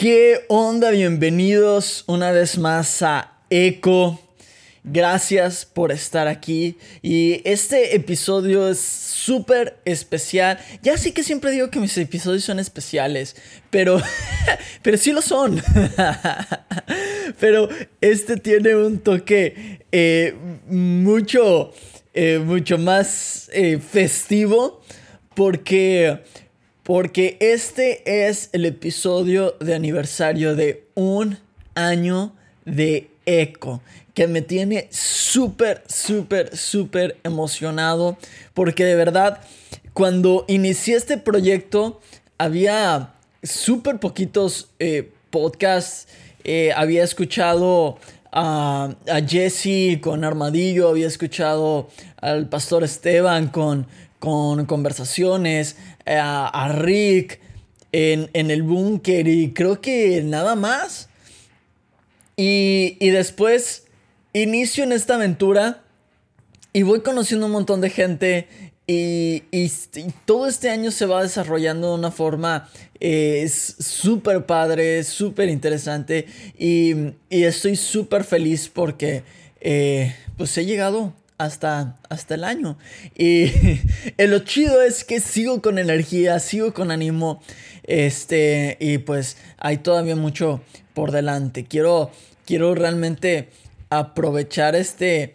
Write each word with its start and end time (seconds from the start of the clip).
¿Qué 0.00 0.46
onda? 0.48 0.92
Bienvenidos 0.92 2.04
una 2.06 2.32
vez 2.32 2.56
más 2.56 3.02
a 3.02 3.34
Eco. 3.50 4.18
Gracias 4.82 5.66
por 5.66 5.92
estar 5.92 6.26
aquí. 6.26 6.78
Y 7.02 7.42
este 7.44 7.94
episodio 7.94 8.70
es 8.70 8.80
súper 8.80 9.78
especial. 9.84 10.58
Ya 10.82 10.96
sé 10.96 11.12
que 11.12 11.22
siempre 11.22 11.50
digo 11.50 11.68
que 11.68 11.80
mis 11.80 11.98
episodios 11.98 12.44
son 12.44 12.58
especiales, 12.60 13.36
pero, 13.68 14.00
pero 14.82 14.96
sí 14.96 15.12
lo 15.12 15.20
son. 15.20 15.62
pero 17.38 17.68
este 18.00 18.38
tiene 18.38 18.74
un 18.76 19.00
toque 19.00 19.84
eh, 19.92 20.34
mucho, 20.66 21.74
eh, 22.14 22.38
mucho 22.42 22.78
más 22.78 23.50
eh, 23.52 23.78
festivo 23.78 24.80
porque 25.34 26.20
porque 26.82 27.36
este 27.40 28.28
es 28.28 28.50
el 28.52 28.64
episodio 28.64 29.56
de 29.60 29.74
aniversario 29.74 30.56
de 30.56 30.86
un 30.94 31.38
año 31.74 32.32
de 32.64 33.10
Eco, 33.26 33.80
que 34.14 34.26
me 34.26 34.42
tiene 34.42 34.88
súper, 34.90 35.82
súper, 35.86 36.56
súper 36.56 37.18
emocionado, 37.22 38.16
porque 38.54 38.84
de 38.84 38.96
verdad, 38.96 39.40
cuando 39.92 40.44
inicié 40.48 40.96
este 40.96 41.18
proyecto, 41.18 42.00
había 42.38 43.14
súper 43.42 43.98
poquitos 43.98 44.68
eh, 44.78 45.12
podcasts, 45.30 46.08
eh, 46.44 46.72
había 46.74 47.04
escuchado 47.04 47.98
a, 48.32 48.94
a 49.08 49.20
Jesse 49.26 50.00
con 50.00 50.24
Armadillo, 50.24 50.88
había 50.88 51.06
escuchado 51.06 51.88
al 52.20 52.48
pastor 52.48 52.84
Esteban 52.84 53.48
con, 53.48 53.86
con 54.18 54.66
conversaciones, 54.66 55.76
a, 56.18 56.46
a 56.46 56.72
Rick 56.72 57.40
en, 57.92 58.30
en 58.32 58.50
el 58.50 58.62
búnker 58.62 59.28
y 59.28 59.52
creo 59.52 59.80
que 59.80 60.22
nada 60.22 60.54
más. 60.54 61.08
Y, 62.36 62.96
y 63.00 63.10
después 63.10 63.84
inicio 64.32 64.84
en 64.84 64.92
esta 64.92 65.16
aventura 65.16 65.82
y 66.72 66.82
voy 66.82 67.00
conociendo 67.00 67.46
un 67.46 67.52
montón 67.52 67.80
de 67.80 67.90
gente 67.90 68.48
y, 68.86 69.44
y, 69.50 69.70
y, 69.94 70.12
todo 70.24 70.48
este 70.48 70.70
año 70.70 70.90
se 70.90 71.06
va 71.06 71.22
desarrollando 71.22 71.90
de 71.90 71.94
una 71.94 72.10
forma 72.10 72.68
eh, 72.98 73.48
súper 73.48 74.46
padre, 74.46 75.04
súper 75.04 75.48
interesante 75.48 76.26
y, 76.58 76.94
y, 77.28 77.44
estoy 77.44 77.76
súper 77.76 78.24
feliz 78.24 78.68
porque 78.68 79.22
eh, 79.60 80.14
pues 80.36 80.56
he 80.58 80.64
llegado 80.64 81.12
hasta, 81.40 81.96
hasta 82.10 82.34
el 82.34 82.44
año. 82.44 82.76
Y 83.16 83.50
lo 84.18 84.40
chido 84.40 84.82
es 84.82 85.04
que 85.04 85.20
sigo 85.20 85.62
con 85.62 85.78
energía, 85.78 86.38
sigo 86.38 86.74
con 86.74 86.90
ánimo. 86.90 87.42
Este, 87.84 88.76
y 88.78 88.98
pues 88.98 89.38
hay 89.58 89.78
todavía 89.78 90.16
mucho 90.16 90.60
por 90.92 91.12
delante. 91.12 91.64
Quiero, 91.64 92.10
quiero 92.44 92.74
realmente 92.74 93.48
aprovechar 93.88 94.76
este, 94.76 95.34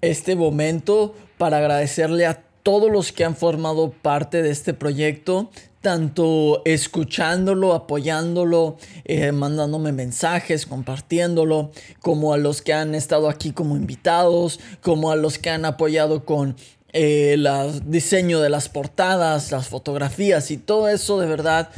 este 0.00 0.34
momento 0.34 1.14
para 1.38 1.58
agradecerle 1.58 2.26
a 2.26 2.42
todos 2.64 2.90
los 2.90 3.12
que 3.12 3.24
han 3.24 3.36
formado 3.36 3.92
parte 3.92 4.42
de 4.42 4.50
este 4.50 4.74
proyecto, 4.74 5.50
tanto 5.80 6.62
escuchándolo, 6.64 7.72
apoyándolo, 7.72 8.76
eh, 9.04 9.32
mandándome 9.32 9.92
mensajes, 9.92 10.66
compartiéndolo, 10.66 11.70
como 12.00 12.34
a 12.34 12.36
los 12.36 12.60
que 12.62 12.74
han 12.74 12.94
estado 12.94 13.28
aquí 13.28 13.52
como 13.52 13.76
invitados, 13.76 14.60
como 14.82 15.10
a 15.10 15.16
los 15.16 15.38
que 15.38 15.50
han 15.50 15.64
apoyado 15.64 16.24
con 16.24 16.56
el 16.92 17.46
eh, 17.46 17.80
diseño 17.86 18.40
de 18.40 18.50
las 18.50 18.68
portadas, 18.68 19.52
las 19.52 19.68
fotografías 19.68 20.50
y 20.50 20.58
todo 20.58 20.88
eso, 20.88 21.18
de 21.18 21.26
verdad, 21.26 21.70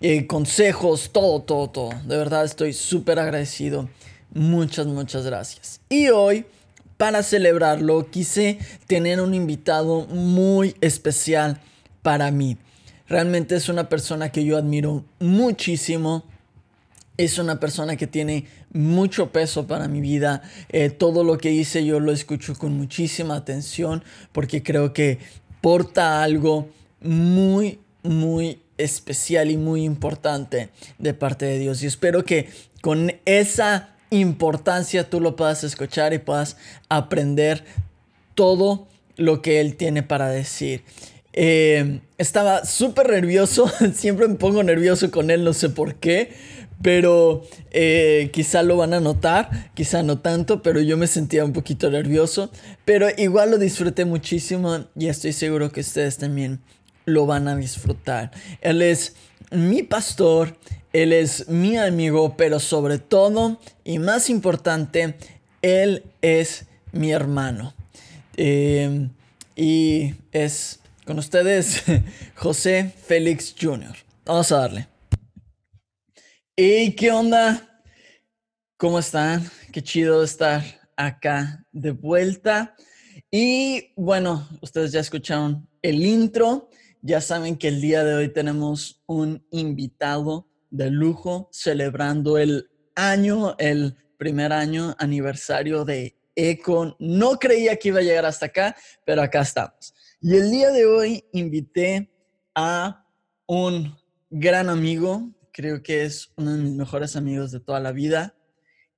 eh, 0.00 0.26
consejos, 0.26 1.10
todo, 1.12 1.42
todo, 1.42 1.68
todo. 1.68 1.90
De 2.06 2.16
verdad 2.16 2.44
estoy 2.44 2.72
súper 2.72 3.18
agradecido. 3.18 3.88
Muchas, 4.32 4.86
muchas 4.86 5.26
gracias. 5.26 5.80
Y 5.90 6.08
hoy, 6.08 6.46
para 6.96 7.22
celebrarlo, 7.22 8.10
quise 8.10 8.58
tener 8.86 9.20
un 9.20 9.34
invitado 9.34 10.06
muy 10.06 10.74
especial 10.80 11.60
para 12.02 12.30
mí. 12.30 12.56
Realmente 13.10 13.56
es 13.56 13.68
una 13.68 13.88
persona 13.88 14.30
que 14.30 14.44
yo 14.44 14.56
admiro 14.56 15.04
muchísimo. 15.18 16.22
Es 17.16 17.38
una 17.38 17.58
persona 17.58 17.96
que 17.96 18.06
tiene 18.06 18.46
mucho 18.72 19.32
peso 19.32 19.66
para 19.66 19.88
mi 19.88 20.00
vida. 20.00 20.42
Eh, 20.68 20.90
todo 20.90 21.24
lo 21.24 21.36
que 21.36 21.50
hice 21.50 21.84
yo 21.84 21.98
lo 21.98 22.12
escucho 22.12 22.54
con 22.54 22.76
muchísima 22.76 23.34
atención 23.34 24.04
porque 24.30 24.62
creo 24.62 24.92
que 24.92 25.18
porta 25.60 26.22
algo 26.22 26.68
muy, 27.00 27.80
muy 28.04 28.60
especial 28.78 29.50
y 29.50 29.56
muy 29.56 29.82
importante 29.82 30.70
de 30.98 31.12
parte 31.12 31.46
de 31.46 31.58
Dios. 31.58 31.82
Y 31.82 31.86
espero 31.86 32.24
que 32.24 32.48
con 32.80 33.12
esa 33.24 33.88
importancia 34.10 35.10
tú 35.10 35.20
lo 35.20 35.34
puedas 35.34 35.64
escuchar 35.64 36.14
y 36.14 36.18
puedas 36.18 36.56
aprender 36.88 37.64
todo 38.36 38.86
lo 39.16 39.42
que 39.42 39.60
Él 39.60 39.74
tiene 39.74 40.04
para 40.04 40.28
decir. 40.28 40.84
Eh, 41.32 42.00
estaba 42.18 42.64
súper 42.64 43.10
nervioso, 43.10 43.70
siempre 43.94 44.28
me 44.28 44.34
pongo 44.34 44.62
nervioso 44.62 45.10
con 45.10 45.30
él, 45.30 45.44
no 45.44 45.52
sé 45.52 45.68
por 45.68 45.94
qué, 45.94 46.32
pero 46.82 47.42
eh, 47.70 48.30
quizá 48.32 48.62
lo 48.62 48.76
van 48.76 48.94
a 48.94 49.00
notar, 49.00 49.70
quizá 49.74 50.02
no 50.02 50.18
tanto, 50.18 50.62
pero 50.62 50.80
yo 50.80 50.96
me 50.96 51.06
sentía 51.06 51.44
un 51.44 51.52
poquito 51.52 51.90
nervioso, 51.90 52.50
pero 52.84 53.08
igual 53.16 53.50
lo 53.50 53.58
disfruté 53.58 54.04
muchísimo 54.04 54.86
y 54.96 55.08
estoy 55.08 55.32
seguro 55.32 55.70
que 55.70 55.80
ustedes 55.80 56.16
también 56.16 56.60
lo 57.04 57.26
van 57.26 57.48
a 57.48 57.56
disfrutar. 57.56 58.30
Él 58.60 58.82
es 58.82 59.14
mi 59.50 59.82
pastor, 59.82 60.56
él 60.92 61.12
es 61.12 61.48
mi 61.48 61.76
amigo, 61.76 62.36
pero 62.36 62.58
sobre 62.60 62.98
todo 62.98 63.58
y 63.84 63.98
más 63.98 64.30
importante, 64.30 65.14
él 65.62 66.02
es 66.22 66.66
mi 66.92 67.12
hermano. 67.12 67.74
Eh, 68.36 69.08
y 69.54 70.14
es 70.32 70.79
con 71.10 71.18
ustedes, 71.18 71.82
José 72.36 72.94
Félix 73.04 73.52
Jr. 73.60 73.96
Vamos 74.24 74.52
a 74.52 74.58
darle. 74.58 74.86
¿Y 76.54 76.92
qué 76.92 77.10
onda? 77.10 77.82
¿Cómo 78.76 79.00
están? 79.00 79.44
Qué 79.72 79.82
chido 79.82 80.22
estar 80.22 80.62
acá 80.96 81.66
de 81.72 81.90
vuelta. 81.90 82.76
Y 83.28 83.92
bueno, 83.96 84.48
ustedes 84.62 84.92
ya 84.92 85.00
escucharon 85.00 85.68
el 85.82 86.06
intro. 86.06 86.68
Ya 87.02 87.20
saben 87.20 87.56
que 87.56 87.66
el 87.66 87.80
día 87.80 88.04
de 88.04 88.14
hoy 88.14 88.28
tenemos 88.28 89.02
un 89.06 89.44
invitado 89.50 90.46
de 90.70 90.92
lujo 90.92 91.48
celebrando 91.50 92.38
el 92.38 92.70
año, 92.94 93.56
el 93.58 93.96
primer 94.16 94.52
año 94.52 94.94
aniversario 94.96 95.84
de 95.84 96.20
Econ. 96.36 96.94
No 97.00 97.36
creía 97.40 97.74
que 97.74 97.88
iba 97.88 97.98
a 97.98 98.02
llegar 98.02 98.26
hasta 98.26 98.46
acá, 98.46 98.76
pero 99.04 99.22
acá 99.22 99.40
estamos. 99.40 99.92
Y 100.22 100.36
el 100.36 100.50
día 100.50 100.70
de 100.70 100.84
hoy 100.84 101.24
invité 101.32 102.10
a 102.54 103.06
un 103.46 103.96
gran 104.28 104.68
amigo, 104.68 105.30
creo 105.50 105.82
que 105.82 106.04
es 106.04 106.30
uno 106.36 106.54
de 106.54 106.62
mis 106.62 106.74
mejores 106.74 107.16
amigos 107.16 107.52
de 107.52 107.60
toda 107.60 107.80
la 107.80 107.92
vida. 107.92 108.36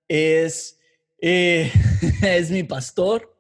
Es, 0.08 0.80
eh, 1.20 1.70
es 2.22 2.50
mi 2.50 2.64
pastor, 2.64 3.38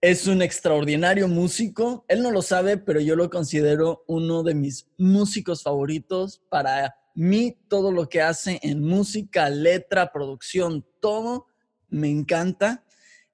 es 0.00 0.26
un 0.28 0.40
extraordinario 0.40 1.28
músico. 1.28 2.06
Él 2.08 2.22
no 2.22 2.30
lo 2.30 2.40
sabe, 2.40 2.78
pero 2.78 3.00
yo 3.00 3.16
lo 3.16 3.28
considero 3.28 4.02
uno 4.06 4.42
de 4.42 4.54
mis 4.54 4.88
músicos 4.96 5.62
favoritos. 5.62 6.40
Para 6.48 6.94
mí, 7.14 7.54
todo 7.68 7.92
lo 7.92 8.08
que 8.08 8.22
hace 8.22 8.58
en 8.62 8.82
música, 8.82 9.50
letra, 9.50 10.10
producción, 10.10 10.86
todo 11.00 11.48
me 11.90 12.08
encanta. 12.08 12.82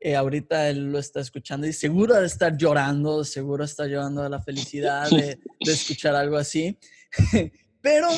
Eh, 0.01 0.15
ahorita 0.15 0.69
él 0.69 0.93
lo 0.93 0.99
está 0.99 1.21
escuchando 1.21 1.67
y 1.67 1.73
seguro 1.73 2.15
de 2.15 2.27
estar 2.27 2.57
llorando, 2.57 3.25
seguro 3.25 3.65
está 3.65 3.87
llorando 3.87 4.23
de 4.23 4.31
la 4.31 4.43
felicidad 4.43 5.09
de, 5.11 5.39
escuchar 5.61 6.15
algo 6.15 6.37
así. 6.37 6.79
Pero 7.81 8.09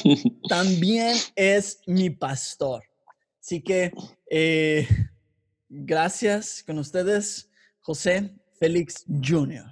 también 0.48 1.16
es 1.36 1.80
mi 1.86 2.10
pastor. 2.10 2.82
Así 3.40 3.62
que 3.62 3.92
eh, 4.30 4.88
gracias 5.68 6.62
con 6.66 6.78
ustedes, 6.78 7.50
José 7.80 8.34
Félix 8.58 9.04
Jr. 9.06 9.66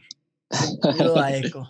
A. 0.51 1.65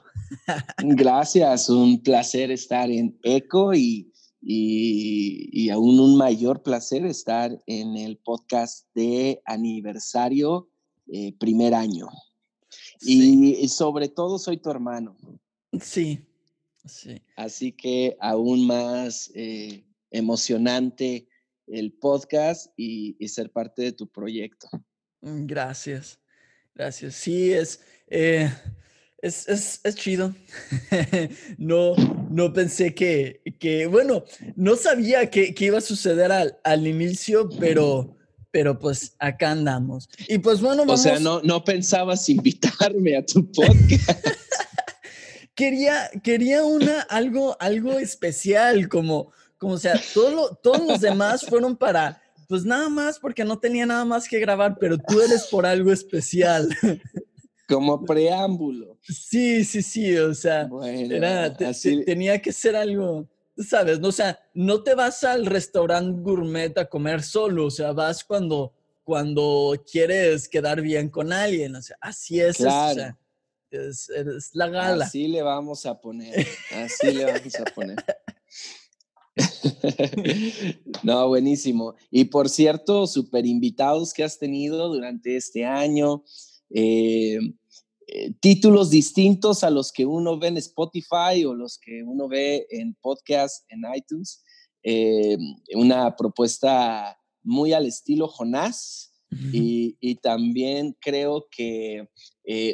Gracias, 0.79 1.69
un 1.69 2.03
placer 2.03 2.51
estar 2.51 2.91
en 2.91 3.19
ECO 3.23 3.75
y, 3.75 4.13
y, 4.49 5.71
aún 5.71 5.99
un 5.99 6.17
mayor 6.17 6.63
placer 6.63 7.05
estar 7.05 7.61
en 7.67 7.97
el 7.97 8.17
podcast 8.17 8.87
de 8.95 9.43
aniversario 9.45 10.69
eh, 11.09 11.33
primer 11.37 11.75
año. 11.75 12.09
Y, 13.01 13.67
sobre 13.69 14.09
todo 14.09 14.39
soy 14.39 14.59
tu 14.59 14.71
hermano. 14.71 15.17
Sí, 15.81 16.25
sí. 16.85 17.21
Así 17.35 17.73
que 17.73 18.17
aún 18.21 18.69
más 18.69 19.33
eh, 19.35 19.85
emocionante 20.13 21.29
el 21.67 21.93
podcast 21.93 22.73
y, 22.77 23.17
ser 23.27 23.51
parte 23.51 23.83
de 23.83 23.93
tu 23.93 24.07
proyecto. 24.07 24.69
Mm, 25.23 25.47
gracias, 25.47 26.21
gracias. 26.73 27.17
Sí, 27.17 27.53
es, 27.53 27.81
eh, 28.07 28.49
es, 29.27 29.49
es, 29.49 29.81
es, 29.85 29.95
chido. 29.95 30.35
no, 31.59 31.95
no 32.31 32.53
pensé 32.53 32.95
que, 32.95 33.43
que, 33.59 33.87
bueno, 33.87 34.25
no 34.55 34.77
sabía 34.77 35.29
que, 35.31 35.55
que 35.55 35.67
iba 35.67 35.79
a 35.79 35.83
suceder 35.83 36.33
al, 36.33 36.59
al, 36.65 36.87
inicio, 36.87 37.49
pero, 37.61 38.17
pero 38.51 38.79
pues 38.79 39.15
acá 39.19 39.51
andamos. 39.51 40.09
Y 40.29 40.39
pues 40.39 40.61
bueno, 40.61 40.83
vamos. 40.83 41.01
O 41.01 41.03
sea, 41.03 41.19
no, 41.19 41.41
no 41.43 41.65
pensabas 41.65 42.29
invitarme 42.29 43.17
a 43.17 43.27
tu 43.27 43.51
podcast. 43.51 44.27
quería, 45.55 46.11
quería 46.23 46.65
una, 46.65 47.01
algo, 47.03 47.57
algo 47.61 47.99
especial, 47.99 48.89
como 48.89 49.33
como 49.59 49.75
o 49.75 49.79
sea, 49.79 50.01
todo 50.13 50.55
todos 50.63 50.87
los 50.87 51.01
demás 51.01 51.47
fueron 51.47 51.77
para, 51.77 52.21
pues 52.47 52.65
nada 52.65 52.89
más 52.89 53.19
porque 53.19 53.45
no 53.45 53.59
tenía 53.59 53.87
nada 53.87 54.05
más 54.05 54.29
que 54.29 54.39
grabar, 54.39 54.77
pero 54.79 54.99
tú 54.99 55.21
eres 55.21 55.45
por 55.45 55.67
algo 55.67 55.93
especial. 55.93 56.69
Como 57.69 58.05
preámbulo. 58.05 58.99
Sí, 59.03 59.65
sí, 59.65 59.83
sí, 59.83 60.17
o 60.17 60.35
sea, 60.35 60.69
tenía 62.05 62.41
que 62.41 62.53
ser 62.53 62.77
algo, 62.77 63.29
¿sabes? 63.59 63.99
No, 63.99 64.09
o 64.09 64.13
sea, 64.13 64.39
no 64.55 64.83
te 64.83 64.95
vas 64.95 65.25
al 65.25 65.47
restaurante 65.47 66.21
gourmet 66.23 66.77
a 66.79 66.89
comer 66.89 67.23
solo, 67.23 67.67
o 67.67 67.71
sea, 67.71 67.93
vas 67.93 68.23
cuando, 68.23 68.73
cuando 69.03 69.75
quieres 69.91 70.49
quedar 70.49 70.81
bien 70.81 71.09
con 71.09 71.33
alguien, 71.33 71.75
o 71.75 71.83
sea, 71.83 71.97
así 72.01 72.41
es, 72.41 72.61
o 72.61 72.65
sea, 72.65 73.19
es, 73.71 74.09
es 74.11 74.51
la 74.55 74.69
gala. 74.69 75.05
Así 75.05 75.27
le 75.27 75.43
vamos 75.43 75.87
a 75.87 76.01
poner, 76.01 76.47
así 76.73 77.13
le 77.13 77.25
vamos 77.25 77.55
a 77.57 77.65
poner. 77.65 77.97
no, 81.03 81.29
buenísimo. 81.29 81.95
Y 82.11 82.25
por 82.27 82.49
cierto, 82.49 83.07
super 83.07 83.45
invitados 83.47 84.13
que 84.13 84.25
has 84.25 84.39
tenido 84.39 84.89
durante 84.89 85.37
este 85.37 85.65
año, 85.65 86.25
eh, 86.71 87.39
eh, 88.09 88.33
títulos 88.41 88.91
distintos 88.91 89.65
a 89.65 89.71
los 89.71 89.93
que 89.93 90.07
uno 90.07 90.39
ve 90.39 90.49
en 90.49 90.57
Spotify 90.59 91.45
o 91.45 91.55
los 91.55 91.79
que 91.79 92.03
uno 92.05 92.29
ve 92.29 92.67
en 92.71 92.95
podcast 93.01 93.65
en 93.69 93.83
iTunes. 93.95 94.43
Eh, 94.83 95.37
una 95.75 96.15
propuesta 96.17 97.19
muy 97.43 97.73
al 97.73 97.87
estilo 97.87 98.29
Jonás. 98.29 99.13
Y, 99.53 99.97
y, 100.01 100.15
también 100.15 100.97
creo 101.01 101.49
que 101.51 102.09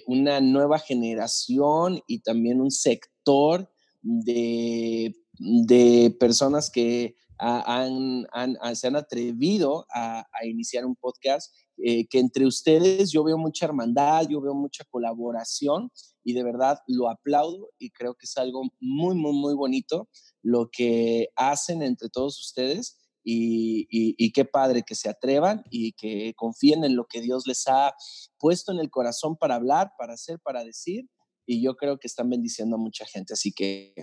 una 0.06 0.38
nueva 0.42 0.78
generación 0.78 2.00
y 2.06 2.20
también 2.20 2.60
un 2.60 2.70
sector 2.70 3.72
de 4.02 5.16
de 5.38 6.14
personas 6.18 6.70
que 6.70 7.16
han, 7.38 8.26
se 8.74 8.86
han 8.86 8.96
atrevido 8.96 9.86
a, 9.92 10.24
iniciar 10.44 10.84
un 10.84 10.94
podcast, 10.94 11.52
eh, 11.78 12.06
que 12.06 12.18
entre 12.18 12.46
ustedes 12.46 13.10
yo 13.10 13.24
veo 13.24 13.38
mucha 13.38 13.66
hermandad, 13.66 14.26
yo 14.28 14.40
veo 14.40 14.54
mucha 14.54 14.84
colaboración 14.84 15.90
y 16.24 16.32
de 16.32 16.44
verdad 16.44 16.78
lo 16.86 17.08
aplaudo 17.08 17.70
y 17.78 17.90
creo 17.90 18.14
que 18.14 18.26
es 18.26 18.36
algo 18.36 18.62
muy, 18.80 19.14
muy, 19.14 19.32
muy 19.32 19.54
bonito 19.54 20.08
lo 20.42 20.68
que 20.70 21.28
hacen 21.36 21.82
entre 21.82 22.08
todos 22.08 22.38
ustedes. 22.40 22.98
Y, 23.24 23.86
y, 23.88 24.32
qué 24.32 24.44
padre 24.44 24.82
que 24.82 24.96
se 24.96 25.08
atrevan 25.08 25.62
y 25.70 25.92
que 25.92 26.34
confíen 26.34 26.82
en 26.82 26.96
lo 26.96 27.06
que 27.06 27.20
Dios 27.20 27.46
les 27.46 27.68
ha 27.68 27.94
puesto 28.36 28.72
en 28.72 28.80
el 28.80 28.90
corazón 28.90 29.36
para 29.36 29.54
hablar, 29.54 29.92
para 29.96 30.14
hacer, 30.14 30.40
para 30.40 30.64
decir 30.64 31.08
y 31.46 31.62
yo 31.62 31.76
creo 31.76 31.98
que 31.98 32.06
están 32.06 32.30
bendiciendo 32.30 32.76
a 32.76 32.78
mucha 32.78 33.04
gente. 33.06 33.34
Así 33.34 33.52
que 33.52 33.94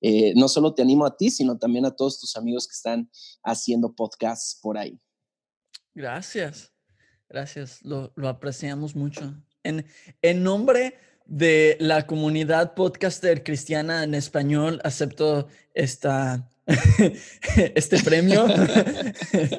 eh, 0.00 0.32
no 0.36 0.48
solo 0.48 0.74
te 0.74 0.82
animo 0.82 1.06
a 1.06 1.16
ti, 1.16 1.30
sino 1.30 1.58
también 1.58 1.86
a 1.86 1.94
todos 1.94 2.20
tus 2.20 2.36
amigos 2.36 2.66
que 2.66 2.74
están 2.74 3.10
haciendo 3.42 3.94
podcasts 3.94 4.58
por 4.60 4.78
ahí. 4.78 4.98
Gracias, 5.94 6.72
gracias, 7.28 7.82
lo, 7.84 8.12
lo 8.16 8.28
apreciamos 8.28 8.94
mucho. 8.94 9.34
En, 9.62 9.84
en 10.22 10.42
nombre 10.42 10.94
de 11.26 11.76
la 11.80 12.06
comunidad 12.06 12.74
podcaster 12.74 13.42
cristiana 13.42 14.02
en 14.04 14.14
español, 14.14 14.80
acepto 14.82 15.48
esta, 15.74 16.48
este 17.74 18.02
premio, 18.02 18.46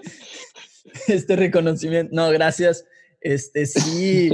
este 1.07 1.35
reconocimiento. 1.35 2.13
No, 2.15 2.29
gracias. 2.31 2.85
Este 3.21 3.65
sí, 3.65 4.31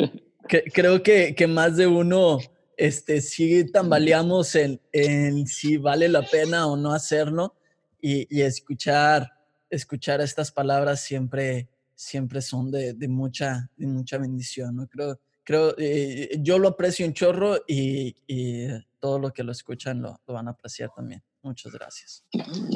creo 0.74 1.04
que, 1.04 1.36
que 1.36 1.48
más 1.48 1.76
de 1.76 1.88
uno 1.88 2.40
este, 2.78 3.22
sí 3.22 3.66
tambaleamos 3.72 4.56
en, 4.56 4.82
en 4.92 5.48
si 5.48 5.78
vale 5.78 6.08
la 6.08 6.22
pena 6.24 6.68
o 6.68 6.78
no 6.78 6.94
hacerlo 6.94 7.56
y, 8.02 8.42
escuchar, 8.42 9.32
escuchar 9.70 10.22
estas 10.22 10.52
palabras 10.52 11.02
siempre, 11.02 11.68
siempre 11.96 12.42
son 12.42 12.72
de, 12.72 12.94
de 12.94 13.08
mucha, 13.08 13.70
de 13.78 13.88
mucha 13.88 14.18
bendición, 14.18 14.76
¿no? 14.76 14.88
Creo, 14.88 15.20
creo 15.44 15.76
eh, 15.78 16.38
yo 16.42 16.60
lo 16.60 16.70
aprecio 16.70 17.06
un 17.06 17.14
chorro 17.14 17.58
y, 17.68 18.16
y 18.28 18.68
todo 19.00 19.20
lo 19.20 19.32
que 19.32 19.44
lo 19.44 19.52
escuchan 19.52 20.02
lo, 20.02 20.20
lo, 20.28 20.34
van 20.34 20.48
a 20.48 20.52
apreciar 20.52 20.92
también. 20.96 21.24
Muchas 21.42 21.72
gracias. 21.72 22.26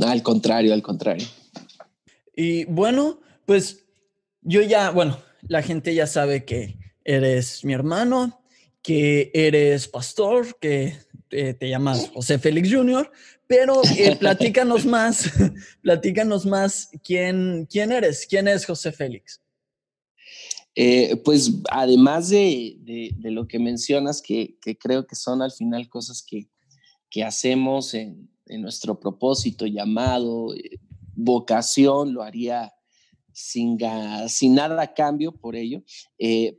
Al 0.03 0.23
contrario, 0.23 0.73
al 0.73 0.81
contrario. 0.81 1.27
Y 2.35 2.65
bueno, 2.65 3.19
pues 3.45 3.85
yo 4.41 4.61
ya, 4.61 4.91
bueno, 4.91 5.19
la 5.41 5.61
gente 5.61 5.93
ya 5.93 6.07
sabe 6.07 6.45
que 6.45 6.77
eres 7.03 7.65
mi 7.65 7.73
hermano, 7.73 8.43
que 8.81 9.31
eres 9.33 9.87
pastor, 9.87 10.57
que 10.59 10.97
te, 11.29 11.69
llamas 11.69 12.09
José 12.13 12.39
Félix 12.39 12.73
Jr., 12.73 13.09
pero 13.47 13.81
eh, 13.97 14.15
platícanos 14.15 14.85
más, 14.85 15.31
platícanos 15.81 16.45
más 16.45 16.89
quién, 17.03 17.67
quién 17.69 17.91
eres, 17.91 18.27
quién 18.27 18.47
es 18.47 18.65
José 18.65 18.91
Félix. 18.91 19.41
Eh, 20.75 21.17
pues 21.25 21.51
además 21.71 22.29
de, 22.29 22.77
de, 23.17 23.31
lo 23.31 23.47
que 23.47 23.59
mencionas, 23.59 24.21
que, 24.21 24.57
que, 24.61 24.77
creo 24.77 25.05
que 25.05 25.15
son 25.15 25.41
al 25.41 25.51
final 25.51 25.89
cosas 25.89 26.23
que, 26.25 26.47
que 27.09 27.23
hacemos 27.23 27.93
en, 27.93 28.29
en, 28.45 28.61
nuestro 28.61 28.99
propósito, 28.99 29.65
llamado, 29.65 30.53
eh, 30.53 30.79
vocación, 31.15 32.13
lo 32.13 32.21
haría 32.21 32.73
sin, 33.33 33.77
sin 34.27 34.55
nada 34.55 34.81
a 34.81 34.93
cambio 34.93 35.31
por 35.31 35.55
ello. 35.55 35.83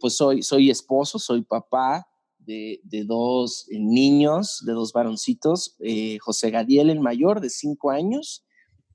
pues 0.01 0.17
soy, 0.17 0.43
soy 0.43 0.71
esposo, 0.71 1.19
soy 1.19 1.43
papá, 1.43 2.10
de, 2.51 3.05
dos 3.05 3.67
eh, 3.71 3.79
niños, 3.79 4.63
de 4.67 4.73
dos 4.73 4.93
varoncitos, 4.93 5.77
eh, 5.81 6.19
José 6.19 6.51
Gadiel 6.51 6.91
el 6.91 7.01
mayor 7.01 7.41
de 7.41 7.51
cinco 7.51 7.91
años 7.91 8.45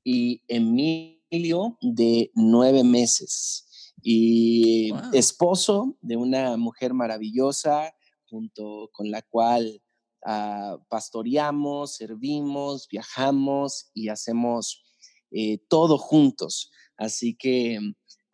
y 0.03 0.41
Emilio 0.47 1.77
de 1.81 2.31
nueve 2.35 2.83
meses. 2.83 3.93
Y 4.01 4.91
esposo 5.13 5.97
de 6.01 6.15
una 6.15 6.57
mujer 6.57 6.93
maravillosa 6.93 7.95
junto 8.29 8.89
con 8.93 9.09
la 9.09 9.23
cual 9.23 9.81
ah, 10.25 10.77
pastoreamos, 10.89 11.95
servimos, 11.95 12.87
viajamos 12.87 13.89
y 13.95 14.09
hacemos 14.09 14.83
eh, 15.31 15.57
todo 15.69 15.97
juntos. 15.97 16.71
Así 16.97 17.35
que 17.35 17.79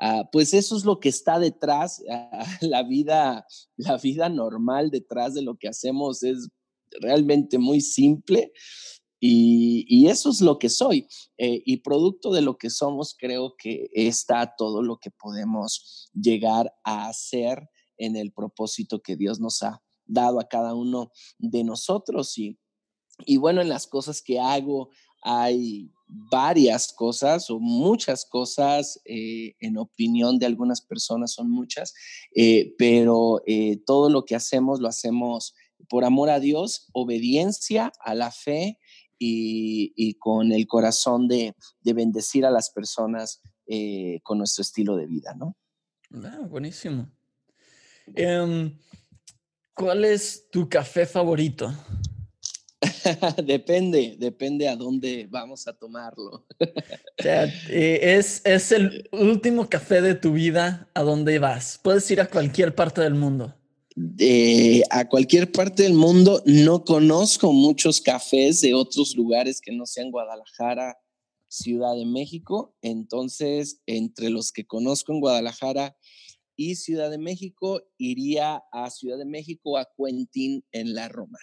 Ah, 0.04 0.28
pues 0.32 0.56
eso 0.56 0.76
es 0.76 0.84
lo 0.84 1.00
que 1.00 1.10
está 1.10 1.38
detrás, 1.38 2.04
ah, 2.10 2.44
la, 2.62 2.82
vida, 2.82 3.46
la 3.78 3.98
vida 3.98 4.30
normal 4.30 4.90
detrás 4.90 5.36
de 5.36 5.44
lo 5.44 5.58
que 5.58 5.68
hacemos 5.68 6.24
es 6.24 6.50
realmente 7.02 7.60
muy 7.60 7.82
simple 7.82 8.52
y, 9.24 10.08
eso 10.08 10.32
es 10.32 10.42
lo 10.42 10.58
que 10.58 10.70
soy. 10.70 11.08
Eh, 11.38 11.62
y 11.64 11.78
producto 11.78 12.34
de 12.34 12.42
lo 12.42 12.58
que 12.58 12.72
somos, 12.72 13.16
creo 13.18 13.54
que 13.56 13.88
está 13.94 14.56
todo 14.58 14.82
lo 14.82 14.98
que 14.98 15.12
podemos 15.12 16.10
llegar 16.14 16.74
a 16.84 17.08
hacer 17.08 17.70
en 17.98 18.16
el 18.16 18.34
propósito 18.34 19.02
que 19.02 19.16
Dios 19.16 19.40
nos 19.40 19.62
ha 19.62 19.84
dado 20.06 20.40
a 20.40 20.48
cada 20.48 20.74
uno 20.74 21.12
de 21.38 21.64
nosotros. 21.64 22.36
Y, 22.40 22.58
y 23.28 23.38
bueno, 23.38 23.62
en 23.62 23.70
las 23.70 23.86
cosas 23.86 24.24
que 24.24 24.40
hago 24.40 24.90
hay 25.22 25.92
varias 26.12 26.92
cosas 26.92 27.50
o 27.50 27.60
muchas 27.60 28.26
cosas, 28.26 29.00
eh, 29.06 29.56
en 29.60 29.78
opinión 29.78 30.40
de 30.40 30.46
algunas 30.46 30.82
personas 30.82 31.32
son 31.32 31.50
muchas, 31.50 31.94
eh, 32.36 32.76
pero 32.78 33.42
eh, 33.46 33.82
todo 33.86 34.10
lo 34.10 34.26
que 34.26 34.36
hacemos 34.36 34.82
lo 34.82 34.90
hacemos 34.90 35.56
por 35.88 36.04
amor 36.04 36.30
a 36.30 36.40
Dios, 36.40 36.90
obediencia 36.94 37.94
a 38.02 38.14
la 38.14 38.32
fe 38.32 38.78
y, 39.18 40.16
con 40.16 40.52
el 40.52 40.68
corazón 40.68 41.28
de, 41.28 41.56
bendecir 41.84 42.46
a 42.46 42.52
las 42.52 42.72
personas 42.72 43.42
con 44.24 44.40
nuestro 44.40 44.64
estilo 44.64 44.96
de 44.96 45.06
vida, 45.06 45.34
¿no? 45.36 45.56
Ah, 46.24 46.46
buenísimo. 46.50 47.08
Em, 48.16 48.78
¿Cuál 49.74 50.06
es 50.06 50.50
tu 50.52 50.68
café 50.68 51.06
favorito? 51.06 51.72
depende, 53.46 54.16
depende 54.18 54.68
a 54.68 54.76
dónde 54.76 55.28
vamos 55.30 55.68
a 55.68 55.74
tomarlo. 55.74 56.46
o 56.60 57.22
sea, 57.22 57.46
eh, 57.70 58.00
es, 58.18 58.42
es 58.44 58.72
el 58.72 59.08
último 59.12 59.70
café 59.70 60.02
de 60.02 60.16
tu 60.16 60.34
vida, 60.34 60.90
¿a 60.94 61.04
dónde 61.04 61.38
vas? 61.40 61.80
Puedes 61.84 62.10
ir 62.10 62.22
a 62.22 62.30
cualquier 62.30 62.74
parte 62.74 63.02
del 63.02 63.14
mundo. 63.14 63.56
a 64.90 65.10
cualquier 65.10 65.52
parte 65.52 65.84
del 65.84 65.94
mundo, 65.94 66.42
no 66.46 66.84
conozco 66.84 67.54
muchos 67.54 68.02
cafés 68.02 68.62
de 68.62 68.74
otros 68.74 69.16
lugares 69.16 69.62
que 69.62 69.72
no 69.72 69.86
sean 69.86 70.10
Guadalajara, 70.10 70.98
Ciudad 71.48 71.96
de 71.96 72.06
México. 72.06 72.76
Entonces, 72.82 73.82
entre 73.86 74.30
los 74.30 74.52
que 74.52 74.66
conozco 74.66 75.12
en 75.12 75.20
Guadalajara 75.20 75.96
y 76.56 76.76
Ciudad 76.76 77.12
de 77.12 77.18
México, 77.18 77.84
iría 77.98 78.64
a 78.72 78.90
Ciudad 78.90 79.18
de 79.18 79.26
México 79.26 79.78
a 79.78 79.88
Quentin 79.98 80.64
en 80.72 80.96
la 80.96 81.10
Roma. 81.10 81.38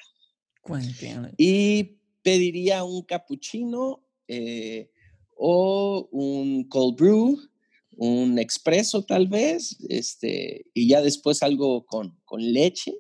Y 1.37 1.99
pediría 2.23 2.85
un 2.85 3.03
cappuccino 3.03 4.05
eh, 4.27 4.91
o 5.37 6.09
un 6.13 6.65
cold 6.69 6.97
brew, 6.97 7.39
un 7.97 8.39
expreso 8.39 9.05
tal 9.05 9.29
vez, 9.29 9.77
este, 9.89 10.67
y 10.75 10.89
ya 10.89 11.01
después 11.01 11.43
algo 11.43 11.87
con, 11.87 12.15
leche, 12.37 12.95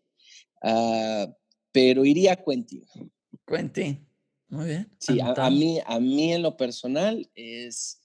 ah, 0.62 1.26
pero 1.72 2.04
iría 2.04 2.32
a 2.32 2.36
Quentin. 2.36 2.84
Quentin, 3.46 4.08
muy 4.48 4.66
bien. 4.66 4.90
Sí, 4.98 5.18
a, 5.20 5.50
mí, 5.50 5.80
a 5.84 6.00
mí 6.00 6.32
en 6.32 6.42
lo 6.42 6.56
personal 6.56 7.30
es 7.34 8.00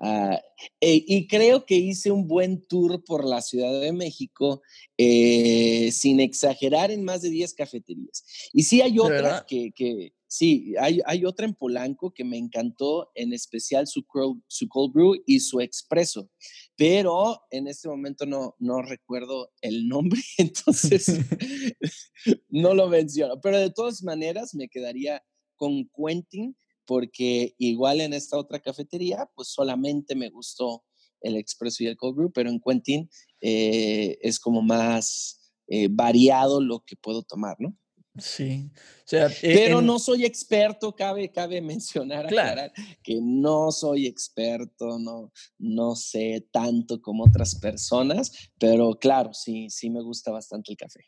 Eh, 0.00 1.04
y 1.06 1.26
creo 1.26 1.64
que 1.64 1.76
hice 1.76 2.10
un 2.10 2.26
buen 2.26 2.62
tour 2.66 3.04
por 3.04 3.24
la 3.24 3.40
Ciudad 3.40 3.80
de 3.80 3.92
México, 3.92 4.62
eh, 4.96 5.90
sin 5.92 6.20
exagerar, 6.20 6.90
en 6.90 7.04
más 7.04 7.22
de 7.22 7.30
10 7.30 7.54
cafeterías. 7.54 8.24
Y 8.52 8.64
sí 8.64 8.80
hay 8.80 8.98
otra 8.98 9.44
que, 9.46 9.70
que, 9.74 10.12
sí, 10.26 10.74
hay, 10.80 11.00
hay, 11.06 11.24
otra 11.24 11.46
en 11.46 11.54
Polanco 11.54 12.12
que 12.12 12.24
me 12.24 12.36
encantó, 12.36 13.10
en 13.14 13.32
especial 13.32 13.86
su, 13.86 14.04
su 14.48 14.68
cold 14.68 14.92
brew 14.92 15.22
y 15.26 15.40
su 15.40 15.60
expreso, 15.60 16.30
pero 16.76 17.40
en 17.50 17.68
este 17.68 17.88
momento 17.88 18.26
no, 18.26 18.56
no 18.58 18.82
recuerdo 18.82 19.52
el 19.60 19.86
nombre, 19.86 20.20
entonces 20.38 21.06
no 22.48 22.74
lo 22.74 22.88
menciono. 22.88 23.40
Pero 23.40 23.58
de 23.58 23.70
todas 23.70 24.02
maneras 24.02 24.54
me 24.54 24.68
quedaría 24.68 25.22
con 25.54 25.88
Quentin 25.94 26.56
porque 26.86 27.54
igual 27.58 28.00
en 28.00 28.12
esta 28.12 28.36
otra 28.36 28.60
cafetería, 28.60 29.28
pues 29.34 29.48
solamente 29.48 30.14
me 30.14 30.30
gustó 30.30 30.84
el 31.20 31.36
expreso 31.36 31.84
y 31.84 31.86
el 31.86 31.96
cold 31.96 32.16
brew, 32.16 32.32
pero 32.32 32.50
en 32.50 32.60
Quentin 32.60 33.08
eh, 33.40 34.18
es 34.22 34.38
como 34.38 34.62
más 34.62 35.52
eh, 35.68 35.88
variado 35.90 36.60
lo 36.60 36.80
que 36.80 36.96
puedo 36.96 37.22
tomar, 37.22 37.56
¿no? 37.58 37.76
Sí, 38.18 38.70
o 38.74 39.06
sea, 39.06 39.28
e, 39.28 39.54
pero 39.54 39.80
no 39.80 39.98
soy 39.98 40.26
experto, 40.26 40.94
cabe, 40.94 41.30
cabe 41.32 41.62
mencionar, 41.62 42.26
aclarar, 42.26 42.70
que 43.02 43.18
no 43.22 43.72
soy 43.72 44.06
experto, 44.06 44.98
no, 44.98 45.32
no 45.58 45.96
sé 45.96 46.46
tanto 46.50 47.00
como 47.00 47.24
otras 47.24 47.54
personas, 47.54 48.50
pero 48.58 48.98
claro, 48.98 49.32
sí, 49.32 49.70
sí 49.70 49.88
me 49.88 50.02
gusta 50.02 50.30
bastante 50.30 50.72
el 50.72 50.76
café. 50.76 51.04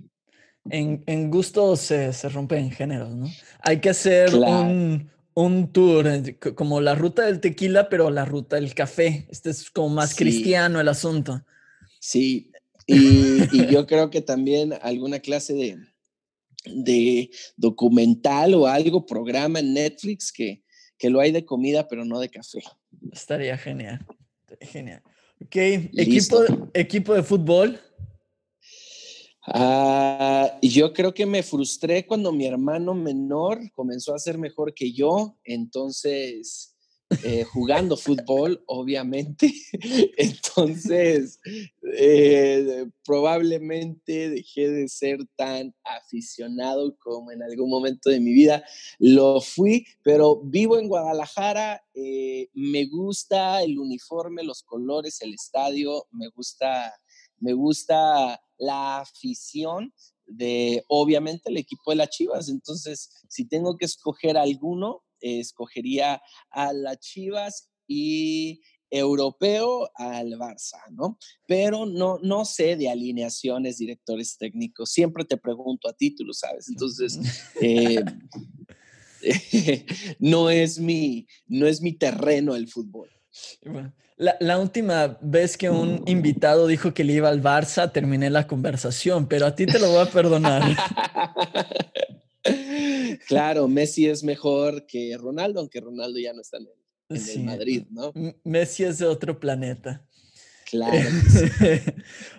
En, 0.71 1.05
en 1.07 1.31
gusto 1.31 1.77
se, 1.77 2.11
se 2.15 2.29
rompen 2.31 2.71
géneros, 2.71 3.15
¿no? 3.15 3.27
Hay 3.61 3.83
que 3.83 3.91
hacer 3.91 4.35
un, 4.35 5.11
un 5.35 5.73
tour, 5.73 6.07
eh, 6.07 6.39
como 6.55 6.81
la 6.81 6.95
ruta 6.95 7.27
del 7.27 7.41
tequila, 7.41 7.89
pero 7.89 8.11
la 8.11 8.25
ruta 8.25 8.57
del 8.57 8.75
café. 8.75 9.27
Este 9.31 9.51
es 9.51 9.71
como 9.71 9.91
más 9.91 10.15
cristiano 10.15 10.81
el 10.81 10.89
asunto. 10.89 11.45
Sí, 12.01 12.51
y, 12.87 13.67
yo 13.67 13.87
creo 13.87 14.11
que 14.11 14.21
también 14.21 14.75
alguna 14.83 15.19
clase 15.19 15.55
de, 15.55 15.79
de 16.67 17.31
documental 17.57 18.55
o 18.55 18.67
algo, 18.67 19.07
programa 19.07 19.59
en 19.59 19.75
Netflix 19.75 20.33
que, 20.33 20.63
que 20.99 21.11
lo 21.11 21.21
hay 21.21 21.33
de 21.33 21.45
comida, 21.45 21.89
pero 21.89 22.05
no 22.05 22.21
de 22.21 22.29
café. 22.29 22.63
Estaría 23.13 23.59
genial. 23.59 24.05
Genial. 24.61 25.03
Ok, 25.43 25.57
equipo, 25.57 26.71
equipo 26.75 27.15
de 27.15 27.23
fútbol. 27.23 27.81
Ah, 29.47 30.59
yo 30.63 30.93
creo 30.95 31.13
que 31.13 31.27
me 31.27 31.43
frustré 31.43 32.07
cuando 32.07 32.33
mi 32.33 32.47
hermano 32.47 32.95
menor 32.95 33.61
comenzó 33.73 34.15
a 34.15 34.19
ser 34.19 34.39
mejor 34.39 34.73
que 34.73 34.93
yo, 34.93 35.37
entonces 35.45 36.75
eh, 37.23 37.45
jugando 37.45 37.99
fútbol, 37.99 38.65
obviamente, 38.67 39.53
entonces 40.17 41.39
eh, 41.97 42.87
probablemente 43.05 44.31
dejé 44.31 44.71
de 44.71 44.89
ser 44.89 45.19
tan 45.37 45.75
aficionado 45.85 46.97
como 46.99 47.31
en 47.31 47.43
algún 47.43 47.69
momento 47.69 48.09
de 48.09 48.21
mi 48.21 48.33
vida 48.33 48.65
lo 48.99 49.43
fui, 49.43 49.87
pero 50.03 50.41
vivo 50.43 50.79
en 50.79 50.89
Guadalajara, 50.89 51.85
eh, 51.95 52.49
me 52.55 52.87
gusta 52.87 53.63
el 53.63 53.79
uniforme, 53.79 54.43
los 54.43 54.63
colores, 54.63 55.21
el 55.21 55.35
estadio, 55.35 56.07
me 56.11 56.29
gusta, 56.29 56.95
me 57.39 57.53
gusta 57.53 58.41
la 58.59 59.01
afición 59.01 59.93
de, 60.27 60.85
obviamente, 60.89 61.51
el 61.51 61.57
equipo 61.57 61.91
de 61.91 61.97
las 61.97 62.11
Chivas. 62.11 62.49
Entonces, 62.49 63.11
si 63.29 63.47
tengo 63.47 63.77
que 63.77 63.85
escoger 63.85 64.37
alguno, 64.37 65.03
escogería 65.21 66.23
a 66.51 66.73
las 66.73 66.99
Chivas 67.01 67.71
y 67.87 68.61
europeo 68.91 69.91
al 69.97 70.33
Barça, 70.33 70.79
¿no? 70.91 71.19
Pero 71.47 71.85
no, 71.85 72.19
no 72.23 72.45
sé 72.45 72.77
de 72.77 72.89
alineaciones, 72.89 73.79
directores 73.79 74.37
técnicos. 74.39 74.91
Siempre 74.91 75.25
te 75.25 75.37
pregunto 75.37 75.89
a 75.89 75.93
ti, 75.93 76.15
tú 76.15 76.25
lo 76.25 76.33
sabes. 76.33 76.69
Entonces, 76.69 77.19
eh, 77.61 78.05
no, 80.19 80.51
es 80.51 80.79
mi, 80.79 81.27
no 81.47 81.67
es 81.67 81.81
mi 81.81 81.93
terreno 81.93 82.55
el 82.55 82.69
fútbol. 82.69 83.11
La, 84.17 84.61
última 84.61 85.19
vez 85.21 85.57
que 85.57 85.71
un 85.71 86.05
invitado 86.07 86.69
dijo 86.69 86.95
que 86.95 87.03
le 87.03 87.15
iba 87.15 87.29
al 87.29 87.43
Barça, 87.43 87.91
terminé 87.91 88.31
la 88.31 88.47
conversación, 88.47 89.27
pero 89.27 89.47
a 89.47 89.57
ti 89.57 89.67
te 89.67 89.81
lo 89.81 89.91
voy 89.91 90.07
a 90.07 90.11
perdonar. 90.11 90.63
claro, 93.27 93.67
Messi 93.67 94.07
es 94.07 94.23
mejor 94.23 94.87
que 94.87 95.17
Ronaldo, 95.19 95.59
aunque 95.59 95.81
Ronaldo 95.81 96.21
ya 96.21 96.33
no 96.33 96.43
está 96.43 96.59
en 96.59 96.69
el, 97.09 97.45
Madrid, 97.45 97.87
¿no? 97.91 98.13
Messi 98.45 98.85
es 98.85 98.99
de 98.99 99.07
otro 99.07 99.41
planeta. 99.41 100.07
Claro. 100.71 100.97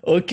ok, 0.02 0.32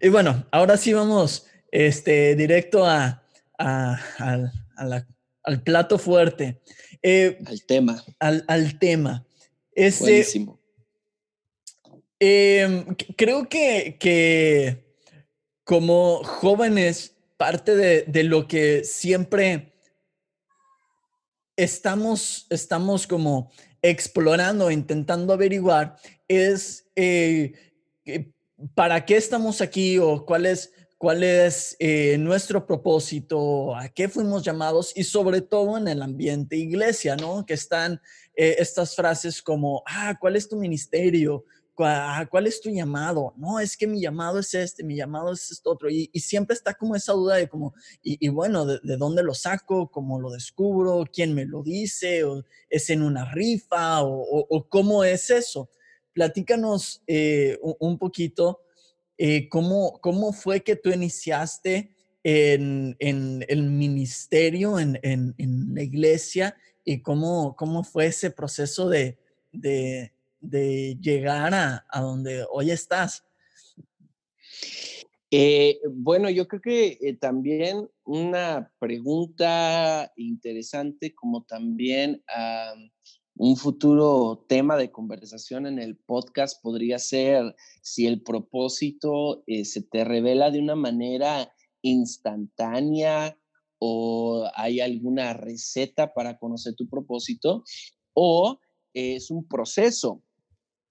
y 0.00 0.08
bueno, 0.10 0.46
ahora 0.52 0.76
sí 0.76 0.92
vamos 0.92 1.46
este, 1.72 2.36
directo 2.36 2.86
a, 2.86 3.24
al 3.58 4.52
plato 5.64 5.98
fuerte. 5.98 6.62
Eh, 7.02 7.36
al 7.46 7.64
tema. 7.64 8.04
Al, 8.20 8.44
al 8.46 8.78
tema. 8.78 9.26
Este, 9.72 10.04
Buenísimo. 10.04 10.63
Em, 12.26 12.86
creo 13.18 13.46
que, 13.50 13.98
que, 14.00 14.96
como 15.62 16.24
jóvenes, 16.24 17.14
parte 17.36 17.76
de, 17.76 18.22
lo 18.22 18.48
que 18.48 18.82
siempre 18.82 19.74
estamos, 21.54 22.46
estamos 22.48 23.06
como 23.06 23.52
explorando, 23.82 24.70
intentando 24.70 25.34
averiguar, 25.34 25.96
es 26.26 26.86
eh, 26.96 27.52
para 28.74 29.04
qué 29.04 29.18
estamos 29.18 29.60
aquí 29.60 29.98
o 29.98 30.24
cuál 30.24 30.46
es, 30.46 30.72
cuál 30.96 31.22
es 31.22 31.76
eh, 31.78 32.16
nuestro 32.16 32.66
propósito, 32.66 33.76
a 33.76 33.90
qué 33.90 34.08
fuimos 34.08 34.42
llamados 34.42 34.94
y 34.96 35.04
sobre 35.04 35.42
todo 35.42 35.76
en 35.76 35.88
el 35.88 36.00
ambiente 36.00 36.56
iglesia, 36.56 37.16
¿no? 37.16 37.44
Que 37.44 37.52
están 37.52 38.00
eh, 38.34 38.56
estas 38.60 38.96
frases 38.96 39.42
como, 39.42 39.82
ah, 39.84 40.16
¿cuál 40.18 40.36
es 40.36 40.48
tu 40.48 40.56
ministerio? 40.56 41.44
¿Cuál 41.74 42.46
es 42.46 42.60
tu 42.60 42.70
llamado? 42.70 43.34
No, 43.36 43.58
es 43.58 43.76
que 43.76 43.88
mi 43.88 44.00
llamado 44.00 44.38
es 44.38 44.54
este, 44.54 44.84
mi 44.84 44.94
llamado 44.94 45.32
es 45.32 45.50
este 45.50 45.68
otro. 45.68 45.90
Y, 45.90 46.08
siempre 46.20 46.54
está 46.54 46.74
como 46.74 46.94
esa 46.94 47.12
duda 47.12 47.36
de 47.36 47.48
como, 47.48 47.74
y, 48.02 48.28
bueno, 48.28 48.64
de, 48.64 48.96
dónde 48.96 49.24
lo 49.24 49.34
saco? 49.34 49.90
¿Cómo 49.90 50.20
lo 50.20 50.30
descubro? 50.30 51.04
¿Quién 51.12 51.34
me 51.34 51.44
lo 51.44 51.62
dice? 51.62 52.22
¿O 52.24 52.44
¿Es 52.70 52.90
en 52.90 53.02
una 53.02 53.32
rifa? 53.32 54.02
¿O, 54.04 54.68
cómo 54.68 55.02
es 55.02 55.30
eso? 55.30 55.68
Platícanos 56.12 57.02
eh, 57.08 57.58
un, 57.60 57.98
poquito 57.98 58.60
eh, 59.18 59.48
¿cómo, 59.48 59.98
cómo 60.00 60.32
fue 60.32 60.62
que 60.62 60.76
tú 60.76 60.90
iniciaste 60.90 61.92
en, 62.22 62.96
el 63.00 63.62
ministerio, 63.64 64.78
en, 64.78 65.34
la 65.74 65.82
iglesia, 65.82 66.56
y 66.84 67.02
cómo, 67.02 67.56
cómo 67.56 67.82
fue 67.82 68.06
ese 68.06 68.30
proceso 68.30 68.88
de 68.88 69.18
llegar 70.50 71.54
a, 71.54 72.00
donde 72.00 72.44
hoy 72.50 72.70
estás? 72.70 73.24
Eh, 75.30 75.80
bueno, 75.90 76.30
yo 76.30 76.46
creo 76.46 76.62
que 76.62 76.98
eh, 77.00 77.16
también 77.16 77.88
una 78.04 78.72
pregunta 78.78 80.12
interesante 80.16 81.14
como 81.14 81.42
también 81.42 82.22
un 83.36 83.56
futuro 83.56 84.44
tema 84.48 84.76
de 84.76 84.92
conversación 84.92 85.66
en 85.66 85.80
el 85.80 85.96
podcast 85.96 86.62
podría 86.62 86.98
ser 86.98 87.56
si 87.82 88.06
el 88.06 88.22
propósito 88.22 89.42
eh, 89.46 89.64
se 89.64 89.82
te 89.82 90.04
revela 90.04 90.50
de 90.50 90.60
una 90.60 90.76
manera 90.76 91.52
instantánea 91.82 93.36
o 93.80 94.48
hay 94.54 94.80
alguna 94.80 95.32
receta 95.32 96.14
para 96.14 96.38
conocer 96.38 96.74
tu 96.74 96.88
propósito 96.88 97.64
o 98.12 98.60
es 98.92 99.30
un 99.32 99.46
proceso 99.48 100.22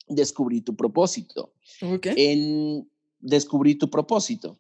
descubrir 0.08 0.64
tu 0.64 0.76
propósito. 0.76 1.54
En 1.82 2.90
descubrir 3.20 3.78
tu 3.78 3.90
propósito. 3.90 4.60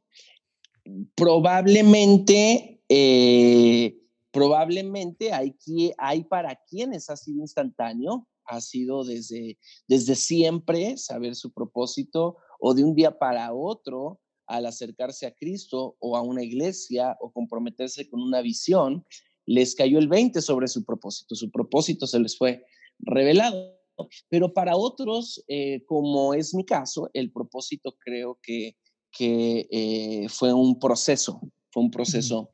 Probablemente, 1.16 2.82
eh, 2.90 4.00
probablemente 4.32 5.32
hay, 5.32 5.56
hay 5.98 6.24
para 6.24 6.60
quienes 6.70 7.10
ha 7.10 7.18
sido 7.18 7.42
instantáneo, 7.42 8.28
ha 8.46 8.62
sido 8.62 9.04
desde, 9.04 9.58
desde 9.88 10.16
siempre 10.16 10.98
saber 10.98 11.36
su 11.36 11.52
propósito 11.52 12.38
o 12.60 12.74
de 12.74 12.84
un 12.84 12.96
día 12.96 13.18
para 13.18 13.54
otro 13.54 14.20
al 14.48 14.66
acercarse 14.66 15.26
a 15.26 15.34
Cristo 15.34 15.96
o 16.00 16.18
a 16.18 16.22
una 16.22 16.44
iglesia 16.44 17.18
o 17.22 17.32
comprometerse 17.32 18.10
con 18.10 18.22
una 18.22 18.42
visión, 18.42 19.06
les 19.46 19.76
cayó 19.76 20.00
el 20.00 20.08
20 20.08 20.42
sobre 20.42 20.68
su 20.68 20.84
propósito. 20.84 21.36
Su 21.36 21.50
propósito 21.52 22.08
se 22.08 22.20
les 22.20 22.38
fue 22.38 22.66
revelado. 23.00 23.83
Pero 24.30 24.54
para 24.54 24.76
otros, 24.76 25.44
eh, 25.48 25.84
como 25.86 26.34
es 26.34 26.54
mi 26.54 26.66
caso, 26.66 27.10
el 27.14 27.32
propósito 27.32 27.96
creo 28.00 28.40
que, 28.42 28.76
que 29.12 29.68
eh, 29.72 30.28
fue 30.30 30.54
un 30.54 30.80
proceso, 30.80 31.42
fue 31.72 31.84
un 31.84 31.92
proceso 31.92 32.50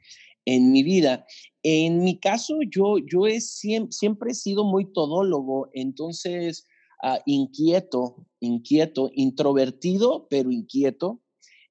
en 0.45 0.71
mi 0.71 0.83
vida. 0.83 1.25
En 1.63 1.99
mi 2.03 2.19
caso, 2.19 2.59
yo, 2.69 2.97
yo 2.97 3.27
he, 3.27 3.41
siempre, 3.41 4.31
he 4.31 4.35
sido 4.35 4.63
muy 4.63 4.91
todólogo, 4.91 5.69
entonces 5.73 6.65
ah, 7.03 7.21
inquieto, 7.25 8.25
inquieto, 8.39 9.09
introvertido, 9.13 10.27
pero 10.29 10.51
inquieto. 10.51 11.21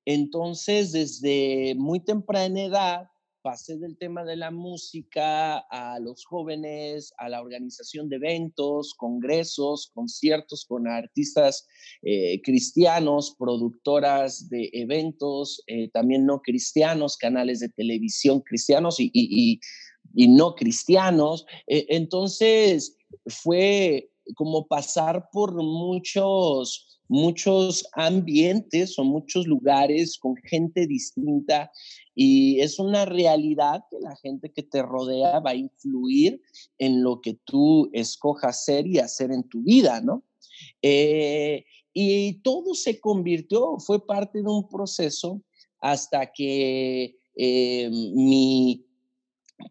Entonces, 0.05 0.93
desde 0.93 1.75
muy 1.77 2.01
temprana 2.01 2.63
edad, 2.63 3.09
pasé 3.49 3.79
del 3.79 3.97
tema 3.97 4.25
de 4.25 4.37
la 4.37 4.51
música 4.51 5.57
a 5.71 5.99
los 6.01 6.27
jóvenes, 6.27 7.15
a 7.17 7.31
la 7.31 7.41
organización 7.41 8.11
de 8.11 8.17
eventos, 8.17 8.93
congresos, 8.93 9.91
conciertos 9.95 10.67
con 10.69 10.87
artistas 10.87 11.67
eh, 12.03 12.43
cristianos, 12.43 13.35
productoras 13.39 14.51
de 14.51 14.69
eventos, 14.75 15.63
eh, 15.67 15.89
también 15.95 16.27
no 16.27 16.43
cristianos, 16.43 17.17
canales 17.17 17.61
de 17.61 17.71
televisión 17.71 18.43
cristianos 18.43 18.97
y, 18.99 19.61
no 20.15 20.55
cristianos. 20.55 21.47
Eh, 21.69 21.87
entonces, 21.89 22.99
fue 23.29 24.11
como 24.35 24.67
pasar 24.67 25.31
por 25.33 25.55
muchos 25.55 26.85
muchos 27.09 27.89
ambientes 27.95 28.99
o 28.99 29.05
muchos 29.05 29.47
lugares 29.47 30.19
con 30.19 30.37
gente 30.37 30.87
distinta 30.87 31.71
y 32.21 32.61
es 32.63 32.81
una 32.81 33.05
realidad 33.05 33.85
que 33.89 34.01
la 34.01 34.17
gente 34.17 34.51
que 34.53 34.65
te 34.65 34.83
rodea 34.83 35.39
va 35.39 35.51
a 35.51 35.55
influir 35.55 36.43
en 36.77 37.05
lo 37.05 37.21
que 37.21 37.39
tú 37.45 37.89
escojas 37.93 38.65
ser 38.65 38.89
y 38.89 38.99
hacer 38.99 39.31
en 39.31 39.49
tu 39.49 39.63
vida, 39.63 40.01
¿no? 40.01 40.25
Eh, 40.83 41.65
y 41.93 42.43
todo 42.43 42.75
se 42.75 42.99
convirtió, 42.99 43.79
fue 43.79 44.05
parte 44.05 44.43
de 44.43 44.49
un 44.49 44.69
proceso 44.69 45.45
hasta 45.81 46.33
que 46.33 47.15
eh, 47.37 47.89
mi, 47.89 48.85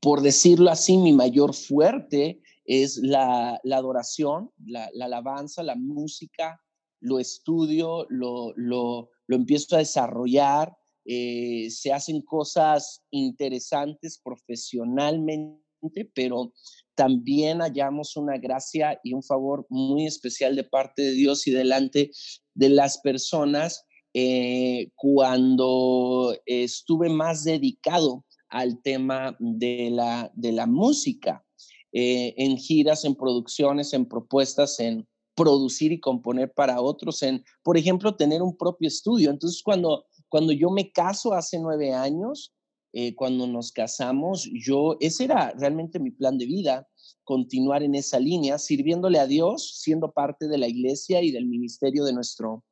por 0.01 0.22
decirlo 0.22 0.72
así, 0.72 0.96
mi 0.96 1.12
mayor 1.12 1.54
fuerte 1.54 2.42
es 2.63 2.96
la, 2.96 3.60
adoración, 3.70 4.51
la, 4.66 4.89
la 4.94 5.04
alabanza, 5.04 5.63
la 5.63 5.75
música, 5.75 6.62
lo 7.01 7.20
estudio, 7.20 8.06
lo, 8.10 8.54
lo, 8.56 9.10
empiezo 9.27 9.75
a 9.75 9.80
desarrollar, 9.80 10.76
eh, 11.10 11.70
se 11.72 11.94
hacen 11.94 12.22
cosas 12.22 13.02
interesantes 13.12 14.20
profesionalmente, 14.22 16.12
pero 16.13 16.52
también 16.96 17.60
hallamos 17.60 18.17
una 18.17 18.38
gracia 18.38 19.00
y 19.04 19.13
un 19.13 19.24
favor 19.24 19.65
muy 19.70 20.06
especial 20.06 20.56
de 20.58 20.65
parte 20.65 21.04
de 21.04 21.12
Dios 21.12 21.48
y 21.48 21.52
delante 21.52 22.12
de 22.54 22.70
las 22.70 22.98
personas 22.98 23.86
eh, 24.13 24.91
cuando 24.96 26.36
estuve 26.46 27.08
más 27.08 27.46
dedicado 27.46 28.26
al 28.50 28.82
tema 28.82 29.38
de 29.39 29.89
la, 29.91 30.30
de 30.36 30.52
la 30.52 30.65
música, 30.65 31.46
eh, 31.93 32.34
en 32.36 32.58
giras, 32.58 33.06
en 33.06 33.15
producciones, 33.15 33.93
en 33.93 34.08
propuestas, 34.08 34.80
en, 34.82 35.08
producir 35.38 35.91
y 35.91 36.00
componer 36.00 36.52
para 36.52 36.82
otros, 36.82 37.22
en, 37.22 37.46
por 37.62 37.78
ejemplo, 37.78 38.15
tener 38.15 38.41
un 38.41 38.58
propio 38.58 38.88
estudio. 38.88 39.30
Entonces, 39.30 39.62
cuando, 39.63 40.08
cuando 40.30 40.54
yo 40.54 40.70
me 40.70 40.92
caso 40.92 41.34
hace 41.34 41.60
nueve 41.60 41.94
años, 41.94 42.54
eh, 42.94 43.16
cuando 43.16 43.48
nos 43.48 43.72
casamos, 43.72 44.50
yo, 44.54 44.98
ese 45.00 45.26
era 45.26 45.52
realmente 45.58 46.00
mi 46.00 46.12
plan 46.12 46.38
de 46.38 46.46
vida, 46.46 46.88
continuar 47.24 47.84
en 47.84 47.96
esa 47.96 48.20
línea, 48.20 48.58
sirviéndole 48.58 49.20
a 49.20 49.28
Dios, 49.28 49.82
siendo 49.82 50.12
parte 50.12 50.48
de 50.48 50.58
la 50.58 50.68
iglesia 50.68 51.22
y 51.22 51.32
del 51.32 51.46
ministerio 51.46 52.06
de 52.06 52.13
nuestro 52.13 52.63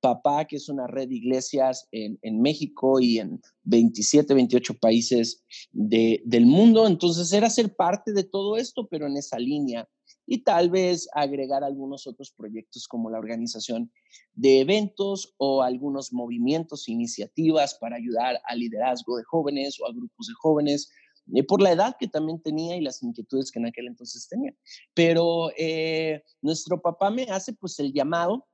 papá, 0.00 0.44
que 0.44 0.56
es 0.56 0.68
una 0.68 0.86
red 0.86 1.08
de 1.08 1.16
iglesias 1.16 1.88
en, 1.90 2.18
en 2.22 2.40
México 2.40 3.00
y 3.00 3.18
en 3.18 3.40
27, 3.62 4.34
28 4.34 4.74
países 4.74 5.42
de, 5.72 6.22
del 6.24 6.46
mundo. 6.46 6.86
Entonces 6.86 7.32
era 7.32 7.48
ser 7.50 7.74
parte 7.74 8.12
de 8.12 8.24
todo 8.24 8.56
esto, 8.56 8.86
pero 8.86 9.06
en 9.06 9.16
esa 9.16 9.38
línea 9.38 9.88
y 10.26 10.42
tal 10.42 10.70
vez 10.70 11.08
agregar 11.12 11.64
algunos 11.64 12.06
otros 12.06 12.30
proyectos 12.30 12.88
como 12.88 13.10
la 13.10 13.18
organización 13.18 13.92
de 14.32 14.60
eventos 14.60 15.34
o 15.36 15.62
algunos 15.62 16.12
movimientos, 16.12 16.88
iniciativas 16.88 17.74
para 17.74 17.96
ayudar 17.96 18.40
al 18.44 18.58
liderazgo 18.58 19.16
de 19.16 19.24
jóvenes 19.24 19.78
o 19.80 19.86
a 19.86 19.92
grupos 19.92 20.26
de 20.28 20.34
jóvenes, 20.34 20.90
eh, 21.34 21.42
por 21.42 21.62
la 21.62 21.72
edad 21.72 21.96
que 21.98 22.08
también 22.08 22.40
tenía 22.40 22.76
y 22.76 22.80
las 22.80 23.02
inquietudes 23.02 23.50
que 23.50 23.58
en 23.58 23.66
aquel 23.66 23.86
entonces 23.86 24.28
tenía. 24.28 24.54
Pero 24.94 25.50
eh, 25.56 26.22
nuestro 26.42 26.80
papá 26.80 27.10
me 27.10 27.24
hace 27.24 27.52
pues 27.52 27.78
el 27.78 27.92
llamado 27.92 28.46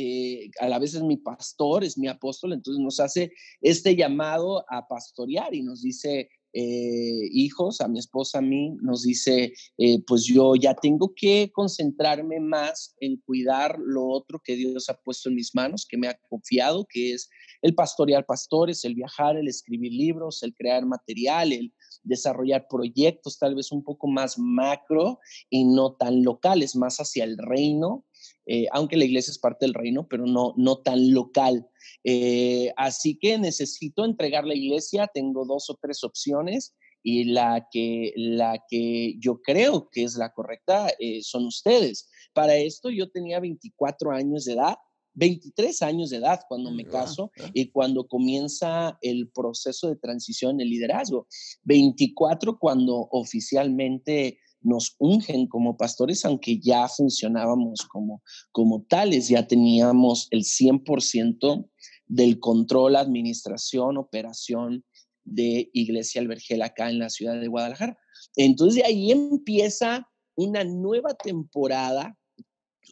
eh, 0.00 0.50
a 0.60 0.68
la 0.68 0.78
vez 0.78 0.94
es 0.94 1.02
mi 1.02 1.16
pastor, 1.16 1.82
es 1.82 1.98
mi 1.98 2.06
apóstol, 2.06 2.52
entonces 2.52 2.80
nos 2.80 3.00
hace 3.00 3.32
este 3.60 3.96
llamado 3.96 4.64
a 4.68 4.86
pastorear 4.86 5.52
y 5.54 5.62
nos 5.62 5.82
dice, 5.82 6.30
eh, 6.52 7.28
hijos, 7.32 7.80
a 7.80 7.88
mi 7.88 7.98
esposa, 7.98 8.38
a 8.38 8.42
mí, 8.42 8.76
nos 8.80 9.02
dice, 9.02 9.52
eh, 9.76 9.98
pues 10.06 10.24
yo 10.24 10.54
ya 10.56 10.74
tengo 10.74 11.12
que 11.14 11.50
concentrarme 11.52 12.40
más 12.40 12.94
en 13.00 13.16
cuidar 13.18 13.78
lo 13.78 14.06
otro 14.06 14.40
que 14.42 14.56
Dios 14.56 14.88
ha 14.88 14.94
puesto 14.94 15.28
en 15.28 15.36
mis 15.36 15.54
manos, 15.54 15.86
que 15.88 15.98
me 15.98 16.08
ha 16.08 16.18
confiado, 16.28 16.86
que 16.88 17.12
es 17.12 17.28
el 17.62 17.74
pastorear 17.74 18.24
pastores, 18.24 18.84
el 18.84 18.94
viajar, 18.94 19.36
el 19.36 19.48
escribir 19.48 19.92
libros, 19.92 20.42
el 20.42 20.54
crear 20.54 20.86
material, 20.86 21.52
el 21.52 21.72
desarrollar 22.02 22.66
proyectos 22.68 23.38
tal 23.38 23.54
vez 23.54 23.72
un 23.72 23.82
poco 23.82 24.06
más 24.08 24.38
macro 24.38 25.18
y 25.50 25.64
no 25.64 25.94
tan 25.94 26.22
locales, 26.22 26.76
más 26.76 26.98
hacia 26.98 27.24
el 27.24 27.36
reino, 27.36 28.04
eh, 28.46 28.66
aunque 28.72 28.96
la 28.96 29.04
iglesia 29.04 29.30
es 29.30 29.38
parte 29.38 29.66
del 29.66 29.74
reino, 29.74 30.06
pero 30.08 30.26
no, 30.26 30.54
no 30.56 30.78
tan 30.78 31.12
local. 31.12 31.68
Eh, 32.04 32.72
así 32.76 33.18
que 33.18 33.38
necesito 33.38 34.04
entregar 34.04 34.44
la 34.44 34.54
iglesia, 34.54 35.10
tengo 35.12 35.44
dos 35.44 35.68
o 35.70 35.78
tres 35.80 36.02
opciones 36.02 36.74
y 37.02 37.24
la 37.24 37.68
que, 37.70 38.12
la 38.16 38.62
que 38.68 39.16
yo 39.18 39.40
creo 39.42 39.88
que 39.90 40.04
es 40.04 40.16
la 40.16 40.32
correcta 40.32 40.88
eh, 40.98 41.22
son 41.22 41.46
ustedes. 41.46 42.08
Para 42.32 42.56
esto 42.56 42.90
yo 42.90 43.10
tenía 43.10 43.40
24 43.40 44.12
años 44.12 44.44
de 44.44 44.54
edad. 44.54 44.76
23 45.14 45.82
años 45.82 46.10
de 46.10 46.18
edad 46.18 46.40
cuando 46.48 46.70
me 46.70 46.84
caso 46.84 47.32
y 47.52 47.70
cuando 47.72 48.06
comienza 48.06 48.96
el 49.02 49.28
proceso 49.30 49.88
de 49.88 49.96
transición 49.96 50.60
el 50.60 50.70
liderazgo. 50.70 51.26
24 51.64 52.56
cuando 52.58 53.08
oficialmente 53.10 54.38
nos 54.60 54.96
ungen 54.98 55.46
como 55.46 55.76
pastores, 55.76 56.24
aunque 56.24 56.58
ya 56.58 56.88
funcionábamos 56.88 57.82
como, 57.82 58.22
como 58.52 58.82
tales, 58.82 59.28
ya 59.28 59.46
teníamos 59.46 60.28
el 60.30 60.44
100% 60.44 61.68
del 62.06 62.40
control, 62.40 62.96
administración, 62.96 63.96
operación 63.96 64.84
de 65.24 65.70
Iglesia 65.72 66.20
Albergel 66.20 66.62
acá 66.62 66.90
en 66.90 66.98
la 66.98 67.10
ciudad 67.10 67.40
de 67.40 67.48
Guadalajara. 67.48 67.98
Entonces 68.36 68.76
de 68.76 68.84
ahí 68.84 69.12
empieza 69.12 70.08
una 70.34 70.64
nueva 70.64 71.14
temporada, 71.14 72.16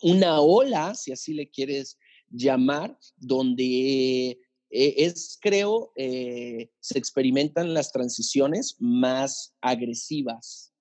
una 0.02 0.40
ola, 0.40 0.94
si 0.94 1.12
así 1.12 1.32
le 1.32 1.48
quieres 1.48 1.98
llamar, 2.28 2.98
donde 3.16 4.30
eh, 4.32 4.38
es, 4.70 5.38
creo, 5.40 5.92
eh, 5.96 6.70
se 6.80 6.98
experimentan 6.98 7.72
las 7.72 7.92
transiciones 7.92 8.76
más 8.78 9.54
agresivas 9.60 10.72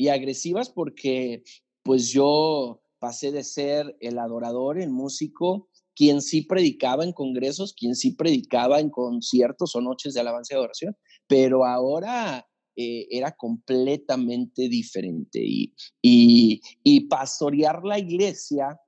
y 0.00 0.08
agresivas 0.08 0.70
porque 0.70 1.42
pues 1.82 2.08
yo 2.08 2.80
pasé 3.00 3.32
de 3.32 3.44
ser 3.44 3.98
el 4.00 4.18
adorador, 4.18 4.80
el 4.80 4.88
músico, 4.88 5.68
quien 5.94 6.22
sí 6.22 6.40
predicaba 6.40 7.04
en 7.04 7.12
congresos, 7.12 7.74
quien 7.74 7.94
sí 7.94 8.12
predicaba 8.12 8.80
en 8.80 8.88
conciertos 8.88 9.76
o 9.76 9.82
noches 9.82 10.14
de 10.14 10.20
alabanza 10.20 10.54
y 10.54 10.56
adoración, 10.56 10.96
pero 11.26 11.66
ahora 11.66 12.48
eh, 12.76 13.08
era 13.10 13.32
completamente 13.32 14.70
diferente 14.70 15.38
y, 15.44 15.74
y, 16.00 16.62
y 16.82 17.00
pastorear 17.00 17.84
la 17.84 17.98
iglesia 17.98 18.80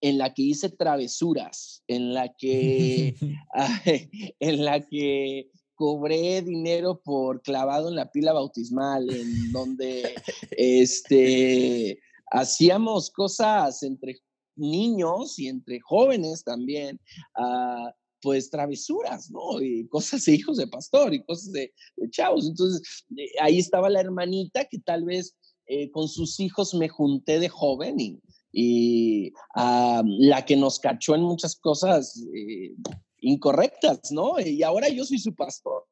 en 0.00 0.16
la 0.16 0.32
que 0.32 0.44
hice 0.44 0.70
travesuras, 0.70 1.82
en 1.88 2.14
la 2.14 2.32
que, 2.38 3.16
en 4.40 4.64
la 4.64 4.80
que 4.80 5.50
cobré 5.78 6.42
dinero 6.42 7.00
por 7.04 7.40
clavado 7.40 7.88
en 7.88 7.94
la 7.94 8.10
pila 8.10 8.32
bautismal, 8.32 9.08
en 9.08 9.52
donde 9.52 10.12
este, 10.50 12.00
hacíamos 12.32 13.10
cosas 13.10 13.84
entre 13.84 14.18
niños 14.56 15.38
y 15.38 15.46
entre 15.46 15.78
jóvenes 15.80 16.42
también, 16.42 17.00
uh, 17.38 17.90
pues 18.20 18.50
travesuras, 18.50 19.30
¿no? 19.30 19.62
Y 19.62 19.86
cosas 19.86 20.24
de 20.24 20.34
hijos 20.34 20.56
de 20.56 20.66
pastor 20.66 21.14
y 21.14 21.22
cosas 21.24 21.52
de, 21.52 21.72
chavos. 22.10 22.48
Entonces, 22.48 23.04
eh, 23.16 23.30
ahí 23.40 23.58
estaba 23.58 23.88
la 23.88 24.00
hermanita 24.00 24.64
que 24.64 24.80
tal 24.80 25.04
vez 25.04 25.36
eh, 25.66 25.92
con 25.92 26.08
sus 26.08 26.40
hijos 26.40 26.74
me 26.74 26.88
junté 26.88 27.38
de 27.38 27.48
joven 27.48 28.00
y, 28.00 28.20
y 28.50 29.28
uh, 29.54 30.02
la 30.04 30.44
que 30.44 30.56
nos 30.56 30.80
cachó 30.80 31.14
en 31.14 31.22
muchas 31.22 31.54
cosas 31.54 32.20
eh, 32.34 32.74
incorrectas, 33.20 34.12
¿no? 34.12 34.40
Y 34.40 34.62
ahora 34.62 34.88
yo 34.88 35.04
soy 35.04 35.18
su 35.18 35.34
pastor. 35.34 35.84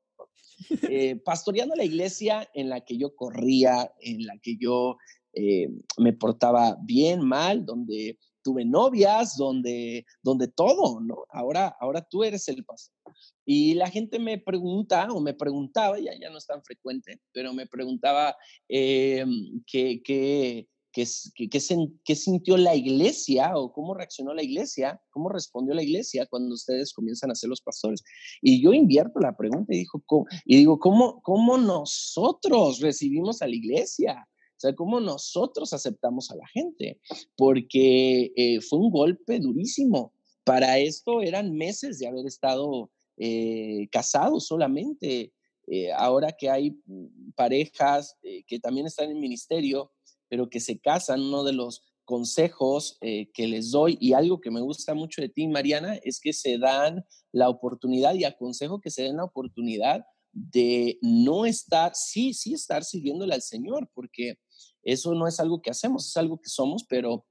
Eh, 0.89 1.17
pastoreando 1.17 1.75
la 1.75 1.85
iglesia 1.85 2.49
en 2.55 2.71
la 2.71 2.81
que 2.81 2.97
yo 2.97 3.15
corría, 3.15 3.93
en 4.01 4.25
la 4.25 4.39
que 4.39 4.57
yo 4.57 4.97
eh, 5.35 5.69
me 5.99 6.15
portaba 6.15 6.79
bien, 6.83 7.21
mal, 7.21 7.67
donde 7.67 8.19
tuve 8.43 8.65
novias, 8.65 9.37
donde, 9.37 10.07
donde 10.23 10.49
todo, 10.49 11.01
¿no? 11.01 11.27
Ahora, 11.31 11.77
ahora 11.79 12.01
tú 12.09 12.25
eres 12.25 12.49
el 12.49 12.65
pastor. 12.65 12.95
Y 13.45 13.75
la 13.75 13.91
gente 13.91 14.19
me 14.19 14.39
pregunta 14.39 15.09
o 15.11 15.21
me 15.21 15.35
preguntaba, 15.35 15.99
ya, 15.99 16.13
ya 16.19 16.31
no 16.31 16.39
es 16.39 16.47
tan 16.47 16.63
frecuente, 16.63 17.21
pero 17.33 17.53
me 17.53 17.67
preguntaba 17.67 18.35
eh, 18.69 19.27
qué, 20.97 21.07
qué, 21.51 21.91
qué, 22.05 22.15
sintió 22.17 22.57
la 22.57 22.75
iglesia 22.75 23.53
o 23.55 23.71
cómo 23.71 23.93
reaccionó 23.93 24.33
la 24.33 24.43
iglesia, 24.43 24.99
cómo 25.11 25.29
respondió 25.29 25.75
la 25.75 25.83
iglesia 25.83 26.25
cuando 26.25 26.55
ustedes 26.55 26.95
comienzan 26.95 27.31
a 27.31 27.35
ser 27.35 27.51
los 27.51 27.61
pastores. 27.61 28.03
Y 28.41 28.63
yo 28.63 28.73
invierto 28.73 29.21
la 29.21 29.37
pregunta 29.37 29.75
y, 29.75 29.81
dijo, 29.81 30.03
y 30.47 30.57
digo, 30.57 30.79
¿cómo, 30.79 31.21
¿cómo 31.21 31.59
nosotros 31.59 32.81
recibimos 32.81 33.43
a 33.43 33.47
la 33.47 33.57
iglesia? 33.57 34.27
O 34.57 34.59
sea, 34.59 34.75
cómo 34.75 34.99
nosotros 35.01 35.75
aceptamos 35.75 36.31
a 36.31 36.37
la 36.37 36.47
gente, 36.49 36.99
porque 37.37 38.33
eh, 38.35 38.63
fue 38.63 38.79
un 38.79 38.91
golpe 38.91 39.39
durísimo. 39.39 40.15
Para 40.45 40.79
esto 40.79 41.21
eran 41.21 41.53
meses 41.53 41.99
de 41.99 42.07
haber 42.07 42.25
estado 42.25 42.91
eh, 43.19 43.87
casados 43.93 44.47
solamente. 44.47 45.35
Eh, 45.67 45.93
ahora 45.93 46.33
que 46.33 46.49
hay 46.49 46.71
mm, 46.87 47.33
parejas 47.35 48.17
que 48.47 48.59
también 48.61 48.87
están 48.87 49.11
en 49.11 49.21
ministerio, 49.21 49.93
pero 50.29 50.49
que 50.49 50.61
se 50.61 50.79
casan, 50.79 51.23
uno 51.23 51.45
de 51.45 51.53
los 51.53 51.83
consejos 52.05 52.99
que 53.01 53.47
les 53.49 53.73
doy 53.73 53.99
y 54.01 54.13
algo 54.13 54.41
que 54.41 54.53
me 54.53 54.61
gusta 54.61 54.95
mucho 54.95 55.21
de 55.21 55.29
ti, 55.29 55.49
Mariana, 55.49 55.97
es 56.05 56.21
que 56.21 56.33
se 56.33 56.57
dan 56.57 57.05
la 57.33 57.49
oportunidad 57.49 58.15
y 58.15 58.25
aconsejo 58.25 58.81
que 58.81 58.91
se 58.91 59.03
den 59.03 59.17
la 59.17 59.25
oportunidad 59.25 60.05
de 60.33 60.99
no 61.03 61.47
estar, 61.47 61.93
sí, 61.95 62.35
sí 62.35 62.55
estar 62.55 62.85
sirviéndole 62.85 63.35
al 63.35 63.43
Señor, 63.43 63.91
porque 63.95 64.39
eso 64.83 65.15
no 65.15 65.27
es 65.27 65.41
algo 65.41 65.61
que 65.63 65.71
hacemos, 65.71 66.09
es 66.09 66.17
algo 66.17 66.39
que 66.39 66.49
somos, 66.49 66.85
pero 66.89 67.27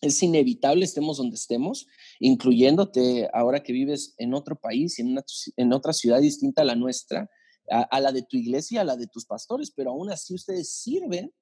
es 0.00 0.22
inevitable 0.22 0.84
estemos 0.84 1.16
donde 1.16 1.36
estemos, 1.36 1.86
incluyéndote 2.20 3.28
ahora 3.32 3.62
que 3.62 3.72
vives 3.72 4.14
en 4.18 4.34
otro 4.34 4.56
país, 4.56 4.98
en, 4.98 5.18
en 5.56 5.72
otra 5.72 5.92
ciudad 5.92 6.20
distinta 6.20 6.62
a 6.62 6.64
la 6.64 6.76
nuestra, 6.76 7.30
a, 7.70 8.00
la 8.00 8.12
de 8.12 8.22
tu 8.22 8.36
iglesia, 8.36 8.80
a 8.80 8.84
la 8.84 8.96
de 8.96 9.06
tus 9.06 9.24
pastores, 9.24 9.70
pero 9.70 9.90
aún 9.90 10.10
así 10.10 10.34
ustedes 10.34 10.72
sirven, 10.72 11.32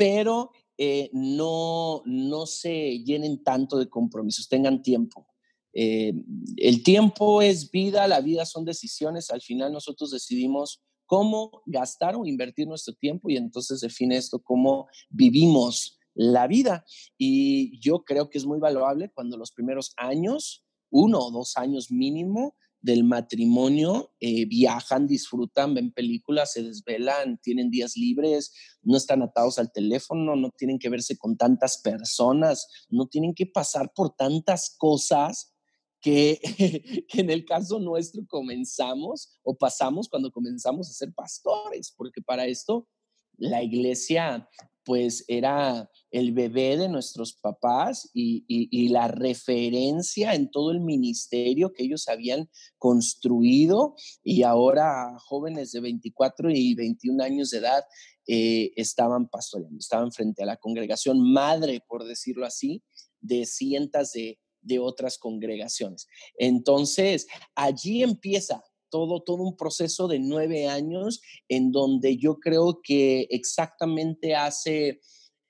pero 0.00 0.50
eh, 0.78 1.10
no, 1.12 2.00
no 2.06 2.46
se 2.46 3.00
llenen 3.04 3.44
tanto 3.44 3.76
de 3.76 3.90
compromisos, 3.90 4.48
tengan 4.48 4.80
tiempo. 4.80 5.26
Eh, 5.74 6.14
el 6.56 6.82
tiempo 6.82 7.42
es 7.42 7.70
vida, 7.70 8.08
la 8.08 8.22
vida 8.22 8.46
son 8.46 8.64
decisiones, 8.64 9.30
al 9.30 9.42
final 9.42 9.74
nosotros 9.74 10.10
decidimos 10.10 10.80
cómo 11.04 11.60
gastar 11.66 12.16
o 12.16 12.24
invertir 12.24 12.66
nuestro 12.66 12.94
tiempo 12.94 13.28
y 13.28 13.36
entonces 13.36 13.80
define 13.80 14.16
esto 14.16 14.38
cómo 14.38 14.88
vivimos 15.10 15.98
la 16.14 16.46
vida. 16.46 16.86
Y 17.18 17.78
yo 17.78 18.02
creo 18.02 18.30
que 18.30 18.38
es 18.38 18.46
muy 18.46 18.58
valuable 18.58 19.12
cuando 19.14 19.36
los 19.36 19.52
primeros 19.52 19.92
años, 19.98 20.64
uno 20.88 21.18
o 21.18 21.30
dos 21.30 21.58
años 21.58 21.90
mínimo 21.90 22.56
del 22.82 23.04
matrimonio, 23.04 24.12
eh, 24.20 24.46
viajan, 24.46 25.06
disfrutan, 25.06 25.74
ven 25.74 25.92
películas, 25.92 26.52
se 26.52 26.62
desvelan, 26.62 27.38
tienen 27.38 27.70
días 27.70 27.96
libres, 27.96 28.52
no 28.82 28.96
están 28.96 29.22
atados 29.22 29.58
al 29.58 29.70
teléfono, 29.70 30.34
no 30.36 30.50
tienen 30.50 30.78
que 30.78 30.88
verse 30.88 31.18
con 31.18 31.36
tantas 31.36 31.78
personas, 31.78 32.66
no 32.88 33.06
tienen 33.06 33.34
que 33.34 33.46
pasar 33.46 33.92
por 33.94 34.14
tantas 34.14 34.74
cosas 34.78 35.54
que, 36.00 36.40
que, 37.08 37.20
en 37.20 37.30
el 37.30 37.44
caso 37.44 37.78
nuestro 37.78 38.26
comenzamos 38.26 39.38
o 39.42 39.56
pasamos 39.56 40.08
cuando 40.08 40.30
comenzamos 40.30 40.88
a 40.88 40.94
ser 40.94 41.12
pastores, 41.12 41.92
porque 41.94 42.22
para 42.22 42.46
esto 42.46 42.88
la 43.36 43.62
iglesia 43.62 44.48
pues 44.90 45.24
era 45.28 45.88
el 46.10 46.32
bebé 46.32 46.76
de 46.76 46.88
nuestros 46.88 47.34
papás 47.34 48.10
y, 48.12 48.88
la 48.88 49.06
referencia 49.06 50.34
en 50.34 50.50
todo 50.50 50.72
el 50.72 50.80
ministerio 50.80 51.72
que 51.72 51.84
ellos 51.84 52.08
habían 52.08 52.50
construido 52.76 53.94
y 54.24 54.42
ahora 54.42 55.16
jóvenes 55.20 55.70
de 55.70 55.78
24 55.78 56.50
y 56.50 56.74
21 56.74 57.22
años 57.22 57.50
de 57.50 57.58
edad 57.58 57.84
eh, 58.26 58.72
estaban 58.74 59.28
pastoreando, 59.28 59.78
estaban 59.78 60.10
frente 60.10 60.42
a 60.42 60.46
la 60.46 60.56
congregación 60.56 61.20
madre, 61.20 61.84
por 61.88 62.04
decirlo 62.04 62.44
así, 62.44 62.82
de 63.20 63.46
cientos 63.46 64.10
de 64.14 64.78
otras 64.80 65.18
congregaciones. 65.18 66.08
Entonces, 66.36 67.28
allí 67.54 68.02
empieza 68.02 68.60
todo, 68.90 69.22
todo 69.22 69.42
un 69.42 69.56
proceso 69.56 70.08
de 70.08 70.18
nueve 70.18 70.68
años 70.68 71.20
en 71.48 71.72
donde 71.72 72.16
yo 72.16 72.38
creo 72.38 72.80
que 72.82 73.26
exactamente 73.30 74.34
hace 74.34 75.00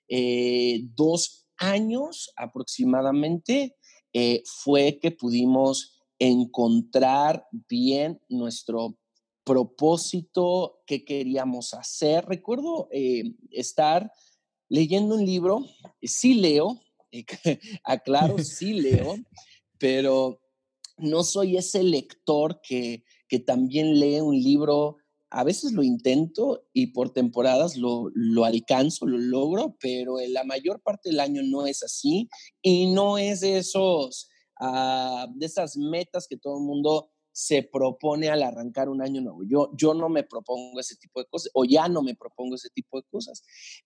eh, 0.07 0.81
dos 0.95 1.47
años 1.57 2.31
aproximadamente 2.35 3.75
eh, 4.13 4.43
fue 4.45 4.99
que 4.99 5.11
pudimos 5.11 5.97
encontrar 6.19 7.45
bien 7.67 8.21
nuestro 8.29 8.97
propósito 9.43 10.81
que 10.85 11.03
queríamos 11.03 11.73
hacer. 11.73 12.25
Recuerdo 12.25 12.89
eh, 12.91 13.23
estar 13.49 14.11
leyendo 14.69 15.15
un 15.15 15.25
libro, 15.25 15.65
sí 16.01 16.35
leo, 16.35 16.79
aclaro, 17.83 18.37
sí 18.39 18.73
leo, 18.73 19.15
pero 19.79 20.41
no 20.97 21.23
soy 21.23 21.57
ese 21.57 21.83
lector 21.83 22.61
que, 22.61 23.03
que 23.31 23.39
también 23.39 23.97
lee 23.97 24.19
un 24.19 24.37
libro 24.37 24.97
a 25.29 25.45
veces 25.45 25.71
lo 25.71 25.83
intento 25.83 26.65
y 26.73 26.87
por 26.87 27.13
temporadas 27.13 27.77
lo, 27.77 28.11
lo, 28.13 28.43
alcanzo, 28.43 29.05
lo 29.05 29.17
logro, 29.17 29.77
pero 29.79 30.19
en 30.19 30.33
la 30.33 30.43
mayor 30.43 30.81
parte 30.81 31.09
del 31.09 31.21
año 31.21 31.41
no 31.41 31.65
es 31.65 31.81
así 31.81 32.27
y 32.61 32.87
no 32.87 33.17
es 33.17 33.39
de 33.39 33.59
esos, 33.59 34.27
ah, 34.59 35.27
de 35.33 35.45
esas 35.45 35.77
metas 35.77 36.27
que 36.27 36.35
todo 36.35 36.57
el 36.57 36.65
mundo 36.65 37.09
se 37.31 37.63
propone 37.63 38.27
al 38.27 38.43
arrancar 38.43 38.89
un 38.89 39.01
año 39.01 39.21
nuevo. 39.21 39.43
Yo, 39.47 39.71
yo 39.77 39.93
no 39.93 40.09
me 40.09 40.25
propongo 40.25 40.81
ese 40.81 40.97
tipo 40.97 41.21
de 41.21 41.27
cosas, 41.27 41.49
o 41.53 41.63
ya 41.63 41.87
no 41.87 42.01
me 42.01 42.15
propongo 42.15 42.55
ese 42.55 42.69
tipo 42.69 42.99
de 42.99 43.07
cosas, 43.09 43.43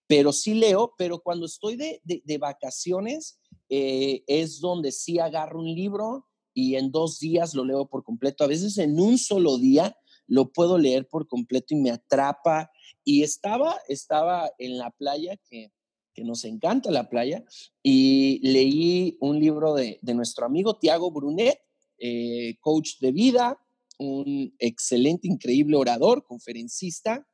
pero 0.07 0.33
sí 0.33 0.55
leo, 0.55 0.95
pero 0.97 1.19
cuando 1.19 1.45
estoy 1.45 1.75
de, 1.75 2.01
de, 2.03 2.37
vacaciones 2.39 3.39
eh, 3.69 4.23
es 4.25 4.59
donde 4.59 4.91
sí 4.91 5.19
agarro 5.19 5.59
un 5.59 5.71
libro 5.71 6.25
y 6.55 6.77
en 6.77 6.91
dos 6.91 7.19
días 7.19 7.53
lo 7.53 7.65
leo 7.65 7.85
por 7.87 8.03
completo. 8.03 8.43
A 8.43 8.47
veces 8.47 8.79
en 8.79 8.99
un 8.99 9.19
solo 9.19 9.59
día 9.59 9.95
lo 10.25 10.51
puedo 10.51 10.79
leer 10.79 11.07
por 11.07 11.27
completo 11.27 11.75
y 11.75 11.77
me 11.77 11.91
atrapa. 11.91 12.71
Y 13.03 13.21
estaba, 13.21 13.77
estaba 13.87 14.49
en 14.57 14.79
la 14.79 14.89
playa, 14.89 15.37
que, 15.49 15.71
que 16.13 16.23
nos 16.23 16.45
encanta 16.45 16.89
la 16.89 17.09
playa, 17.09 17.43
y 17.83 18.39
leí 18.41 19.17
un 19.19 19.39
libro 19.39 19.75
de, 19.75 19.99
de 20.01 20.13
nuestro 20.15 20.45
amigo 20.45 20.79
Tiago 20.79 21.11
Brunet, 21.11 21.59
eh, 21.99 22.55
coach 22.61 22.99
de 22.99 23.11
vida, 23.11 23.59
un 23.99 24.55
excelente, 24.59 25.27
increíble 25.27 25.77
orador, 25.77 26.25
conferencista, 26.25 27.27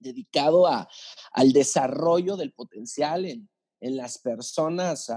dedicado 0.00 0.66
a, 0.66 0.88
al 1.32 1.52
desarrollo 1.52 2.36
del 2.36 2.52
potencial 2.52 3.26
en, 3.26 3.48
en 3.80 3.96
las 3.96 4.18
personas, 4.18 5.10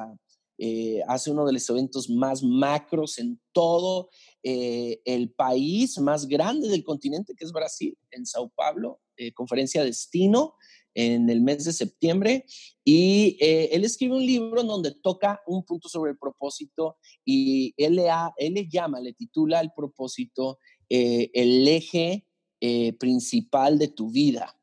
eh, 0.58 1.02
hace 1.08 1.32
uno 1.32 1.46
de 1.46 1.54
los 1.54 1.70
eventos 1.70 2.10
más 2.10 2.44
macros 2.44 3.18
en 3.20 3.40
todo 3.52 4.10
eh, 4.44 5.02
el 5.06 5.32
país 5.32 6.00
más 6.00 6.28
grande 6.28 6.68
del 6.68 6.84
continente, 6.84 7.34
que 7.36 7.46
es 7.46 7.52
Brasil, 7.52 7.98
en 8.12 8.26
Sao 8.26 8.50
Paulo, 8.50 9.00
conferencia 9.36 9.84
Destino, 9.84 10.56
en 10.96 11.30
el 11.30 11.42
mes 11.42 11.64
de 11.66 11.74
septiembre 11.74 12.46
y 12.84 13.38
eh, 13.40 13.70
él 13.72 13.84
escribe 13.84 14.16
un 14.16 14.26
libro 14.26 14.62
en 14.62 14.68
donde 14.68 14.92
toca 14.92 15.42
un 15.48 15.64
punto 15.64 15.90
sobre 15.90 16.12
el 16.12 16.18
propósito 16.18 16.98
y 17.26 17.74
él 17.78 17.96
le, 17.96 18.10
él 18.38 18.54
le 18.54 18.68
llama, 18.68 19.00
le 19.00 19.14
titula 19.14 19.60
el 19.60 19.72
propósito 19.76 20.60
eh, 20.90 21.32
el 21.34 21.68
eje 21.68 22.26
eh, 22.62 22.94
principal 22.94 23.80
de 23.80 23.88
tu 23.88 24.12
vida. 24.12 24.58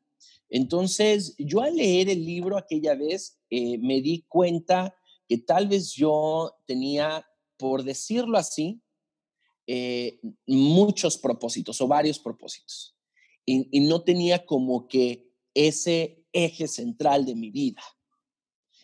Entonces, 0.49 1.35
yo 1.37 1.61
al 1.61 1.75
leer 1.75 2.09
el 2.09 2.25
libro 2.25 2.57
aquella 2.57 2.93
vez 2.95 3.37
me 3.49 4.01
di 4.01 4.25
cuenta 4.27 4.95
que 5.31 5.37
tal 5.37 5.69
vez 5.69 5.93
yo 5.93 6.57
tenía, 6.65 7.25
por 7.55 7.85
decirlo 7.85 8.37
así, 8.37 8.81
eh, 9.65 10.19
muchos 10.45 11.17
propósitos 11.17 11.79
o 11.79 11.87
varios 11.87 12.19
propósitos 12.19 12.97
y, 13.45 13.79
no 13.87 14.01
tenía 14.01 14.45
como 14.45 14.89
que 14.89 15.31
ese 15.53 16.25
eje 16.33 16.67
central 16.67 17.25
de 17.25 17.35
mi 17.35 17.49
vida. 17.49 17.81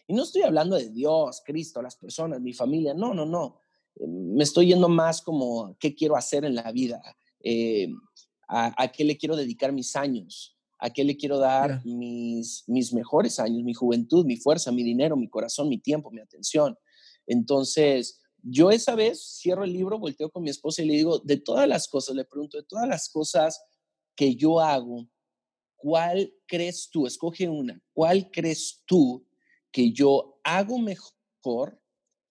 Y 0.07 0.13
no 0.13 0.23
estoy 0.23 0.43
hablando 0.43 0.77
de 0.77 0.89
Dios, 0.89 1.41
Cristo, 1.45 1.81
las 1.81 1.97
personas, 1.97 2.39
mi 2.39 2.53
familia, 2.53 2.93
no, 2.93 3.13
no, 3.13 3.25
no. 3.25 3.59
Me 4.07 4.45
estoy 4.45 4.67
yendo 4.67 4.87
más 4.87 5.21
como 5.21 5.75
qué 5.77 5.95
quiero 5.95 6.15
hacer 6.15 6.45
en 6.45 6.55
la 6.55 6.71
vida, 6.71 7.01
eh, 7.41 7.89
a, 8.47 8.89
qué 8.93 9.03
le 9.03 9.17
quiero 9.17 9.35
dedicar 9.35 9.73
mis 9.73 9.97
años, 9.97 10.56
a 10.79 10.89
qué 10.91 11.03
le 11.03 11.17
quiero 11.17 11.39
dar 11.39 11.83
mis, 11.85 12.63
mis 12.67 12.93
mejores 12.93 13.39
años, 13.39 13.63
mi 13.63 13.73
juventud, 13.73 14.25
mi 14.25 14.37
fuerza, 14.37 14.71
mi 14.71 14.83
dinero, 14.83 15.17
mi 15.17 15.29
corazón, 15.29 15.69
mi 15.69 15.79
tiempo, 15.79 16.11
mi 16.11 16.21
atención. 16.21 16.77
Entonces, 17.25 18.21
yo 18.43 18.69
esa 18.69 18.95
vez 18.95 19.39
cierro 19.41 19.63
el 19.63 19.73
libro, 19.73 19.99
volteo 19.99 20.29
con 20.29 20.43
mi 20.43 20.49
esposa 20.49 20.81
y 20.81 20.87
le 20.87 20.93
digo, 20.93 21.19
de 21.19 21.37
todas 21.37 21.67
las 21.67 21.87
cosas, 21.87 22.15
le 22.15 22.25
pregunto, 22.25 22.57
de 22.57 22.63
todas 22.63 22.87
las 22.87 23.09
cosas 23.09 23.59
que 24.15 24.35
yo 24.35 24.59
hago, 24.59 25.07
¿cuál 25.75 26.33
crees 26.47 26.89
tú? 26.91 27.07
Escoge 27.07 27.49
una. 27.49 27.81
¿Cuál 27.93 28.29
crees 28.31 28.83
tú 28.85 29.27
que 29.71 29.91
yo 29.91 30.39
hago 30.43 30.79
mejor, 30.79 31.81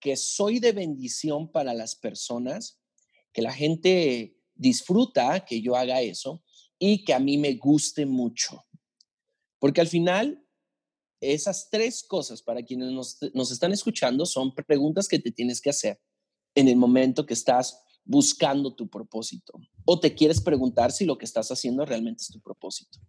que 0.00 0.16
soy 0.16 0.60
de 0.60 0.72
bendición 0.72 1.50
para 1.50 1.74
las 1.74 1.96
personas, 1.96 2.80
que 3.32 3.42
la 3.42 3.52
gente 3.52 4.36
disfruta 4.54 5.44
que 5.44 5.60
yo 5.60 5.76
haga 5.76 6.00
eso 6.00 6.42
y 6.78 7.04
que 7.04 7.14
a 7.14 7.18
mí 7.18 7.38
me 7.38 7.54
guste 7.54 8.06
mucho? 8.06 8.64
Porque 9.58 9.80
al 9.80 9.88
final 9.88 10.46
esas 11.20 11.68
tres 11.70 12.02
cosas 12.02 12.42
para 12.42 12.62
quienes 12.62 12.92
nos, 12.92 13.50
están 13.50 13.72
escuchando 13.72 14.26
son 14.26 14.54
preguntas 14.54 15.08
que 15.08 15.18
te 15.18 15.30
tienes 15.30 15.60
que 15.60 15.70
hacer 15.70 16.00
en 16.54 16.68
el 16.68 16.76
momento 16.76 17.26
que 17.26 17.34
estás 17.34 17.82
buscando 18.04 18.74
tu 18.74 18.88
propósito 18.88 19.54
o 19.84 19.98
te 19.98 20.14
quieres 20.14 20.40
preguntar 20.40 20.92
si 20.92 21.04
lo 21.04 21.18
que 21.18 21.24
estás 21.24 21.50
haciendo 21.50 21.84
realmente 21.84 22.22
es 22.22 22.28
tu 22.28 22.40
propósito. 22.40 23.00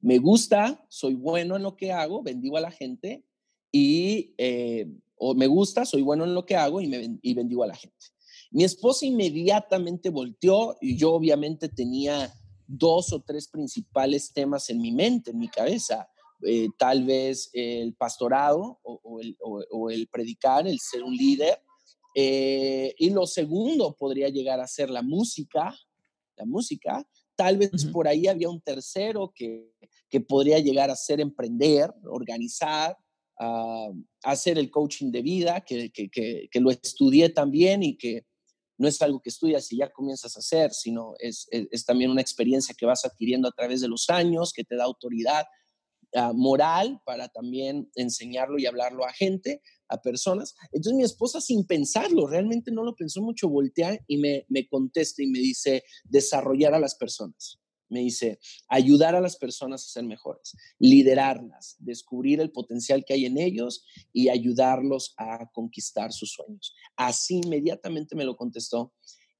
Me 0.00 0.18
gusta, 0.18 0.84
soy 0.88 1.14
bueno 1.14 1.56
en 1.56 1.62
lo 1.62 1.76
que 1.76 1.92
hago, 1.92 2.22
bendigo 2.22 2.56
a 2.56 2.60
la 2.60 2.70
gente 2.70 3.24
y, 3.72 4.34
eh, 4.38 4.86
o 5.16 5.34
me 5.34 5.46
gusta, 5.46 5.84
soy 5.84 6.02
bueno 6.02 6.24
en 6.24 6.34
lo 6.34 6.44
que 6.44 6.56
hago 6.56 6.80
y, 6.80 6.88
me, 6.88 7.18
y 7.22 7.34
bendigo 7.34 7.62
a 7.62 7.68
la 7.68 7.76
gente. 7.76 8.06
Mi 8.50 8.64
esposa 8.64 9.06
inmediatamente 9.06 10.10
volteó 10.10 10.76
y 10.80 10.96
yo 10.96 11.12
obviamente 11.12 11.68
tenía 11.68 12.32
dos 12.68 13.12
o 13.12 13.20
tres 13.22 13.48
principales 13.48 14.32
temas 14.32 14.68
en 14.70 14.80
mi 14.80 14.92
mente, 14.92 15.30
en 15.32 15.38
mi 15.38 15.48
cabeza. 15.48 16.08
Eh, 16.46 16.68
tal 16.78 17.04
vez 17.04 17.50
el 17.52 17.94
pastorado 17.94 18.78
o, 18.84 19.90
el, 19.90 20.08
predicar, 20.08 20.68
el 20.68 20.78
ser 20.78 21.02
un 21.02 21.16
líder. 21.16 21.60
Eh, 22.14 22.94
y 22.98 23.10
lo 23.10 23.26
segundo 23.26 23.96
podría 23.98 24.28
llegar 24.28 24.60
a 24.60 24.66
ser 24.66 24.90
la 24.90 25.02
música, 25.02 25.74
la 26.36 26.44
música. 26.44 27.04
Tal 27.34 27.56
vez 27.56 27.86
por 27.86 28.06
ahí 28.06 28.26
había 28.26 28.50
un 28.50 28.60
tercero 28.60 29.32
que, 29.34 29.72
que 30.08 30.20
podría 30.20 30.58
llegar 30.58 30.90
a 30.90 30.96
ser 30.96 31.20
emprender, 31.20 31.92
organizar, 32.04 32.96
uh, 33.40 33.94
hacer 34.22 34.58
el 34.58 34.70
coaching 34.70 35.10
de 35.10 35.22
vida, 35.22 35.60
que, 35.60 35.90
que, 35.90 36.08
que, 36.10 36.60
lo 36.60 36.70
estudié 36.70 37.28
también 37.28 37.82
y 37.82 37.96
que 37.96 38.26
no 38.78 38.88
es 38.88 39.02
algo 39.02 39.20
que 39.20 39.28
estudias 39.28 39.70
y 39.72 39.78
ya 39.78 39.90
comienzas 39.90 40.36
a 40.36 40.40
hacer, 40.40 40.72
sino 40.72 41.14
es, 41.18 41.48
también 41.84 42.10
una 42.10 42.22
experiencia 42.22 42.74
que 42.78 42.86
vas 42.86 43.04
adquiriendo 43.04 43.48
a 43.48 43.52
través 43.52 43.80
de 43.80 43.88
los 43.88 44.08
años, 44.08 44.52
que 44.52 44.64
te 44.64 44.76
da 44.76 44.84
autoridad 44.84 45.44
Ah, 46.14 46.32
moral 46.34 47.02
para 47.04 47.28
también 47.28 47.90
enseñarlo 47.94 48.58
y 48.58 48.64
hablarlo 48.64 49.04
a 49.04 49.12
gente, 49.12 49.60
a 49.88 50.00
personas. 50.00 50.54
Entonces 50.72 50.94
mi 50.94 51.04
esposa 51.04 51.38
sin 51.38 51.66
pensarlo, 51.66 52.26
realmente 52.26 52.70
no 52.70 52.82
lo 52.82 52.96
pensó 52.96 53.20
mucho, 53.20 53.50
voltea 53.50 53.98
y 54.06 54.16
me 54.16 54.68
contesta 54.70 55.22
y 55.22 55.26
me 55.26 55.38
dice, 55.38 55.84
desarrollar 56.04 56.72
a 56.72 56.80
las 56.80 56.94
personas. 56.94 57.60
Me 57.88 58.00
dice, 58.00 58.38
ayudar 58.68 59.14
a 59.14 59.20
las 59.20 59.36
personas 59.36 59.84
a 59.84 59.88
ser 59.88 60.04
mejores, 60.04 60.54
liderarlas, 60.78 61.76
descubrir 61.78 62.40
el 62.40 62.50
potencial 62.50 63.04
que 63.04 63.14
hay 63.14 63.26
en 63.26 63.38
ellos 63.38 63.84
y 64.12 64.28
ayudarlos 64.28 65.14
a 65.16 65.50
conquistar 65.52 66.12
sus 66.12 66.32
sueños. 66.32 66.74
Así 66.96 67.40
inmediatamente 67.42 68.14
me 68.14 68.24
lo 68.24 68.36
contestó. 68.36 68.92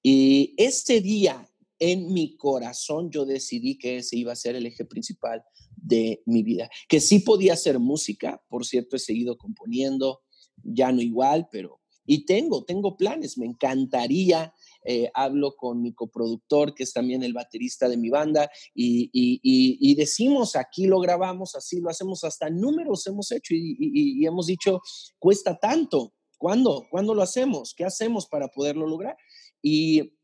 Y 0.03 0.55
ese 0.57 1.01
día 1.01 1.49
en 1.79 2.13
mi 2.13 2.37
corazón 2.37 3.11
yo 3.11 3.25
decidí 3.25 3.79
que 3.79 3.99
ese 3.99 4.17
iba 4.17 4.33
a 4.33 4.37
ser 4.37 4.57
el 4.57 4.67
eje 4.67 4.85
principal 4.85 5.43
de 5.77 6.23
mi 6.27 6.43
vida. 6.43 6.69
Que 6.89 7.01
sí 7.01 7.21
podía 7.21 7.53
hacer 7.55 7.79
música, 7.79 8.43
por 8.49 8.65
cierto, 8.65 8.97
he 8.97 8.99
seguido 8.99 9.37
componiendo, 9.37 10.23
ya 10.63 10.93
no 10.93 11.01
igual, 11.01 11.49
pero... 11.51 11.78
Y 12.11 12.25
tengo, 12.25 12.65
tengo 12.65 12.97
planes, 12.97 13.37
me 13.37 13.45
encantaría, 13.45 14.55
eh, 14.83 15.11
hablo 15.13 15.55
con 15.55 15.83
mi 15.83 15.93
coproductor, 15.93 16.75
que 16.75 16.85
es 16.85 16.95
también 16.95 17.23
el 17.23 17.35
baterista 17.35 17.87
de 17.87 17.99
mi 17.99 18.09
banda, 18.09 18.51
y, 18.75 19.11
y, 19.13 19.95
decimos, 19.95 20.57
aquí 20.57 20.87
lo 20.87 21.01
grabamos, 21.01 21.55
así 21.55 21.81
lo 21.81 21.91
hacemos, 21.91 22.25
hasta 22.25 22.49
números 22.49 23.07
hemos 23.07 23.31
hecho 23.31 23.53
y, 23.55 24.25
hemos 24.25 24.47
dicho, 24.47 24.81
cuesta 25.19 25.59
tanto, 25.59 26.15
¿cuándo? 26.39 26.87
¿Cuándo 26.91 27.15
lo 27.15 27.21
hacemos? 27.21 27.75
¿Qué 27.77 27.85
hacemos 27.85 28.27
para 28.27 28.49
poderlo 28.49 28.87
lograr? 28.87 29.19
Y, 29.61 30.15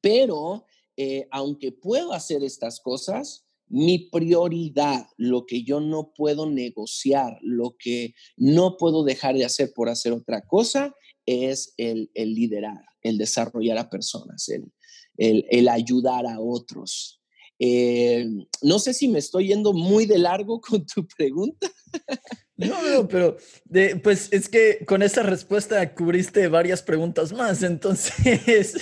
pero 0.00 0.66
eh, 0.96 1.28
aunque 1.30 1.70
puedo 1.70 2.14
hacer 2.14 2.42
estas 2.42 2.80
cosas, 2.80 3.46
mi 3.72 4.10
prioridad, 4.10 5.06
lo 5.16 5.46
que 5.46 5.62
yo 5.62 5.80
no 5.80 6.12
puedo 6.14 6.50
negociar, 6.50 7.38
lo 7.40 7.76
que 7.78 8.14
no 8.36 8.76
puedo 8.76 9.02
dejar 9.02 9.34
de 9.34 9.46
hacer 9.46 9.72
por 9.72 9.88
hacer 9.88 10.12
otra 10.12 10.42
cosa, 10.42 10.94
es 11.26 11.74
el, 11.76 12.10
liderar, 12.14 12.84
el 13.02 13.18
desarrollar 13.18 13.78
a 13.78 13.90
personas, 13.90 14.48
el 15.16 15.68
ayudar 15.68 16.26
a 16.26 16.40
otros. 16.40 17.22
Eh, 17.64 18.26
no 18.62 18.80
sé 18.80 18.92
si 18.92 19.06
me 19.06 19.20
estoy 19.20 19.46
yendo 19.46 19.72
muy 19.72 20.04
de 20.04 20.18
largo 20.18 20.60
con 20.68 20.84
tu 20.84 21.06
pregunta. 21.06 21.70
No, 22.56 22.90
no, 22.90 23.08
pero 23.08 23.36
pues 24.02 24.28
es 24.32 24.48
que 24.48 24.84
con 24.84 25.02
esa 25.02 25.22
respuesta 25.22 25.94
cubriste 25.94 26.48
varias 26.48 26.82
preguntas 26.82 27.32
más, 27.32 27.62
entonces 27.62 28.14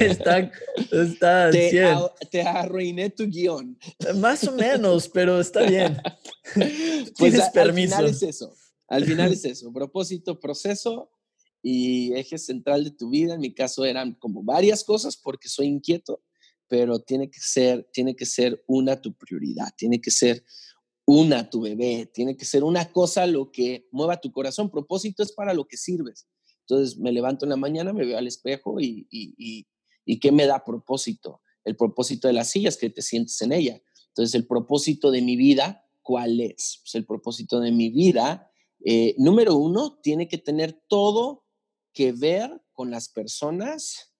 está, 0.00 0.50
está 0.90 1.50
te, 1.50 1.86
te, 2.30 2.42
arruiné 2.42 3.10
tu 3.10 3.26
guion. 3.26 3.78
Más 4.16 4.44
o 4.48 4.52
menos, 4.52 5.08
pero 5.08 5.40
está 5.40 5.62
bien. 5.62 5.96
Pues 6.54 7.14
Tienes 7.14 7.50
permiso. 7.50 7.96
Al 7.96 8.08
final 8.08 8.14
es 8.14 8.22
eso. 8.22 8.54
Al 8.88 9.04
final 9.04 9.32
es 9.32 9.44
eso. 9.44 9.72
Propósito, 9.72 10.38
proceso 10.38 11.10
y 11.68 12.14
eje 12.14 12.38
central 12.38 12.84
de 12.84 12.90
tu 12.92 13.10
vida. 13.10 13.34
En 13.34 13.40
mi 13.40 13.52
caso 13.52 13.84
eran 13.84 14.14
como 14.14 14.42
varias 14.42 14.84
cosas 14.84 15.16
porque 15.16 15.48
soy 15.48 15.66
inquieto 15.66 16.22
pero 16.68 17.00
tiene 17.00 17.30
que 17.30 17.40
ser, 17.40 17.88
tiene 17.92 18.16
que 18.16 18.26
ser 18.26 18.62
una 18.66 19.00
tu 19.00 19.14
prioridad, 19.14 19.68
tiene 19.76 20.00
que 20.00 20.10
ser 20.10 20.44
una 21.04 21.48
tu 21.48 21.60
bebé, 21.60 22.10
tiene 22.12 22.36
que 22.36 22.44
ser 22.44 22.64
una 22.64 22.90
cosa 22.90 23.26
lo 23.26 23.52
que 23.52 23.86
mueva 23.92 24.20
tu 24.20 24.32
corazón. 24.32 24.70
Propósito 24.70 25.22
es 25.22 25.32
para 25.32 25.54
lo 25.54 25.66
que 25.66 25.76
sirves. 25.76 26.26
Entonces 26.62 26.98
me 26.98 27.12
levanto 27.12 27.44
en 27.44 27.50
la 27.50 27.56
mañana, 27.56 27.92
me 27.92 28.04
veo 28.04 28.18
al 28.18 28.26
espejo 28.26 28.80
y, 28.80 29.06
y, 29.10 29.66
y, 30.04 30.18
¿qué 30.18 30.32
me 30.32 30.46
da 30.46 30.64
propósito? 30.64 31.40
El 31.64 31.76
propósito 31.76 32.26
de 32.26 32.34
las 32.34 32.50
sillas, 32.50 32.76
que 32.76 32.90
te 32.90 33.02
sientes 33.02 33.40
en 33.42 33.52
ella. 33.52 33.80
Entonces 34.08 34.34
el 34.34 34.46
propósito 34.46 35.12
de 35.12 35.22
mi 35.22 35.36
vida, 35.36 35.84
¿cuál 36.02 36.40
es? 36.40 36.80
Pues 36.82 36.94
el 36.96 37.06
propósito 37.06 37.60
de 37.60 37.70
mi 37.70 37.90
vida, 37.90 38.50
eh, 38.84 39.14
número 39.18 39.56
uno, 39.56 40.00
tiene 40.02 40.26
que 40.26 40.38
tener 40.38 40.82
todo 40.88 41.45
que 41.96 42.12
ver 42.12 42.60
con 42.74 42.90
las 42.90 43.08
personas 43.08 44.12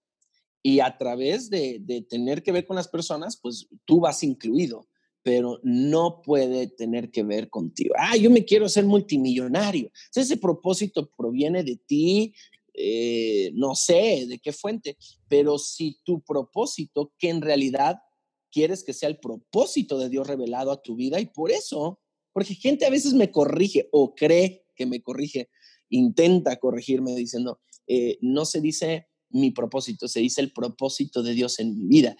y 0.63 0.79
a 0.79 0.97
través 0.97 1.51
de, 1.51 2.05
tener 2.09 2.41
que 2.41 2.51
ver 2.51 2.65
con 2.65 2.75
las 2.75 2.87
personas, 2.87 3.39
pues 3.39 3.67
tú 3.85 3.99
vas 3.99 4.23
incluido, 4.23 4.89
pero 5.21 5.59
no 5.61 6.23
puede 6.23 6.67
tener 6.67 7.11
que 7.11 7.21
ver 7.21 7.51
contigo. 7.51 7.93
Ah, 7.99 8.17
yo 8.17 8.31
me 8.31 8.45
quiero 8.45 8.67
ser 8.67 8.85
multimillonario. 8.85 9.91
ese 10.15 10.37
propósito 10.37 11.11
proviene 11.15 11.63
de 11.63 11.77
ti, 11.77 12.33
eh, 12.73 13.51
no 13.53 13.75
sé 13.75 14.25
de 14.27 14.39
qué 14.39 14.51
fuente, 14.51 14.97
pero 15.27 15.59
si 15.59 15.99
tu 16.03 16.21
propósito, 16.21 17.13
que 17.19 17.29
en 17.29 17.41
realidad 17.41 17.97
quieres 18.51 18.83
que 18.83 18.93
sea 18.93 19.07
el 19.07 19.19
propósito 19.19 19.99
de 19.99 20.09
Dios 20.09 20.25
revelado 20.25 20.71
a 20.71 20.81
tu 20.81 20.95
vida, 20.95 21.19
y 21.19 21.27
por 21.27 21.51
eso, 21.51 21.99
porque 22.33 22.55
gente 22.55 22.87
a 22.87 22.89
veces 22.89 23.13
me 23.13 23.29
corrige 23.29 23.87
o 23.91 24.15
cree 24.15 24.65
que 24.75 24.87
me 24.87 25.03
corrige, 25.03 25.49
intenta 25.89 26.57
corregirme 26.57 27.15
diciendo, 27.15 27.59
eh, 27.87 28.17
no 28.21 28.45
se 28.45 28.61
dice 28.61 29.07
mi 29.29 29.51
propósito, 29.51 30.07
se 30.07 30.19
dice 30.19 30.41
el 30.41 30.51
propósito 30.51 31.23
de 31.23 31.33
Dios 31.33 31.59
en 31.59 31.77
mi 31.77 31.87
vida. 31.87 32.15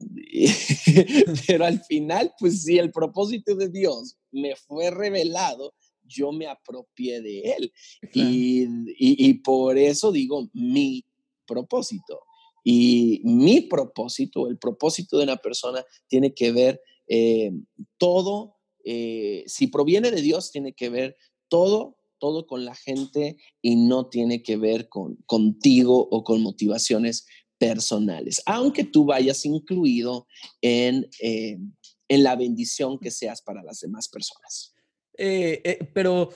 Pero 1.46 1.64
al 1.64 1.82
final, 1.84 2.32
pues 2.38 2.62
si 2.62 2.78
el 2.78 2.90
propósito 2.90 3.54
de 3.54 3.68
Dios 3.68 4.16
me 4.30 4.56
fue 4.56 4.90
revelado, 4.90 5.74
yo 6.04 6.32
me 6.32 6.46
apropié 6.46 7.20
de 7.20 7.40
él. 7.56 7.72
Y, 8.12 8.66
y, 8.98 9.34
por 9.34 9.78
eso 9.78 10.12
digo 10.12 10.50
mi 10.52 11.04
propósito. 11.46 12.20
Y 12.64 13.22
mi 13.24 13.62
propósito, 13.62 14.48
el 14.48 14.58
propósito 14.58 15.18
de 15.18 15.24
una 15.24 15.36
persona, 15.36 15.84
tiene 16.06 16.34
que 16.34 16.52
ver 16.52 16.80
eh, 17.08 17.52
todo, 17.98 18.56
eh, 18.84 19.44
si 19.46 19.66
proviene 19.66 20.10
de 20.10 20.22
Dios, 20.22 20.52
tiene 20.52 20.72
que 20.72 20.88
ver 20.88 21.16
todo 21.48 21.96
todo 22.22 22.46
con 22.46 22.64
la 22.64 22.76
gente 22.76 23.36
y 23.60 23.74
no 23.74 24.06
tiene 24.06 24.44
que 24.44 24.56
ver 24.56 24.88
con 24.88 25.16
contigo 25.26 26.08
o 26.08 26.22
con 26.22 26.40
motivaciones 26.40 27.26
personales, 27.58 28.40
aunque 28.46 28.84
tú 28.84 29.04
vayas 29.06 29.44
incluido 29.44 30.28
en, 30.60 31.10
eh, 31.20 31.58
en 32.06 32.22
la 32.22 32.36
bendición 32.36 33.00
que 33.00 33.10
seas 33.10 33.42
para 33.42 33.64
las 33.64 33.80
demás 33.80 34.08
personas. 34.08 34.72
Eh, 35.18 35.90
pero 35.92 36.30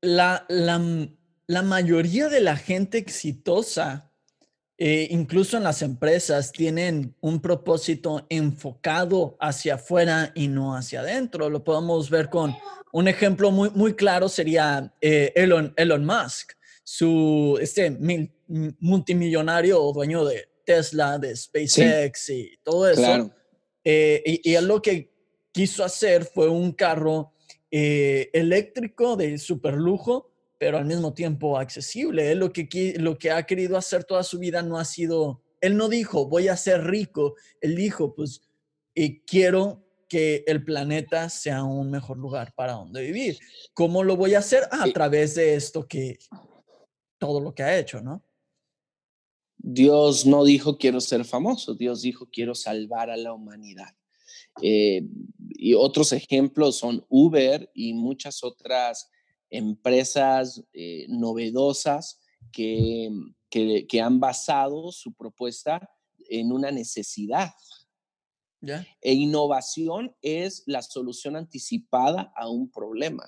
la, 0.00 0.46
la, 0.48 0.80
la 1.48 1.62
mayoría 1.62 2.28
de 2.28 2.40
la 2.40 2.56
gente 2.56 2.98
exitosa 2.98 4.09
eh, 4.82 5.08
incluso 5.10 5.58
en 5.58 5.64
las 5.64 5.82
empresas 5.82 6.52
tienen 6.52 7.14
un 7.20 7.42
propósito 7.42 8.24
enfocado 8.30 9.36
hacia 9.38 9.74
afuera 9.74 10.32
y 10.34 10.48
no 10.48 10.74
hacia 10.74 11.00
adentro. 11.00 11.50
Lo 11.50 11.62
podemos 11.62 12.08
ver 12.08 12.30
con 12.30 12.56
un 12.90 13.06
ejemplo 13.06 13.50
muy, 13.50 13.68
muy 13.74 13.92
claro 13.92 14.26
sería 14.30 14.90
eh, 15.02 15.34
Elon, 15.36 15.74
Elon 15.76 16.06
Musk, 16.06 16.52
su 16.82 17.58
este 17.60 17.94
multimillonario 18.80 19.84
o 19.84 19.92
dueño 19.92 20.24
de 20.24 20.48
Tesla, 20.64 21.18
de 21.18 21.36
SpaceX 21.36 22.30
y 22.30 22.58
todo 22.62 22.88
eso. 22.88 23.30
Eh, 23.84 24.22
y, 24.24 24.50
y, 24.50 24.54
él 24.54 24.66
lo 24.66 24.80
que 24.80 25.12
quiso 25.52 25.84
hacer 25.84 26.24
fue 26.24 26.48
un 26.48 26.72
carro 26.72 27.34
eléctrico 27.70 29.14
de 29.14 29.36
super 29.36 29.74
lujo 29.74 30.29
pero 30.60 30.76
al 30.76 30.84
mismo 30.84 31.14
tiempo 31.14 31.56
accesible. 31.56 32.30
Él 32.30 32.38
lo 32.40 32.52
que, 32.52 32.94
lo 32.98 33.16
que 33.16 33.30
ha 33.30 33.46
querido 33.46 33.78
hacer 33.78 34.04
toda 34.04 34.22
su 34.22 34.38
vida 34.38 34.60
no 34.60 34.76
ha 34.76 34.84
sido, 34.84 35.42
él 35.58 35.74
no 35.74 35.88
dijo, 35.88 36.26
voy 36.28 36.48
a 36.48 36.56
ser 36.56 36.84
rico, 36.84 37.34
él 37.62 37.74
dijo, 37.74 38.14
pues, 38.14 38.42
y 38.94 39.20
quiero 39.20 39.82
que 40.06 40.44
el 40.46 40.62
planeta 40.62 41.30
sea 41.30 41.64
un 41.64 41.90
mejor 41.90 42.18
lugar 42.18 42.52
para 42.54 42.74
donde 42.74 43.00
vivir. 43.00 43.38
¿Cómo 43.72 44.04
lo 44.04 44.18
voy 44.18 44.34
a 44.34 44.40
hacer? 44.40 44.64
Ah, 44.70 44.84
a 44.84 44.92
través 44.92 45.34
de 45.34 45.54
esto 45.54 45.88
que, 45.88 46.18
todo 47.16 47.40
lo 47.40 47.54
que 47.54 47.62
ha 47.62 47.78
hecho, 47.78 48.02
¿no? 48.02 48.22
Dios 49.56 50.26
no 50.26 50.44
dijo 50.44 50.76
quiero 50.76 51.00
ser 51.00 51.24
famoso, 51.24 51.72
Dios 51.74 52.02
dijo 52.02 52.28
quiero 52.30 52.54
salvar 52.54 53.08
a 53.08 53.16
la 53.16 53.32
humanidad. 53.32 53.96
Eh, 54.60 55.08
y 55.54 55.72
otros 55.72 56.12
ejemplos 56.12 56.76
son 56.76 57.06
Uber 57.08 57.70
y 57.72 57.94
muchas 57.94 58.44
otras 58.44 59.08
empresas 59.50 60.64
eh, 60.72 61.06
novedosas 61.08 62.20
que, 62.52 63.10
que, 63.50 64.00
han 64.00 64.20
basado 64.20 64.92
su 64.92 65.12
propuesta 65.12 65.90
en 66.28 66.52
una 66.52 66.70
necesidad. 66.70 67.52
E 69.00 69.14
innovación 69.14 70.14
es 70.20 70.62
la 70.66 70.82
solución 70.82 71.36
anticipada 71.36 72.32
a 72.36 72.48
un 72.48 72.70
problema. 72.70 73.26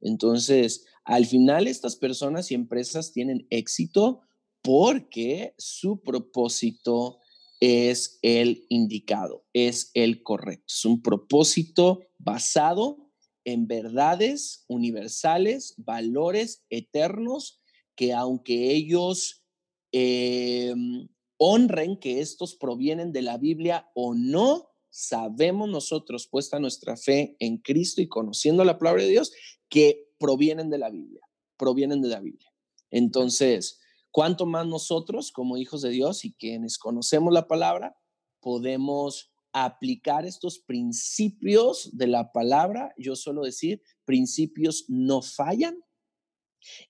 Entonces, 0.00 0.84
al 1.04 1.26
final 1.26 1.66
estas 1.66 1.96
personas 1.96 2.50
y 2.50 2.54
empresas 2.54 3.12
tienen 3.12 3.46
éxito 3.50 4.22
porque 4.62 5.54
su 5.56 6.02
propósito 6.02 7.20
es 7.60 8.18
el 8.22 8.66
indicado, 8.68 9.44
es 9.52 9.90
el 9.94 10.22
correcto. 10.22 10.64
Es 10.68 10.84
un 10.84 11.00
propósito 11.00 12.00
basado 12.18 13.05
en 13.46 13.68
verdades 13.68 14.64
universales, 14.66 15.74
valores 15.78 16.64
eternos, 16.68 17.62
que 17.94 18.12
aunque 18.12 18.72
ellos 18.72 19.44
em, 19.92 21.08
honren 21.38 21.96
que 21.96 22.20
estos 22.20 22.56
provienen 22.56 23.12
de 23.12 23.22
la 23.22 23.38
Biblia 23.38 23.88
o 23.94 24.14
no, 24.14 24.68
sabemos 24.90 25.70
nosotros, 25.70 26.26
puesta 26.26 26.58
nuestra 26.58 26.96
fe 26.96 27.36
en 27.38 27.58
Cristo 27.58 28.02
y 28.02 28.08
conociendo 28.08 28.64
la 28.64 28.78
palabra 28.78 29.04
de 29.04 29.10
Dios, 29.10 29.32
que 29.68 30.08
provienen 30.18 30.68
de 30.68 30.78
la 30.78 30.90
Biblia, 30.90 31.20
provienen 31.56 32.02
de 32.02 32.08
la 32.08 32.18
Biblia. 32.18 32.52
Entonces, 32.90 33.78
¿cuánto 34.10 34.46
más 34.46 34.66
nosotros 34.66 35.30
como 35.30 35.56
hijos 35.56 35.82
de 35.82 35.90
Dios 35.90 36.24
y 36.24 36.32
quienes 36.32 36.78
conocemos 36.78 37.32
la 37.32 37.46
palabra 37.46 37.96
podemos 38.40 39.30
aplicar 39.64 40.26
estos 40.26 40.58
principios 40.58 41.96
de 41.96 42.06
la 42.06 42.30
palabra, 42.30 42.92
yo 42.98 43.16
suelo 43.16 43.42
decir, 43.42 43.82
principios 44.04 44.84
no 44.88 45.22
fallan 45.22 45.82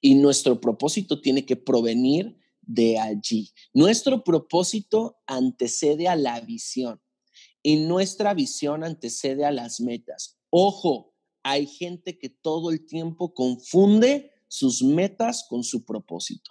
y 0.01 0.17
nuestro 0.17 0.61
propósito 0.61 1.21
tiene 1.21 1.47
que 1.47 1.55
provenir 1.55 2.37
de 2.63 2.99
allí. 2.99 3.53
Nuestro 3.73 4.25
propósito 4.25 5.17
antecede 5.29 6.09
a 6.09 6.17
la 6.17 6.41
visión 6.41 7.01
y 7.63 7.77
nuestra 7.77 8.35
visión 8.35 8.83
antecede 8.83 9.45
a 9.45 9.53
las 9.53 9.81
metas. 9.81 10.37
Ojo, 10.51 11.15
hay 11.45 11.69
gente 11.69 12.19
que 12.19 12.31
todo 12.31 12.73
el 12.73 12.85
tiempo 12.85 13.33
confunde 13.33 14.33
sus 14.49 14.83
metas 14.83 15.47
con 15.49 15.63
su 15.63 15.85
propósito. 15.85 16.51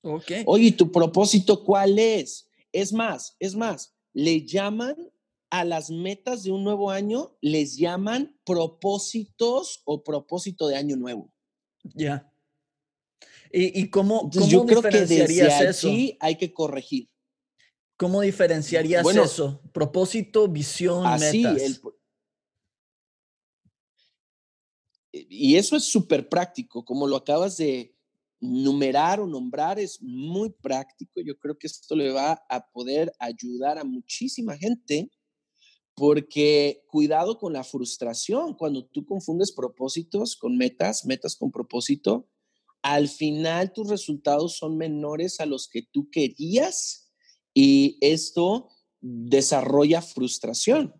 Okay. 0.00 0.44
Oye, 0.46 0.70
¿tu 0.70 0.92
propósito 0.92 1.64
cuál 1.64 1.98
es? 1.98 2.48
Es 2.70 2.92
más, 2.92 3.34
es 3.40 3.56
más, 3.56 3.96
le 4.12 4.46
llaman 4.46 4.94
a 5.50 5.64
las 5.64 5.90
metas 5.90 6.42
de 6.42 6.52
un 6.52 6.64
nuevo 6.64 6.90
año 6.90 7.36
les 7.40 7.76
llaman 7.76 8.36
propósitos 8.44 9.82
o 9.84 10.02
propósito 10.02 10.68
de 10.68 10.76
año 10.76 10.96
nuevo. 10.96 11.32
Ya. 11.82 12.30
¿Y, 13.56 13.88
cómo, 13.88 14.30
yo 14.32 14.66
creo 14.66 14.82
que 14.82 15.06
desde 15.06 15.68
eso? 15.68 15.88
hay 16.18 16.36
que 16.36 16.52
corregir. 16.52 17.08
¿Cómo 17.96 18.20
diferenciarías 18.20 19.06
eso? 19.06 19.62
Propósito, 19.72 20.48
visión, 20.48 21.06
así, 21.06 21.44
metas. 21.44 21.80
y 25.12 25.54
eso 25.54 25.76
es 25.76 25.84
súper 25.84 26.28
práctico, 26.28 26.84
como 26.84 27.06
lo 27.06 27.14
acabas 27.14 27.56
de 27.56 27.94
numerar 28.40 29.20
o 29.20 29.26
nombrar, 29.26 29.78
es 29.78 30.02
muy 30.02 30.50
práctico. 30.50 31.20
Yo 31.20 31.38
creo 31.38 31.56
que 31.56 31.68
esto 31.68 31.94
le 31.94 32.10
va 32.10 32.44
a 32.48 32.68
poder 32.70 33.12
ayudar 33.18 33.78
a 33.78 33.84
muchísima 33.84 34.56
gente 34.56 35.10
porque 35.94 36.84
cuidado 36.88 37.38
con 37.38 37.52
la 37.52 37.64
frustración, 37.64 38.54
cuando 38.54 38.84
tú 38.84 39.04
confundes 39.04 39.52
propósitos 39.52 40.36
con 40.36 40.56
metas, 40.56 41.04
metas 41.04 41.36
con 41.36 41.50
propósito, 41.50 42.28
al 42.82 43.08
final 43.08 43.72
tus 43.72 43.88
resultados 43.88 44.56
son 44.56 44.76
menores 44.76 45.40
a 45.40 45.46
los 45.46 45.68
que 45.68 45.82
tú 45.82 46.10
querías 46.10 47.12
y 47.54 47.96
esto 48.00 48.68
desarrolla 49.00 50.02
frustración. 50.02 50.92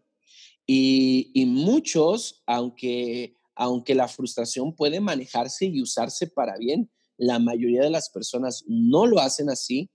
Y, 0.67 1.45
muchos, 1.47 2.43
aunque, 2.47 3.35
aunque 3.55 3.95
la 3.95 4.09
frustración 4.09 4.75
puede 4.75 5.01
manejarse 5.01 5.67
y 5.67 5.83
usarse 5.83 6.27
para 6.27 6.57
bien, 6.57 6.91
la 7.19 7.39
mayoría 7.39 7.83
de 7.83 7.91
las 7.91 8.09
personas 8.09 8.65
no 8.67 9.07
lo 9.07 9.21
hacen 9.21 9.51
así 9.51 9.91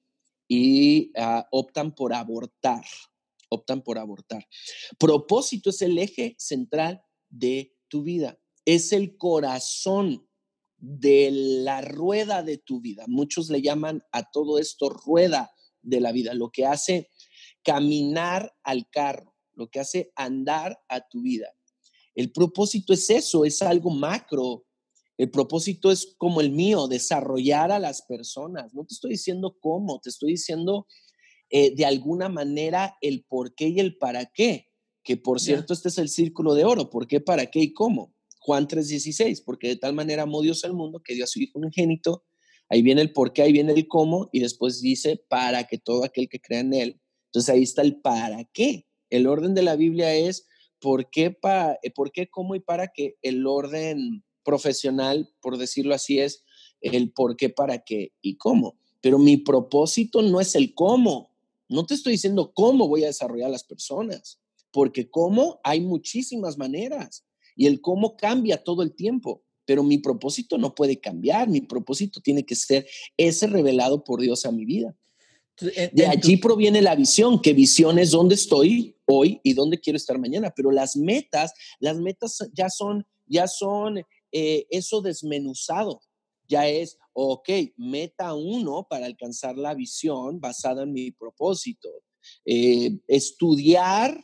y 0.48 1.12
ah, 1.18 1.48
optan 1.52 1.96
por 1.96 2.14
abortar 2.14 2.84
optan 3.50 3.82
por 3.82 3.98
abortar. 3.98 4.48
Propósito 4.98 5.70
es 5.70 5.82
el 5.82 5.98
eje 5.98 6.36
central 6.38 7.02
de 7.30 7.76
tu 7.88 8.04
vida, 8.04 8.40
es 8.66 8.94
el 8.94 9.18
corazón 9.18 10.28
de 10.78 11.30
la 11.32 11.82
rueda 11.82 12.44
de 12.44 12.58
tu 12.58 12.80
vida. 12.80 13.04
Muchos 13.08 13.50
le 13.50 13.62
llaman 13.62 14.04
a 14.12 14.30
todo 14.32 14.60
esto 14.60 14.90
rueda 14.90 15.52
de 15.82 16.00
la 16.00 16.12
vida, 16.12 16.34
lo 16.34 16.52
que 16.52 16.66
hace 16.66 17.10
caminar 17.64 18.56
al 18.64 18.90
carro, 18.90 19.36
lo 19.54 19.70
que 19.70 19.80
hace 19.80 20.12
andar 20.16 20.80
a 20.88 21.08
tu 21.08 21.22
vida. 21.22 21.54
El 22.16 22.32
propósito 22.32 22.94
es 22.94 23.10
eso, 23.10 23.46
es 23.46 23.62
algo 23.62 23.90
macro. 23.90 24.66
El 25.18 25.32
propósito 25.32 25.92
es 25.92 26.16
como 26.18 26.42
el 26.42 26.52
mío, 26.52 26.88
desarrollar 26.88 27.72
a 27.72 27.80
las 27.80 28.02
personas. 28.04 28.74
No 28.74 28.86
te 28.86 28.94
estoy 28.94 29.12
diciendo 29.12 29.58
cómo, 29.60 30.00
te 30.00 30.10
estoy 30.10 30.32
diciendo 30.32 30.88
eh, 31.50 31.74
de 31.76 31.86
alguna 31.86 32.30
manera 32.30 32.98
el 33.02 33.24
por 33.24 33.56
qué 33.56 33.70
y 33.70 33.80
el 33.80 33.98
para 33.98 34.26
qué. 34.26 34.68
Que 35.04 35.18
por 35.18 35.40
cierto, 35.40 35.74
este 35.74 35.90
es 35.90 35.98
el 35.98 36.10
círculo 36.10 36.54
de 36.54 36.66
oro, 36.66 36.90
por 36.90 37.08
qué, 37.08 37.20
para 37.20 37.48
qué 37.48 37.60
y 37.60 37.74
cómo. 37.74 38.14
Juan 38.40 38.68
3:16, 38.68 39.44
porque 39.44 39.68
de 39.68 39.76
tal 39.76 39.94
manera 39.94 40.24
amó 40.24 40.42
Dios 40.42 40.64
al 40.64 40.74
mundo 40.74 41.02
que 41.04 41.14
dio 41.14 41.24
a 41.24 41.28
su 41.28 41.40
Hijo 41.40 41.60
unigénito. 41.60 42.24
Ahí 42.70 42.82
viene 42.82 43.02
el 43.02 43.12
por 43.12 43.34
qué, 43.34 43.42
ahí 43.42 43.52
viene 43.52 43.74
el 43.74 43.88
cómo, 43.88 44.30
y 44.32 44.40
después 44.40 44.82
dice 44.82 45.22
para 45.28 45.66
que 45.66 45.78
todo 45.80 46.04
aquel 46.04 46.30
que 46.30 46.40
crea 46.40 46.60
en 46.60 46.74
Él. 46.74 47.02
Entonces 47.28 47.50
ahí 47.50 47.64
está 47.64 47.82
el 47.82 48.00
para 48.02 48.44
qué. 48.46 48.86
El 49.10 49.28
orden 49.28 49.56
de 49.56 49.64
la 49.64 49.76
Biblia 49.76 50.14
es 50.14 50.48
por 50.80 51.10
qué, 51.10 51.32
pa, 51.32 51.78
eh, 51.84 51.92
por 51.92 52.12
qué, 52.12 52.28
cómo 52.30 52.56
y 52.56 52.60
para 52.60 52.88
qué. 52.88 53.16
El 53.22 53.46
orden 53.48 54.24
profesional, 54.44 55.30
por 55.42 55.58
decirlo 55.58 55.94
así, 55.94 56.20
es 56.20 56.44
el 56.82 57.12
por 57.12 57.36
qué, 57.36 57.50
para 57.50 57.80
qué 57.80 58.14
y 58.22 58.38
cómo. 58.38 58.80
Pero 59.02 59.18
mi 59.18 59.38
propósito 59.38 60.22
no 60.22 60.40
es 60.42 60.56
el 60.56 60.74
cómo, 60.74 61.29
no 61.70 61.86
te 61.86 61.94
estoy 61.94 62.14
diciendo 62.14 62.52
cómo 62.54 62.88
voy 62.88 63.04
a 63.04 63.08
desarrollar 63.08 63.50
las 63.50 63.64
personas, 63.64 64.40
porque 64.72 65.10
cómo 65.10 65.60
hay 65.64 65.82
muchísimas 65.82 66.58
maneras 66.58 67.26
y 67.56 67.68
el 67.68 67.80
cómo 67.80 68.18
cambia 68.18 68.64
todo 68.64 68.84
el 68.84 68.96
tiempo, 68.96 69.44
pero 69.66 69.84
mi 69.84 70.00
propósito 70.00 70.58
no 70.58 70.74
puede 70.74 71.00
cambiar, 71.00 71.48
mi 71.48 71.62
propósito 71.62 72.22
tiene 72.22 72.44
que 72.44 72.56
ser 72.56 72.88
ese 73.18 73.48
revelado 73.48 74.04
por 74.04 74.20
Dios 74.20 74.46
a 74.46 74.52
mi 74.52 74.66
vida. 74.66 74.96
De 75.94 76.08
allí 76.08 76.38
proviene 76.38 76.82
la 76.82 76.96
visión, 76.96 77.42
que 77.42 77.54
visión 77.54 78.00
es 78.00 78.12
dónde 78.12 78.36
estoy 78.36 78.96
hoy 79.06 79.42
y 79.44 79.54
dónde 79.54 79.80
quiero 79.80 79.98
estar 79.98 80.18
mañana, 80.18 80.54
pero 80.56 80.72
las 80.72 80.96
metas, 80.96 81.54
las 81.80 81.98
metas 81.98 82.50
ya 82.54 82.70
son, 82.70 83.06
ya 83.28 83.48
son 83.48 84.00
eh, 84.32 84.66
eso 84.70 85.02
desmenuzado. 85.02 86.02
Ya 86.50 86.68
es, 86.68 86.98
ok, 87.14 87.50
meta 87.78 88.34
uno 88.34 88.88
para 88.90 89.06
alcanzar 89.06 89.58
la 89.58 89.74
visión 89.74 90.42
basada 90.42 90.84
en 90.84 90.92
mi 90.92 91.12
propósito. 91.12 91.90
Eh, 92.44 93.00
estudiar 93.08 94.22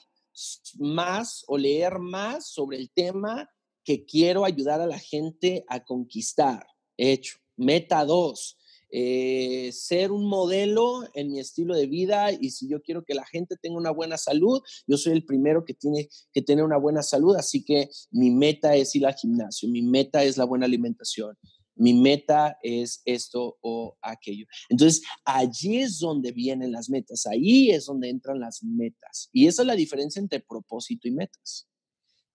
más 0.80 1.46
o 1.48 1.58
leer 1.58 2.00
más 2.00 2.50
sobre 2.50 2.78
el 2.78 2.92
tema 2.92 3.50
que 3.84 4.06
quiero 4.06 4.44
ayudar 4.44 4.82
a 4.82 4.88
la 4.88 5.00
gente 5.00 5.64
a 5.70 5.86
conquistar. 5.86 6.66
Hecho. 6.98 7.38
Meta 7.58 8.04
dos, 8.04 8.58
eh, 8.92 9.72
ser 9.74 10.12
un 10.12 10.26
modelo 10.28 11.04
en 11.14 11.32
mi 11.32 11.40
estilo 11.40 11.76
de 11.76 11.88
vida 11.88 12.32
y 12.32 12.52
si 12.52 12.70
yo 12.70 12.82
quiero 12.82 13.04
que 13.04 13.14
la 13.14 13.26
gente 13.26 13.56
tenga 13.62 13.78
una 13.78 13.92
buena 13.92 14.18
salud, 14.18 14.62
yo 14.88 14.98
soy 14.98 15.14
el 15.14 15.26
primero 15.26 15.66
que 15.66 15.74
tiene 15.74 16.08
que 16.32 16.42
tener 16.42 16.64
una 16.64 16.78
buena 16.78 17.02
salud, 17.02 17.36
así 17.36 17.66
que 17.66 17.90
mi 18.12 18.30
meta 18.32 18.76
es 18.76 18.96
ir 18.96 19.06
al 19.06 19.16
gimnasio, 19.16 19.68
mi 19.70 19.82
meta 19.82 20.24
es 20.24 20.38
la 20.38 20.46
buena 20.46 20.66
alimentación, 20.66 21.38
mi 21.76 21.94
meta 21.94 22.58
es 22.62 23.02
esto 23.06 23.58
o 23.62 23.98
aquello. 24.02 24.46
Entonces, 24.70 25.02
allí 25.24 25.80
es 25.80 26.00
donde 26.00 26.32
vienen 26.32 26.72
las 26.72 26.90
metas, 26.90 27.26
ahí 27.26 27.72
es 27.72 27.86
donde 27.86 28.10
entran 28.10 28.40
las 28.40 28.64
metas. 28.64 29.30
Y 29.32 29.48
esa 29.48 29.62
es 29.62 29.68
la 29.68 29.76
diferencia 29.76 30.20
entre 30.20 30.40
propósito 30.40 31.08
y 31.08 31.12
metas. 31.12 31.68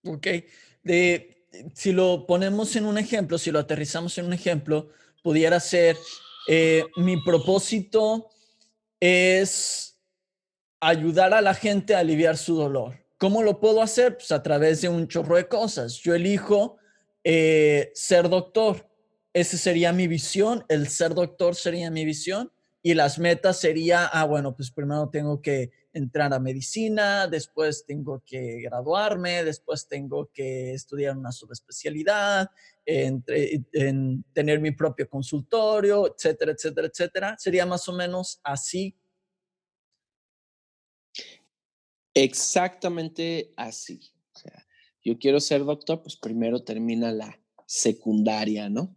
Ok, 0.03 0.27
si 1.73 1.91
lo 1.91 2.25
ponemos 2.25 2.75
en 2.75 2.85
un 2.85 2.97
ejemplo, 2.97 3.37
si 3.37 3.51
lo 3.51 3.59
aterrizamos 3.59 4.17
en 4.17 4.25
un 4.25 4.33
ejemplo, 4.33 4.89
pudiera 5.23 5.59
ser, 5.59 5.97
eh, 6.47 6.85
mi 6.97 7.21
propósito 7.23 8.29
es 8.99 9.99
ayudar 10.79 11.33
a 11.33 11.41
la 11.41 11.53
gente 11.53 11.95
a 11.95 11.99
aliviar 11.99 12.37
su 12.37 12.55
dolor. 12.55 13.01
¿Cómo 13.17 13.43
lo 13.43 13.59
puedo 13.59 13.81
hacer? 13.81 14.17
Pues 14.17 14.31
a 14.31 14.41
través 14.41 14.81
de 14.81 14.89
un 14.89 15.07
chorro 15.07 15.35
de 15.35 15.47
cosas. 15.47 15.97
Yo 15.97 16.15
elijo 16.15 16.77
eh, 17.23 17.91
ser 17.93 18.29
doctor 18.29 18.90
esa 19.33 19.57
sería 19.57 19.93
mi 19.93 20.07
visión, 20.07 20.65
el 20.67 20.87
ser 20.87 21.13
doctor 21.13 21.55
sería 21.55 21.89
mi 21.89 22.05
visión 22.05 22.51
y 22.83 22.95
las 22.95 23.19
metas 23.19 23.59
sería, 23.59 24.07
ah, 24.07 24.25
bueno, 24.25 24.55
pues 24.55 24.71
primero 24.71 25.09
tengo 25.09 25.41
que 25.41 25.71
entrar 25.93 26.33
a 26.33 26.39
medicina, 26.39 27.27
después 27.27 27.85
tengo 27.85 28.23
que 28.25 28.61
graduarme, 28.61 29.43
después 29.43 29.87
tengo 29.87 30.31
que 30.33 30.73
estudiar 30.73 31.15
una 31.17 31.31
subespecialidad, 31.31 32.49
en 32.85 33.23
tener 34.33 34.59
mi 34.59 34.71
propio 34.71 35.07
consultorio, 35.07 36.13
etcétera, 36.13 36.53
etcétera, 36.53 36.87
etcétera. 36.87 37.35
Sería 37.37 37.65
más 37.65 37.87
o 37.87 37.93
menos 37.93 38.39
así. 38.43 38.97
Exactamente 42.13 43.51
así. 43.55 44.11
O 44.33 44.39
sea, 44.39 44.65
yo 45.03 45.17
quiero 45.19 45.39
ser 45.39 45.63
doctor, 45.63 46.01
pues 46.01 46.15
primero 46.15 46.63
termina 46.63 47.11
la 47.11 47.39
secundaria, 47.65 48.69
¿no? 48.69 48.95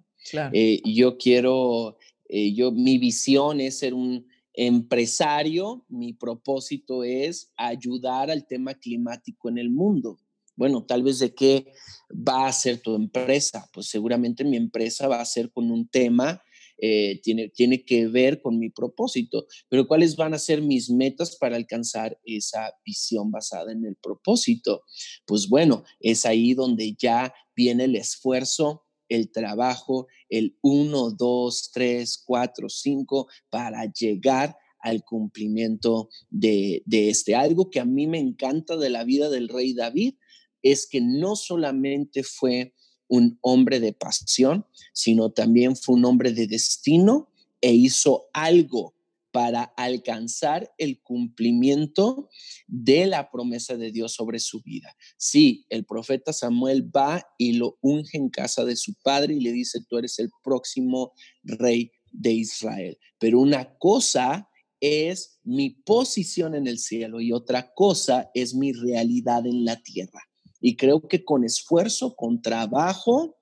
Eh, 0.53 0.81
yo 0.85 1.19
quiero, 1.19 1.99
eh, 2.29 2.53
yo, 2.55 2.73
mi 2.73 2.99
visión 2.99 3.61
es 3.61 3.79
ser 3.79 3.95
un 3.95 4.27
empresario, 4.55 5.85
mi 5.89 6.13
propósito 6.13 7.05
es 7.05 7.53
ayudar 7.57 8.31
al 8.31 8.47
tema 8.47 8.75
climático 8.75 9.49
en 9.49 9.59
el 9.59 9.71
mundo. 9.71 10.19
Bueno, 10.57 10.85
tal 10.85 11.03
vez 11.03 11.19
de 11.19 11.35
qué 11.35 11.73
va 12.11 12.47
a 12.47 12.53
ser 12.53 12.81
tu 12.81 12.95
empresa. 12.95 13.69
Pues 13.73 13.89
seguramente 13.89 14.45
mi 14.45 14.57
empresa 14.57 15.09
va 15.09 15.21
a 15.21 15.25
ser 15.25 15.51
con 15.51 15.71
un 15.71 15.89
tema, 15.89 16.41
eh, 16.79 17.21
tiene, 17.23 17.49
tiene 17.49 17.85
que 17.85 18.09
ver 18.09 18.41
con 18.41 18.59
mi 18.59 18.71
propósito, 18.71 19.47
pero 19.69 19.87
¿cuáles 19.87 20.17
van 20.17 20.35
a 20.35 20.39
ser 20.39 20.61
mis 20.61 20.91
metas 20.91 21.37
para 21.37 21.57
alcanzar 21.57 22.19
esa 22.25 22.73
visión 22.85 23.31
basada 23.31 23.73
en 23.73 23.85
el 23.85 23.97
propósito? 23.97 24.83
Pues 25.27 25.49
bueno, 25.49 25.85
es 26.01 26.27
ahí 26.27 26.55
donde 26.55 26.95
ya 26.99 27.33
viene 27.55 27.85
el 27.85 27.97
esfuerzo, 27.97 28.84
el 29.09 29.31
trabajo, 29.31 30.07
el 30.29 30.57
1, 30.63 31.11
2, 31.13 31.71
3, 31.73 32.23
4, 32.25 32.69
5 32.69 33.29
para 33.51 33.85
llegar 33.93 34.57
al 34.81 35.03
cumplimiento 35.03 36.09
de, 36.31 36.83
de, 36.85 37.09
este. 37.09 37.35
Algo 37.35 37.71
que 37.71 37.81
a 37.81 37.85
mí 37.85 38.07
me 38.07 38.19
encanta 38.19 38.77
de 38.77 38.91
la 38.91 39.05
vida 39.05 39.31
del 39.31 39.49
rey 39.49 39.73
David 39.73 40.15
es 40.63 40.87
que 40.87 41.01
no 41.01 41.37
solamente 41.37 42.23
fue 42.23 42.75
un 43.09 43.39
hombre 43.43 43.81
de 43.81 43.93
pasión, 43.93 44.67
sino 44.93 45.31
también 45.31 45.77
fue 45.77 45.97
un 45.97 46.05
hombre 46.05 46.33
de 46.33 46.47
destino 46.47 47.31
e 47.61 47.73
hizo 47.73 48.29
algo 48.33 48.94
para 49.35 49.65
alcanzar 49.77 50.73
el 50.79 51.03
cumplimiento 51.03 52.29
de 52.69 53.07
la 53.07 53.33
promesa 53.33 53.77
de 53.77 53.91
Dios 53.91 54.13
sobre 54.13 54.39
su 54.39 54.63
vida. 54.63 54.97
Sí, 55.17 55.67
el 55.71 55.85
profeta 55.85 56.33
Samuel 56.33 56.89
va 56.97 57.27
y 57.37 57.55
lo 57.55 57.77
unge 57.81 58.17
en 58.17 58.29
casa 58.31 58.65
de 58.65 58.77
su 58.77 58.95
padre 59.03 59.35
y 59.35 59.41
le 59.41 59.51
dice, 59.51 59.81
tú 59.89 59.99
eres 59.99 60.21
el 60.21 60.31
próximo 60.45 61.15
rey 61.43 61.91
de 62.13 62.31
Israel. 62.31 62.97
Pero 63.19 63.41
una 63.41 63.77
cosa 63.79 64.49
es 64.79 65.41
mi 65.43 65.71
posición 65.71 66.55
en 66.55 66.69
el 66.69 66.79
cielo 66.79 67.21
y 67.21 67.33
otra 67.33 67.75
cosa 67.75 68.31
es 68.35 68.55
mi 68.55 68.73
realidad 68.73 69.45
en 69.49 69.65
la 69.65 69.83
tierra. 69.83 70.23
Y 70.61 70.77
creo 70.77 71.09
que 71.09 71.25
con 71.25 71.43
esfuerzo, 71.43 72.15
con 72.15 72.41
trabajo, 72.41 73.37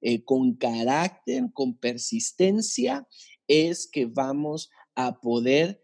eh, 0.00 0.24
con 0.24 0.54
carácter, 0.54 1.50
con 1.52 1.76
persistencia, 1.76 3.06
es 3.46 3.86
que 3.86 4.06
vamos 4.06 4.70
a 4.94 5.20
poder 5.20 5.82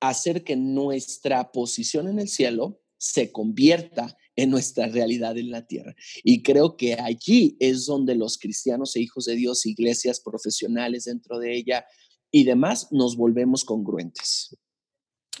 hacer 0.00 0.44
que 0.44 0.56
nuestra 0.56 1.52
posición 1.52 2.08
en 2.08 2.18
el 2.18 2.28
cielo 2.28 2.80
se 2.98 3.32
convierta 3.32 4.16
en 4.36 4.50
nuestra 4.50 4.88
realidad 4.88 5.36
en 5.38 5.50
la 5.50 5.66
tierra. 5.66 5.94
Y 6.22 6.42
creo 6.42 6.76
que 6.76 6.94
allí 6.94 7.56
es 7.60 7.86
donde 7.86 8.14
los 8.14 8.38
cristianos 8.38 8.96
e 8.96 9.00
hijos 9.00 9.26
de 9.26 9.36
Dios, 9.36 9.66
iglesias 9.66 10.20
profesionales 10.20 11.04
dentro 11.04 11.38
de 11.38 11.54
ella 11.54 11.84
y 12.30 12.44
demás, 12.44 12.88
nos 12.90 13.16
volvemos 13.16 13.64
congruentes. 13.64 14.56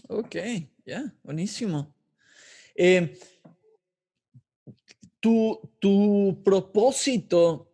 Ok, 0.08 0.36
ya, 0.84 1.14
buenísimo. 1.22 1.94
Eh, 2.76 3.18
tu, 5.20 5.58
tu 5.78 6.42
propósito 6.44 7.72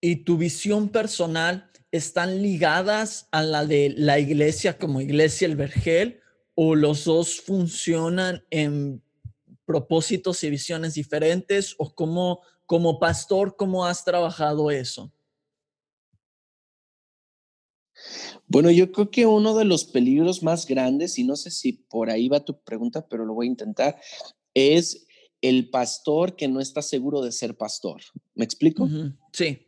y 0.00 0.16
tu 0.16 0.36
visión 0.36 0.88
personal 0.90 1.69
están 1.92 2.42
ligadas 2.42 3.28
a 3.32 3.42
la 3.42 3.66
de 3.66 3.94
la 3.96 4.18
iglesia 4.18 4.78
como 4.78 5.00
iglesia 5.00 5.46
el 5.46 5.56
Vergel 5.56 6.20
o 6.54 6.74
los 6.74 7.04
dos 7.04 7.40
funcionan 7.40 8.44
en 8.50 9.02
propósitos 9.64 10.42
y 10.44 10.50
visiones 10.50 10.94
diferentes 10.94 11.74
o 11.78 11.94
como 11.94 12.40
como 12.70 13.00
pastor 13.00 13.56
cómo 13.56 13.84
has 13.84 14.04
trabajado 14.04 14.70
eso? 14.70 15.12
Bueno, 18.46 18.70
yo 18.70 18.92
creo 18.92 19.10
que 19.10 19.26
uno 19.26 19.56
de 19.56 19.64
los 19.64 19.82
peligros 19.82 20.44
más 20.44 20.68
grandes, 20.68 21.18
y 21.18 21.24
no 21.24 21.34
sé 21.34 21.50
si 21.50 21.72
por 21.72 22.10
ahí 22.10 22.28
va 22.28 22.44
tu 22.44 22.60
pregunta, 22.60 23.08
pero 23.08 23.24
lo 23.24 23.34
voy 23.34 23.48
a 23.48 23.50
intentar, 23.50 24.00
es 24.54 25.04
el 25.42 25.68
pastor 25.68 26.36
que 26.36 26.46
no 26.46 26.60
está 26.60 26.80
seguro 26.80 27.22
de 27.22 27.32
ser 27.32 27.56
pastor. 27.56 28.02
¿Me 28.36 28.44
explico? 28.44 28.88
Sí. 29.32 29.66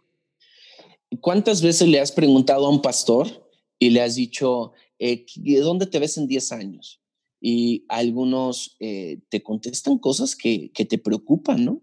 ¿Cuántas 1.21 1.63
veces 1.63 1.89
le 1.89 2.01
has 2.01 2.13
preguntado 2.13 2.67
a 2.67 2.71
un 2.71 2.81
pastor 2.81 3.51
y 3.79 3.91
le 3.91 4.01
has 4.01 4.15
dicho, 4.15 4.73
eh, 4.99 5.27
¿dónde 5.61 5.87
te 5.87 5.99
ves 5.99 6.17
en 6.17 6.27
10 6.27 6.53
años? 6.53 7.01
Y 7.41 7.85
algunos 7.89 8.77
eh, 8.81 9.21
te 9.29 9.43
contestan 9.43 9.99
cosas 9.99 10.37
que, 10.37 10.71
te 10.75 10.99
preocupan, 10.99 11.65
¿no? 11.65 11.83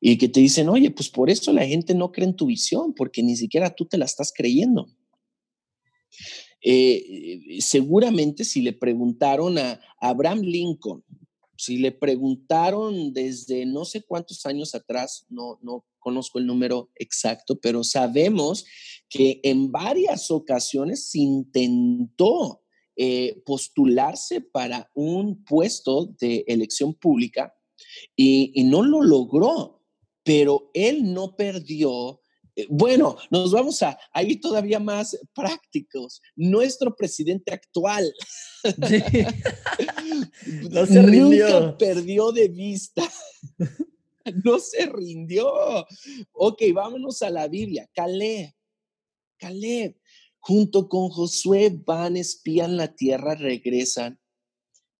Y 0.00 0.18
que 0.18 0.28
te 0.28 0.40
dicen, 0.40 0.68
oye, 0.68 0.90
pues 0.90 1.08
por 1.08 1.30
eso 1.30 1.52
la 1.52 1.64
gente 1.66 1.94
no 1.94 2.10
cree 2.10 2.26
en 2.26 2.36
tu 2.36 2.46
visión, 2.46 2.92
porque 2.94 3.22
ni 3.22 3.36
siquiera 3.36 3.74
tú 3.74 3.86
te 3.86 3.96
la 3.96 4.04
estás 4.04 4.32
creyendo. 4.34 4.88
Eh, 6.60 7.60
seguramente 7.60 8.44
si 8.44 8.62
le 8.62 8.72
preguntaron 8.72 9.58
a 9.58 9.80
Abraham 10.00 10.40
Lincoln, 10.40 11.04
si 11.56 11.78
le 11.78 11.92
preguntaron 11.92 13.12
desde 13.12 13.66
no 13.66 13.84
sé 13.84 14.02
cuántos 14.02 14.44
años 14.46 14.74
atrás, 14.74 15.26
no, 15.28 15.58
no 15.62 15.84
conozco 15.98 16.38
el 16.38 16.46
número 16.46 16.90
exacto, 16.96 17.58
pero 17.60 17.82
sabemos 17.84 18.64
que 19.08 19.40
en 19.42 19.70
varias 19.70 20.30
ocasiones 20.30 21.14
intentó 21.14 22.62
eh, 22.96 23.42
postularse 23.44 24.40
para 24.40 24.88
un 24.94 25.44
puesto 25.44 26.14
de 26.20 26.44
elección 26.46 26.94
pública 26.94 27.52
y, 28.14 28.52
no 28.64 28.84
lo 28.84 29.02
logró, 29.02 29.82
pero 30.22 30.70
él 30.74 31.12
no 31.12 31.34
perdió 31.34 32.20
bueno, 32.68 33.16
nos 33.30 33.52
vamos 33.52 33.82
a, 33.82 33.98
ir 34.22 34.40
todavía 34.40 34.78
más 34.78 35.18
prácticos. 35.34 36.22
Nuestro 36.36 36.94
presidente 36.94 37.52
actual 37.52 38.12
no 40.70 40.86
se 40.86 41.02
rindió. 41.02 41.48
Nunca 41.48 41.78
perdió 41.78 42.32
de 42.32 42.48
vista. 42.48 43.02
no 44.44 44.58
se 44.58 44.86
rindió. 44.86 45.52
Ok, 46.32 46.62
vámonos 46.72 47.22
a 47.22 47.30
la 47.30 47.48
Biblia. 47.48 47.88
Caleb, 47.92 48.52
Caleb, 49.36 49.96
junto 50.38 50.88
con 50.88 51.08
Josué 51.08 51.76
van, 51.84 52.16
espían 52.16 52.76
la 52.76 52.94
tierra, 52.94 53.34
regresan. 53.34 54.20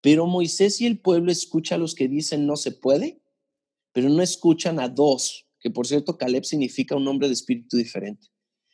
Pero 0.00 0.26
Moisés 0.26 0.80
y 0.80 0.86
el 0.86 1.00
pueblo 1.00 1.30
escuchan 1.30 1.76
a 1.76 1.82
los 1.82 1.94
que 1.94 2.08
dicen 2.08 2.46
no 2.46 2.56
se 2.56 2.72
puede, 2.72 3.22
pero 3.92 4.08
no 4.08 4.22
escuchan 4.22 4.80
a 4.80 4.88
dos 4.88 5.43
que 5.64 5.70
por 5.70 5.86
cierto 5.86 6.18
Caleb 6.18 6.44
significa 6.44 6.94
un 6.94 7.08
hombre 7.08 7.26
de 7.26 7.32
espíritu 7.32 7.78
diferente, 7.78 8.26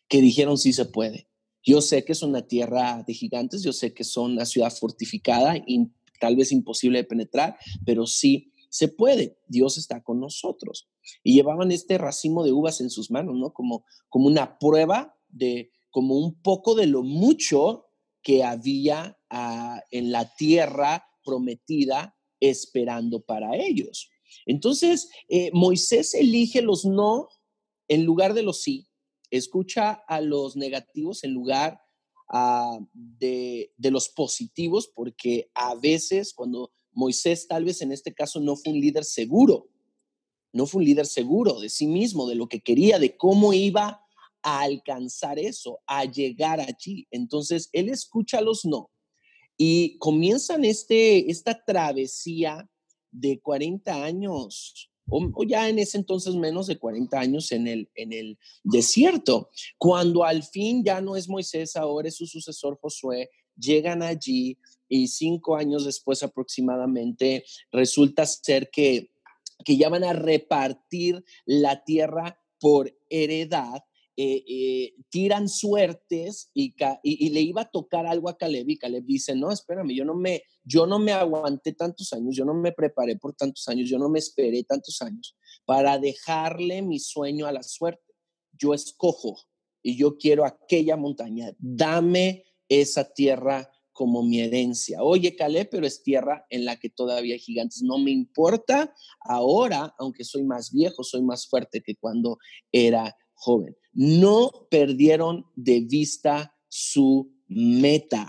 que 0.09 0.21
dijeron 0.21 0.59
sí 0.59 0.73
se 0.73 0.87
puede. 0.87 1.29
Yo 1.63 1.81
sé 1.83 2.05
que 2.05 2.11
es 2.11 2.23
una 2.25 2.49
tierra 2.49 3.05
de 3.07 3.15
gigantes, 3.15 3.63
yo 3.63 3.73
sé 3.73 3.95
que 3.95 4.03
son 4.03 4.33
una 4.33 4.45
ciudad 4.45 4.73
fortificada 4.73 5.57
y 5.57 5.87
tal 6.19 6.35
vez 6.35 6.51
imposible 6.51 6.99
de 6.99 7.05
penetrar, 7.05 7.57
pero 7.87 8.09
sí 8.09 8.53
se 8.71 8.89
puede. 8.89 9.39
Dios 9.47 9.79
está 9.79 10.03
con 10.03 10.19
nosotros. 10.19 10.89
Y 11.23 11.35
llevaban 11.35 11.71
este 11.71 11.97
racimo 11.97 12.43
de 12.43 12.51
uvas 12.51 12.81
en 12.81 12.91
sus 12.91 13.09
manos, 13.13 13.37
¿no? 13.37 13.53
Como, 13.53 13.85
como 14.09 14.27
una 14.27 14.59
prueba 14.59 15.17
de, 15.29 15.71
como 15.91 16.17
un 16.19 16.43
poco 16.43 16.75
de 16.75 16.89
lo 16.89 17.05
mucho 17.05 17.87
que 18.21 18.43
había 18.43 19.17
ah, 19.31 19.81
en 19.93 20.11
la 20.11 20.35
tierra 20.35 21.05
prometida 21.23 22.17
esperando 22.41 23.21
para 23.21 23.57
ellos. 23.57 24.11
Entonces, 24.47 25.11
eh, 25.29 25.51
Moisés 25.53 26.15
elige 26.15 26.63
los 26.63 26.85
no 26.85 27.29
en 27.89 28.05
lugar 28.05 28.35
de 28.35 28.43
los 28.43 28.63
sí, 28.63 28.89
escucha 29.31 30.03
a 30.07 30.21
los 30.21 30.57
negativos 30.57 31.25
en 31.25 31.33
lugar 31.33 31.81
ah, 32.29 32.79
de, 32.93 33.73
de 33.77 33.91
los 33.91 34.09
positivos, 34.09 34.89
porque 34.95 35.51
a 35.55 35.75
veces 35.75 36.33
cuando 36.33 36.73
Moisés 36.93 37.49
tal 37.49 37.65
vez 37.65 37.83
en 37.83 37.93
este 37.93 38.15
caso 38.15 38.41
no 38.41 38.57
fue 38.57 38.73
un 38.73 38.81
líder 38.81 39.05
seguro, 39.05 39.69
no 40.53 40.67
fue 40.67 40.81
un 40.81 40.85
líder 40.85 41.07
seguro 41.07 41.61
de 41.61 41.69
sí 41.69 41.87
mismo, 41.87 42.29
de 42.29 42.35
lo 42.35 42.49
que 42.49 42.61
quería, 42.61 42.99
de 42.99 43.17
cómo 43.17 43.53
iba 43.53 44.05
a 44.43 44.61
alcanzar 44.61 45.39
eso, 45.39 45.81
a 45.87 46.05
llegar 46.05 46.61
allí. 46.61 47.07
Entonces, 47.11 47.69
él 47.73 47.89
escucha 47.89 48.41
los 48.41 48.65
no 48.65 48.91
y 49.57 49.99
comienzan 49.99 50.65
este, 50.65 51.31
esta 51.31 51.63
travesía 51.65 52.70
de 53.11 53.41
40 53.41 54.05
años, 54.05 54.91
o, 55.09 55.45
ya 55.45 55.69
en 55.69 55.79
ese 55.79 55.99
entonces 55.99 56.35
menos 56.37 56.67
de 56.67 56.79
40 56.79 57.19
años 57.19 57.51
en 57.53 57.67
el, 57.67 57.91
en 57.95 58.13
el 58.13 58.39
desierto, 58.63 59.51
cuando 59.77 60.25
al 60.25 60.43
fin 60.43 60.85
ya 60.85 61.01
no 61.01 61.17
es 61.17 61.29
Moisés, 61.29 61.77
ahora 61.77 62.09
es 62.09 62.17
su 62.17 62.27
sucesor 62.27 62.79
Josué, 62.81 63.31
llegan 63.57 64.03
allí 64.03 64.57
y 64.89 65.09
cinco 65.09 65.57
años 65.57 65.85
después 65.85 66.23
aproximadamente 66.23 67.45
resulta 67.71 68.27
ser 68.27 68.71
que, 68.71 69.11
que 69.65 69.77
ya 69.77 69.89
van 69.89 70.05
a 70.05 70.13
repartir 70.13 71.25
la 71.45 71.85
tierra 71.85 72.41
por 72.59 72.95
heredad 73.09 73.83
eh, 74.23 74.45
eh, 74.47 74.95
tiran 75.09 75.49
suertes 75.49 76.51
y, 76.53 76.75
y, 77.03 77.31
le 77.31 77.41
iba 77.41 77.63
a 77.63 77.71
tocar 77.71 78.07
algo 78.07 78.29
a 78.29 78.37
Caleb 78.37 78.69
y 78.69 78.77
Caleb 78.77 79.05
dice, 79.07 79.35
no, 79.35 79.51
espérame, 79.51 79.95
yo 79.95 80.05
no, 80.05 80.15
me, 80.15 80.43
yo 80.71 80.87
no 80.87 81.01
me 81.01 81.11
aguanté 81.13 81.73
tantos 81.73 82.13
años, 82.13 82.37
yo 82.37 82.45
no 82.45 82.55
me 82.55 82.71
preparé 82.71 83.17
por 83.17 83.35
tantos 83.35 83.67
años, 83.67 83.89
yo 83.89 83.99
no 83.99 84.09
me 84.09 84.21
esperé 84.21 84.63
tantos 84.63 85.03
años 85.03 85.37
para 85.65 85.99
dejarle 85.99 86.81
mi 86.83 87.01
sueño 87.01 87.47
a 87.47 87.53
la 87.53 87.65
suerte. 87.65 88.15
Yo 88.53 88.73
escojo 88.73 89.37
y 89.83 89.97
yo 89.97 90.17
quiero 90.17 90.45
aquella 90.45 90.97
montaña, 90.97 91.53
dame 91.59 92.45
esa 92.69 93.13
tierra 93.13 93.69
como 93.93 94.23
mi 94.23 94.41
herencia. 94.41 95.03
Oye, 95.03 95.35
Caleb, 95.35 95.69
pero 95.71 95.87
es 95.87 96.05
tierra 96.05 96.47
en 96.51 96.65
la 96.65 96.77
que 96.77 96.89
todavía 96.89 97.35
hay 97.35 97.41
gigantes. 97.41 97.83
No 97.83 97.99
me 97.99 98.13
importa 98.13 98.95
ahora, 99.23 99.93
aunque 99.99 100.23
soy 100.23 100.45
más 100.45 100.73
viejo, 100.73 101.03
soy 101.03 101.23
más 101.23 101.49
fuerte 101.49 101.83
que 101.83 101.97
cuando 101.97 102.39
era 102.71 103.17
joven. 103.35 103.77
No 103.93 104.69
perdieron 104.71 105.47
de 105.57 105.81
vista 105.81 106.57
su 106.69 107.35
meta. 107.49 108.29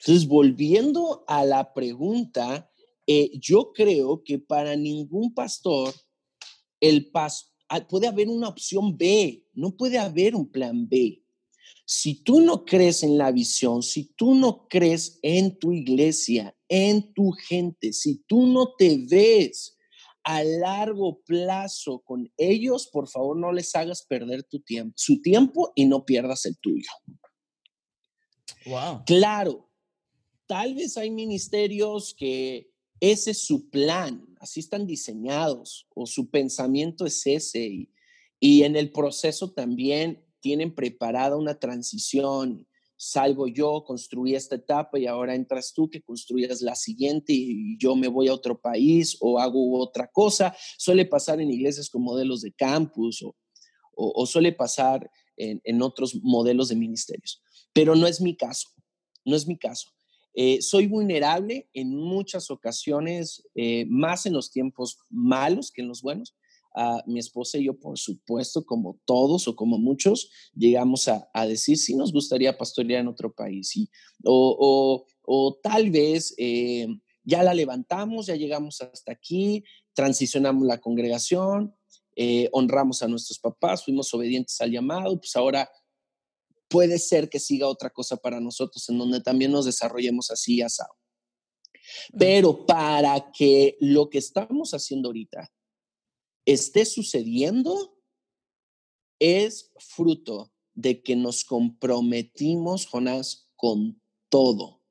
Entonces, 0.00 0.28
volviendo 0.28 1.24
a 1.26 1.44
la 1.44 1.72
pregunta, 1.74 2.70
eh, 3.06 3.30
yo 3.40 3.72
creo 3.72 4.22
que 4.22 4.38
para 4.38 4.76
ningún 4.76 5.34
pastor 5.34 5.92
el 6.80 7.10
ah, 7.14 7.86
puede 7.88 8.06
haber 8.06 8.28
una 8.28 8.48
opción 8.48 8.96
B, 8.96 9.44
no 9.54 9.76
puede 9.76 9.98
haber 9.98 10.34
un 10.34 10.50
plan 10.50 10.88
B. 10.88 11.22
Si 11.84 12.22
tú 12.22 12.40
no 12.40 12.64
crees 12.64 13.02
en 13.02 13.16
la 13.16 13.32
visión, 13.32 13.82
si 13.82 14.12
tú 14.14 14.34
no 14.34 14.68
crees 14.68 15.18
en 15.22 15.58
tu 15.58 15.72
iglesia, 15.72 16.54
en 16.68 17.12
tu 17.14 17.32
gente, 17.32 17.92
si 17.92 18.18
tú 18.26 18.46
no 18.46 18.74
te 18.76 19.04
ves 19.08 19.76
a 20.22 20.44
largo 20.44 21.22
plazo 21.22 22.00
con 22.00 22.30
ellos, 22.36 22.86
por 22.88 23.08
favor 23.08 23.38
no 23.38 23.52
les 23.52 23.74
hagas 23.74 24.02
perder 24.02 24.44
tu 24.44 24.60
tiempo, 24.60 24.92
su 24.96 25.22
tiempo 25.22 25.72
y 25.74 25.86
no 25.86 26.04
pierdas 26.04 26.44
el 26.44 26.58
tuyo. 26.58 26.90
Wow. 28.66 29.04
Claro, 29.06 29.67
tal 30.48 30.74
vez 30.74 30.96
hay 30.96 31.10
ministerios 31.10 32.14
que 32.18 32.72
ese 32.98 33.30
es 33.30 33.46
su 33.46 33.70
plan, 33.70 34.26
así 34.40 34.58
están 34.58 34.86
diseñados 34.86 35.86
o 35.94 36.06
su 36.06 36.30
pensamiento 36.30 37.06
es 37.06 37.24
ese 37.26 37.64
y, 37.64 37.92
y 38.40 38.64
en 38.64 38.74
el 38.74 38.90
proceso 38.90 39.52
también 39.52 40.24
tienen 40.40 40.74
preparada 40.74 41.36
una 41.36 41.60
transición 41.60 42.66
salgo 42.98 43.46
yo, 43.46 43.84
construí 43.84 44.34
esta 44.34 44.56
etapa 44.56 44.98
y 44.98 45.06
ahora 45.06 45.34
entras 45.34 45.72
tú 45.72 45.88
que 45.88 46.02
construyas 46.02 46.60
la 46.60 46.74
siguiente 46.74 47.32
y 47.32 47.78
yo 47.78 47.94
me 47.94 48.08
voy 48.08 48.28
a 48.28 48.34
otro 48.34 48.60
país 48.60 49.16
o 49.20 49.38
hago 49.38 49.78
otra 49.78 50.08
cosa. 50.08 50.54
Suele 50.76 51.06
pasar 51.06 51.40
en 51.40 51.50
iglesias 51.50 51.88
con 51.88 52.02
modelos 52.02 52.42
de 52.42 52.52
campus 52.52 53.24
o, 53.94 54.26
suele 54.26 54.52
pasar 54.52 55.08
en, 55.36 55.82
otros 55.82 56.16
modelos 56.22 56.68
de 56.68 56.76
ministerios. 56.76 57.40
Pero 57.72 57.94
no 57.94 58.06
es 58.06 58.20
mi 58.20 58.36
caso, 58.36 58.68
no 59.24 59.36
es 59.36 59.46
mi 59.46 59.56
caso. 59.56 59.88
Eh, 60.40 60.62
soy 60.62 60.86
vulnerable 60.86 61.68
en 61.74 61.96
muchas 61.96 62.48
ocasiones, 62.52 63.42
eh, 63.56 63.86
más 63.88 64.24
en 64.24 64.34
los 64.34 64.52
tiempos 64.52 64.96
malos 65.10 65.72
que 65.72 65.82
en 65.82 65.88
los 65.88 66.00
buenos, 66.00 66.36
mi 67.06 67.18
esposa 67.18 67.58
y 67.58 67.64
yo, 67.64 67.76
por 67.76 67.98
supuesto, 67.98 68.64
como 68.64 69.00
todos 69.04 69.48
o 69.48 69.56
como 69.56 69.78
muchos, 69.78 70.30
llegamos 70.54 71.08
a, 71.08 71.28
decir 71.48 71.76
si 71.76 71.96
nos 71.96 72.12
gustaría 72.12 72.56
pastorear 72.56 73.00
en 73.00 73.08
otro 73.08 73.34
país. 73.34 73.76
Y, 73.76 73.90
o, 74.22 75.04
tal 75.60 75.90
vez 75.90 76.36
eh, 76.38 76.86
ya 77.24 77.42
la 77.42 77.52
levantamos, 77.52 78.26
ya 78.26 78.36
llegamos 78.36 78.80
hasta 78.80 79.10
aquí, 79.10 79.64
transicionamos 79.92 80.68
la 80.68 80.78
congregación, 80.78 81.74
honramos 82.52 83.02
a 83.02 83.08
nuestros 83.08 83.40
papás, 83.40 83.84
fuimos 83.84 84.14
obedientes 84.14 84.60
al 84.60 84.70
llamado, 84.70 85.18
pues 85.18 85.34
ahora 85.34 85.68
puede 86.68 86.98
ser 86.98 87.28
que 87.28 87.40
siga 87.40 87.66
otra 87.66 87.90
cosa 87.90 88.16
para 88.16 88.40
nosotros 88.40 88.88
en 88.88 88.98
donde 88.98 89.20
también 89.20 89.50
nos 89.50 89.64
desarrollemos 89.64 90.30
así 90.30 90.62
asado. 90.62 90.94
Pero 92.18 92.66
para 92.66 93.32
que 93.32 93.76
lo 93.80 94.10
que 94.10 94.18
estamos 94.18 94.72
haciendo 94.74 95.08
ahorita 95.08 95.50
esté 96.44 96.84
sucediendo 96.84 97.96
es 99.18 99.72
fruto 99.78 100.52
de 100.74 101.02
que 101.02 101.16
nos 101.16 101.44
comprometimos, 101.44 102.86
Jonás, 102.86 103.48
con 103.56 104.00
todo. 104.28 104.82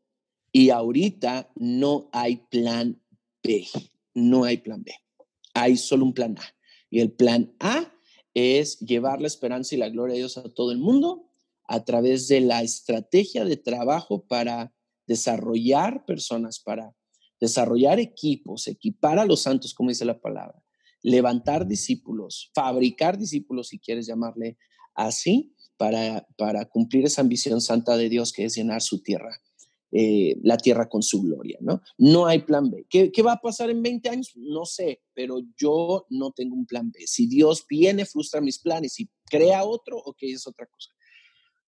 Y 0.51 0.69
ahorita 0.69 1.51
no 1.55 2.09
hay 2.11 2.37
plan 2.49 3.01
B, 3.43 3.67
no 4.13 4.43
hay 4.43 4.57
plan 4.57 4.83
B, 4.83 4.91
hay 5.53 5.77
solo 5.77 6.05
un 6.05 6.13
plan 6.13 6.37
A. 6.37 6.43
Y 6.89 6.99
el 6.99 7.11
plan 7.11 7.55
A 7.59 7.93
es 8.33 8.79
llevar 8.79 9.21
la 9.21 9.27
esperanza 9.27 9.75
y 9.75 9.77
la 9.77 9.89
gloria 9.89 10.13
de 10.13 10.19
Dios 10.19 10.37
a 10.37 10.49
todo 10.53 10.71
el 10.71 10.77
mundo 10.77 11.26
a 11.67 11.83
través 11.83 12.27
de 12.27 12.41
la 12.41 12.63
estrategia 12.63 13.45
de 13.45 13.57
trabajo 13.57 14.25
para 14.25 14.73
desarrollar 15.05 16.05
personas, 16.05 16.59
para 16.59 16.95
desarrollar 17.39 17.99
equipos, 17.99 18.67
equipar 18.67 19.19
a 19.19 19.25
los 19.25 19.41
santos, 19.41 19.73
como 19.73 19.89
dice 19.89 20.05
la 20.05 20.19
palabra, 20.19 20.63
levantar 21.03 21.67
discípulos, 21.67 22.51
fabricar 22.53 23.17
discípulos, 23.17 23.67
si 23.69 23.79
quieres 23.79 24.07
llamarle 24.07 24.57
así, 24.95 25.53
para, 25.77 26.27
para 26.37 26.65
cumplir 26.65 27.05
esa 27.05 27.21
ambición 27.21 27.61
santa 27.61 27.95
de 27.97 28.09
Dios 28.09 28.33
que 28.33 28.45
es 28.45 28.55
llenar 28.55 28.81
su 28.81 29.03
tierra, 29.03 29.39
eh, 29.91 30.35
la 30.41 30.57
tierra 30.57 30.89
con 30.89 31.03
su 31.03 31.21
gloria, 31.21 31.59
¿no? 31.61 31.81
No 31.97 32.25
hay 32.25 32.39
plan 32.39 32.69
B. 32.69 32.87
¿Qué, 32.89 33.11
¿Qué, 33.11 33.21
va 33.21 33.33
a 33.33 33.41
pasar 33.41 33.69
en 33.69 33.81
20 33.83 34.09
años? 34.09 34.31
No 34.35 34.65
sé, 34.65 35.01
pero 35.13 35.39
yo 35.55 36.07
no 36.09 36.31
tengo 36.31 36.55
un 36.55 36.65
plan 36.65 36.91
B. 36.91 37.01
Si 37.05 37.27
Dios 37.27 37.65
viene, 37.69 38.05
frustra 38.05 38.41
mis 38.41 38.59
planes 38.59 38.99
y 38.99 39.09
crea 39.29 39.63
otro, 39.63 39.97
ok, 39.97 40.17
es 40.23 40.47
otra 40.47 40.65
cosa. 40.65 40.89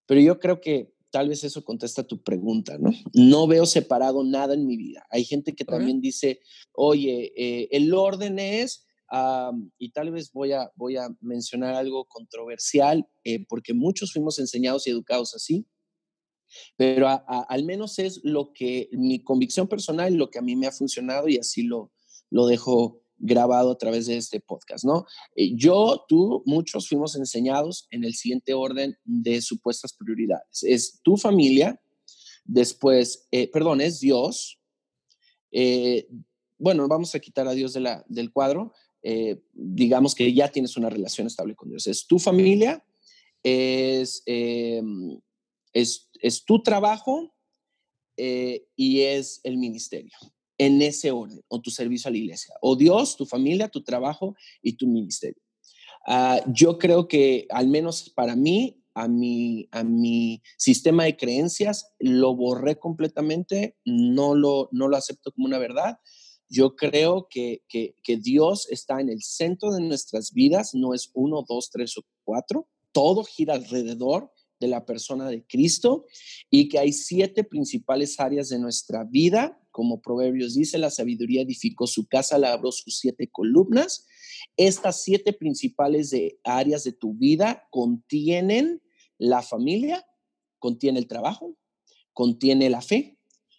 Pero 0.10 0.22
yo 0.22 0.39
creo 0.39 0.60
que 0.60 0.91
tal 1.12 1.30
vez 1.30 1.43
eso 1.43 1.64
contesta 1.64 2.03
tu 2.03 2.24
pregunta, 2.24 2.80
¿no? 2.80 2.89
No 3.14 3.45
veo 3.45 3.68
separado 3.68 4.24
nada 4.24 4.55
en 4.55 4.66
mi 4.66 4.76
vida. 4.76 5.05
Hay 5.12 5.24
gente 5.24 5.53
que 5.53 5.66
también 5.66 6.01
dice, 6.01 6.39
oye, 6.74 7.32
eh, 7.38 7.68
el 7.70 7.93
orden 7.93 8.39
es 8.39 8.88
y 9.78 9.91
tal 9.91 10.10
vez 10.10 10.32
voy 10.32 10.53
a, 10.53 10.72
voy 10.76 10.97
a 10.97 11.10
mencionar 11.22 11.76
algo 11.76 12.05
controversial, 12.05 13.07
eh, 13.24 13.45
porque 13.47 13.76
muchos 13.76 14.12
fuimos 14.12 14.39
enseñados 14.39 14.88
y 14.88 14.89
educados 14.89 15.36
así, 15.36 15.68
pero 16.76 17.07
al 17.28 17.64
menos 17.64 17.99
es 17.99 18.20
lo 18.24 18.51
que 18.51 18.89
mi 18.91 19.24
convicción 19.24 19.68
personal, 19.68 20.16
lo 20.16 20.32
que 20.32 20.39
a 20.39 20.43
mí 20.43 20.55
me 20.55 20.66
ha 20.66 20.72
funcionado 20.72 21.28
y 21.28 21.38
así 21.38 21.62
lo, 21.62 21.91
lo 22.32 22.47
dejo 22.47 23.03
grabado 23.20 23.72
a 23.72 23.78
través 23.78 24.05
de 24.07 24.17
este 24.17 24.39
podcast, 24.39 24.84
¿no? 24.86 25.05
Eh, 25.36 25.51
yo, 25.55 26.05
tú, 26.07 26.41
muchos 26.45 26.88
fuimos 26.88 27.15
enseñados 27.15 27.88
en 27.91 28.03
el 28.03 28.15
siguiente 28.15 28.53
orden 28.53 28.97
de 29.03 29.41
supuestas 29.41 29.93
prioridades. 29.93 30.63
Es 30.63 31.01
tu 31.03 31.17
familia, 31.17 31.80
después, 32.43 33.28
eh, 33.32 33.47
perdón, 33.49 33.82
es 33.82 33.99
Dios. 33.99 34.59
bueno, 36.57 36.88
vamos 36.88 37.15
a 37.15 37.20
quitar 37.20 37.47
a 37.47 37.53
Dios 37.53 37.74
de 37.74 37.80
la, 37.80 38.05
del 38.07 38.32
cuadro. 38.32 38.74
Eh, 39.01 39.41
digamos 39.53 40.13
que 40.13 40.34
ya 40.34 40.51
tienes 40.51 40.76
una 40.78 40.89
relación 40.89 41.28
estable 41.28 41.55
con 41.55 41.70
Dios. 41.70 41.88
Es 41.88 42.05
tu 42.05 42.20
familia, 42.20 42.84
es, 43.43 44.24
es, 45.74 46.45
tu 46.45 46.61
trabajo 46.61 47.34
eh, 48.17 48.67
y 48.76 49.01
es 49.01 49.41
el 49.43 49.57
ministerio, 49.57 50.11
en 50.60 50.82
ese 50.82 51.10
orden, 51.10 51.41
o 51.47 51.60
tu 51.60 51.72
servicio 51.72 52.10
a 52.10 52.12
la 52.12 52.18
iglesia, 52.18 52.53
o 52.62 52.76
Dios, 52.76 53.16
tu 53.18 53.26
familia, 53.26 53.70
tu 53.70 53.82
trabajo 53.82 54.36
y 54.62 54.74
tu 54.74 54.86
ministerio. 54.86 55.41
Uh, 56.05 56.39
yo 56.53 56.78
creo 56.78 57.07
que, 57.07 57.47
al 57.49 57.68
menos 57.68 58.10
para 58.10 58.36
mí, 58.36 58.76
a 58.93 59.07
mi, 59.07 59.68
a 59.72 59.84
mi 59.84 60.41
sistema 60.57 61.05
de 61.05 61.16
creencias, 61.16 61.93
lo 61.99 62.36
borré 62.36 62.78
completamente, 62.78 63.78
no 63.86 64.36
lo, 64.36 64.70
no 64.72 64.88
lo 64.88 64.97
acepto 64.97 65.32
como 65.32 65.47
una 65.47 65.57
verdad. 65.57 65.97
Yo 66.49 66.76
creo 66.76 67.28
que, 67.30 67.64
que 67.70 68.18
Dios 68.18 68.68
está 68.70 68.99
en 68.99 69.10
el 69.10 69.22
centro 69.22 69.72
de 69.72 69.82
nuestras 69.82 70.34
vidas, 70.34 70.74
no 70.74 70.93
es 70.93 71.12
uno, 71.14 71.45
dos, 71.47 71.70
tres 71.72 71.97
o 71.97 72.03
cuatro, 72.24 72.68
todo 72.91 73.24
gira 73.24 73.53
alrededor 73.53 74.32
de 74.60 74.68
la 74.68 74.86
persona 74.86 75.30
de 75.30 75.45
Cristo 75.45 76.05
y 76.49 76.68
que 76.68 76.80
hay 76.80 76.91
siete 76.91 77.43
principales 77.43 78.20
áreas 78.20 78.49
de 78.49 78.60
nuestra 78.60 79.03
vida. 79.03 79.59
Como 79.72 80.01
Proverbios 80.01 80.55
dice, 80.55 80.78
la 80.78 80.89
sabiduría 80.89 81.41
edificó 81.41 81.88
su 81.88 82.07
casa, 82.07 82.38
labró 82.38 82.72
sus 82.72 82.97
siete 82.97 83.30
columnas. 83.32 84.07
Estas 84.57 85.03
siete 85.03 85.34
principales 85.34 86.09
de 86.09 86.39
áreas 86.43 86.84
de 86.84 86.91
tu 86.91 87.13
vida 87.13 87.67
contienen 87.70 88.82
la 89.17 89.41
familia, 89.41 90.05
contiene 90.57 90.99
el 90.99 91.07
trabajo, 91.07 91.55
contiene 92.13 92.70
la 92.70 92.82
fe, 92.82 93.17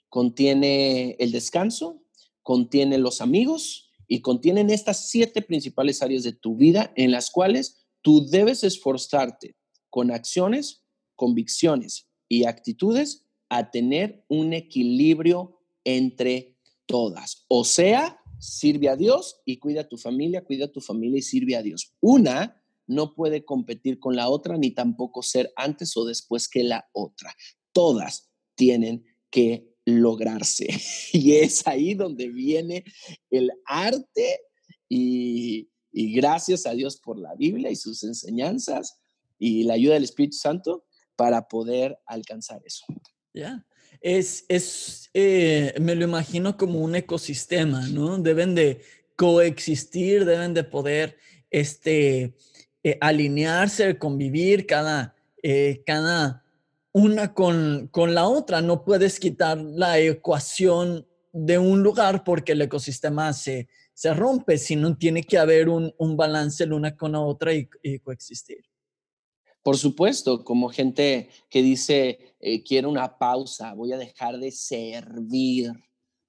contiene 0.08 1.16
el 1.18 1.32
descanso, 1.32 2.02
contiene 2.42 2.98
los 2.98 3.20
amigos 3.20 3.90
y 4.08 4.22
contienen 4.22 4.70
estas 4.70 5.08
siete 5.08 5.40
principales 5.40 6.02
áreas 6.02 6.24
de 6.24 6.32
tu 6.32 6.56
vida 6.56 6.92
en 6.96 7.12
las 7.12 7.30
cuales 7.30 7.86
tú 8.02 8.26
debes 8.26 8.64
esforzarte 8.64 9.56
con 9.88 10.10
acciones, 10.10 10.84
convicciones 11.14 12.08
y 12.28 12.44
actitudes 12.44 13.26
a 13.48 13.70
tener 13.70 14.24
un 14.28 14.52
equilibrio 14.52 15.59
entre 15.84 16.56
todas. 16.86 17.44
O 17.48 17.64
sea, 17.64 18.18
sirve 18.38 18.88
a 18.88 18.96
Dios 18.96 19.40
y 19.44 19.58
cuida 19.58 19.82
a 19.82 19.88
tu 19.88 19.96
familia, 19.96 20.44
cuida 20.44 20.66
a 20.66 20.72
tu 20.72 20.80
familia 20.80 21.18
y 21.18 21.22
sirve 21.22 21.56
a 21.56 21.62
Dios. 21.62 21.94
Una 22.00 22.60
no 22.86 23.14
puede 23.14 23.44
competir 23.44 24.00
con 24.00 24.16
la 24.16 24.28
otra 24.28 24.56
ni 24.56 24.72
tampoco 24.72 25.22
ser 25.22 25.52
antes 25.54 25.96
o 25.96 26.04
después 26.04 26.48
que 26.48 26.64
la 26.64 26.88
otra. 26.92 27.34
Todas 27.72 28.30
tienen 28.56 29.04
que 29.30 29.70
lograrse. 29.84 30.68
Y 31.12 31.32
es 31.32 31.66
ahí 31.66 31.94
donde 31.94 32.28
viene 32.28 32.84
el 33.30 33.50
arte 33.64 34.40
y, 34.88 35.68
gracias 35.92 36.66
a 36.66 36.72
Dios 36.72 36.98
por 36.98 37.18
la 37.18 37.34
Biblia 37.34 37.70
y 37.70 37.76
sus 37.76 38.02
enseñanzas 38.04 39.00
y 39.38 39.64
la 39.64 39.74
ayuda 39.74 39.94
del 39.94 40.04
Espíritu 40.04 40.36
Santo 40.36 40.84
para 41.16 41.48
poder 41.48 41.98
alcanzar 42.06 42.62
eso. 42.64 42.84
Ya, 43.32 43.64
es, 44.00 44.44
es 44.48 45.10
eh, 45.12 45.74
me 45.80 45.94
lo 45.94 46.04
imagino 46.04 46.56
como 46.56 46.80
un 46.80 46.94
ecosistema, 46.94 47.86
¿no? 47.88 48.18
Deben 48.18 48.54
de 48.54 48.80
coexistir, 49.16 50.24
deben 50.24 50.54
de 50.54 50.64
poder 50.64 51.16
este, 51.50 52.34
eh, 52.84 52.96
alinearse, 53.00 53.98
convivir 53.98 54.66
cada, 54.66 55.14
eh, 55.42 55.82
cada 55.84 56.44
una 56.92 57.34
con, 57.34 57.88
con 57.90 58.14
la 58.14 58.26
otra. 58.26 58.62
No 58.62 58.84
puedes 58.84 59.18
quitar 59.18 59.58
la 59.58 59.98
ecuación 59.98 61.06
de 61.32 61.58
un 61.58 61.82
lugar 61.82 62.24
porque 62.24 62.52
el 62.52 62.62
ecosistema 62.62 63.32
se, 63.32 63.68
se 63.94 64.14
rompe, 64.14 64.58
sino 64.58 64.96
tiene 64.96 65.22
que 65.24 65.38
haber 65.38 65.68
un, 65.68 65.92
un 65.98 66.16
balance 66.16 66.66
la 66.66 66.74
una 66.76 66.96
con 66.96 67.12
la 67.12 67.20
otra 67.20 67.52
y, 67.52 67.68
coexistir. 67.98 68.64
Por 69.62 69.76
supuesto, 69.76 70.44
como 70.44 70.70
gente 70.70 71.28
que 71.50 71.62
dice, 71.62 72.34
eh, 72.40 72.62
quiero 72.62 72.88
una 72.88 73.18
pausa, 73.18 73.74
voy 73.74 73.92
a 73.92 73.98
dejar 73.98 74.38
de 74.38 74.50
servir 74.50 75.72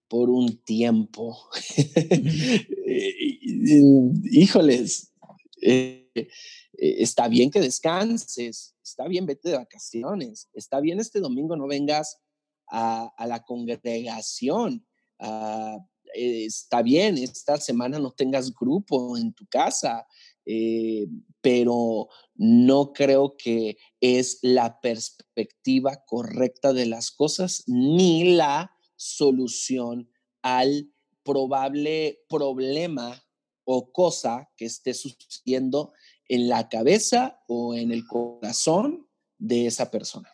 por 0.08 0.30
un 0.30 0.58
tiempo. 0.64 1.38
Híjoles, 4.32 5.14
eh, 5.62 6.10
eh, 6.14 6.28
está 6.74 7.30
bien 7.30 7.50
que 7.50 7.62
descanses, 7.62 8.76
está 8.84 9.08
bien 9.08 9.26
vete 9.26 9.50
de 9.50 9.58
vacaciones, 9.58 10.50
está 10.54 10.82
bien 10.82 11.00
este 11.00 11.22
domingo 11.22 11.56
no 11.56 11.68
vengas 11.68 12.20
a, 12.68 13.14
a 13.16 13.28
la 13.28 13.44
congregación, 13.44 14.86
a, 15.20 15.78
eh, 16.14 16.46
está 16.46 16.82
bien, 16.82 17.18
esta 17.18 17.58
semana 17.58 18.00
no 18.00 18.12
tengas 18.12 18.54
grupo 18.54 19.18
en 19.18 19.34
tu 19.34 19.46
casa, 19.48 20.06
eh, 20.46 21.08
pero 21.42 22.10
no 22.36 22.94
creo 22.94 23.36
que 23.38 23.78
es 24.00 24.40
la 24.42 24.80
perspectiva 24.82 26.04
correcta 26.06 26.74
de 26.74 26.86
las 26.86 27.12
cosas 27.12 27.64
ni 27.68 28.36
la 28.36 28.76
solución 28.96 30.10
al 30.42 30.92
probable 31.24 32.24
problema 32.30 33.24
o 33.64 33.92
cosa 33.92 34.50
que 34.58 34.66
esté 34.66 34.94
sucediendo 34.94 35.94
en 36.28 36.48
la 36.50 36.70
cabeza 36.70 37.42
o 37.48 37.76
en 37.76 37.92
el 37.92 38.06
corazón 38.06 39.08
de 39.38 39.68
esa 39.68 39.92
persona. 39.92 40.30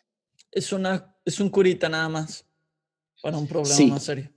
Es, 0.50 0.72
una, 0.72 1.16
es 1.24 1.40
un 1.40 1.50
curita 1.50 1.88
nada 1.88 2.08
más 2.08 2.46
para 3.22 3.36
un 3.36 3.46
problema 3.46 3.86
más 3.94 4.04
serio. 4.04 4.32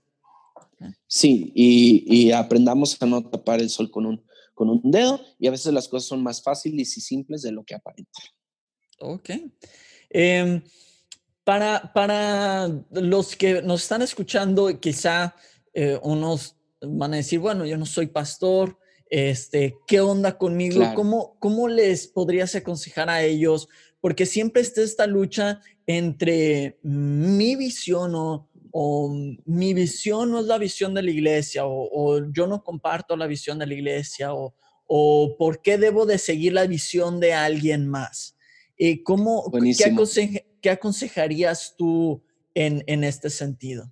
Sí, 1.07 1.51
y, 1.53 2.31
aprendamos 2.31 2.99
a 3.01 3.05
no 3.05 3.23
tapar 3.29 3.59
el 3.59 3.69
sol 3.69 3.91
con 3.91 4.05
un, 4.05 4.25
con 4.61 4.69
un 4.69 4.91
dedo 4.91 5.19
y 5.39 5.47
a 5.47 5.51
veces 5.51 5.73
las 5.73 5.87
cosas 5.87 6.07
son 6.07 6.21
más 6.21 6.43
fáciles 6.43 6.95
y 6.95 7.01
simples 7.01 7.41
de 7.41 7.51
lo 7.51 7.63
que 7.63 7.73
aparentan. 7.73 8.23
Ok. 8.99 9.31
Em, 10.07 10.61
para, 11.43 11.91
para 11.95 12.69
los 12.91 13.35
que 13.35 13.63
nos 13.63 13.81
están 13.81 14.03
escuchando, 14.03 14.79
quizá 14.79 15.35
eh, 15.73 15.97
unos 16.03 16.57
van 16.79 17.15
a 17.15 17.17
decir, 17.17 17.39
bueno, 17.39 17.65
yo 17.65 17.75
no 17.75 17.87
soy 17.87 18.05
pastor, 18.05 18.77
este, 19.09 19.77
¿qué 19.87 19.99
onda 19.99 20.37
conmigo? 20.37 20.83
¿Cómo, 20.93 21.37
¿Cómo 21.39 21.67
les 21.67 22.05
podrías 22.05 22.53
aconsejar 22.53 23.09
a 23.09 23.23
ellos? 23.23 23.67
Porque 23.99 24.27
siempre 24.27 24.61
está 24.61 24.83
esta 24.83 25.07
lucha 25.07 25.61
entre 25.87 26.77
mi 26.83 27.55
visión 27.55 28.13
o 28.13 28.47
o 28.71 29.13
mi 29.45 29.73
visión 29.73 30.31
no 30.31 30.39
es 30.39 30.45
la 30.45 30.57
visión 30.57 30.93
de 30.93 31.03
la 31.03 31.11
iglesia, 31.11 31.65
o, 31.65 32.31
yo 32.31 32.47
no 32.47 32.63
comparto 32.63 33.15
la 33.15 33.27
visión 33.27 33.59
de 33.59 33.67
la 33.67 33.73
iglesia, 33.73 34.33
o, 34.33 34.53
o, 34.87 35.35
por 35.37 35.61
qué 35.61 35.77
debo 35.77 36.05
de 36.05 36.17
seguir 36.17 36.53
la 36.53 36.65
visión 36.67 37.19
de 37.19 37.33
alguien 37.33 37.87
más. 37.87 38.35
¿Y 38.77 39.03
cómo, 39.03 39.51
qué, 40.61 40.69
aconsejarías 40.69 41.75
tú 41.77 42.23
en, 42.53 42.83
en 42.87 43.03
este 43.03 43.29
sentido? 43.29 43.91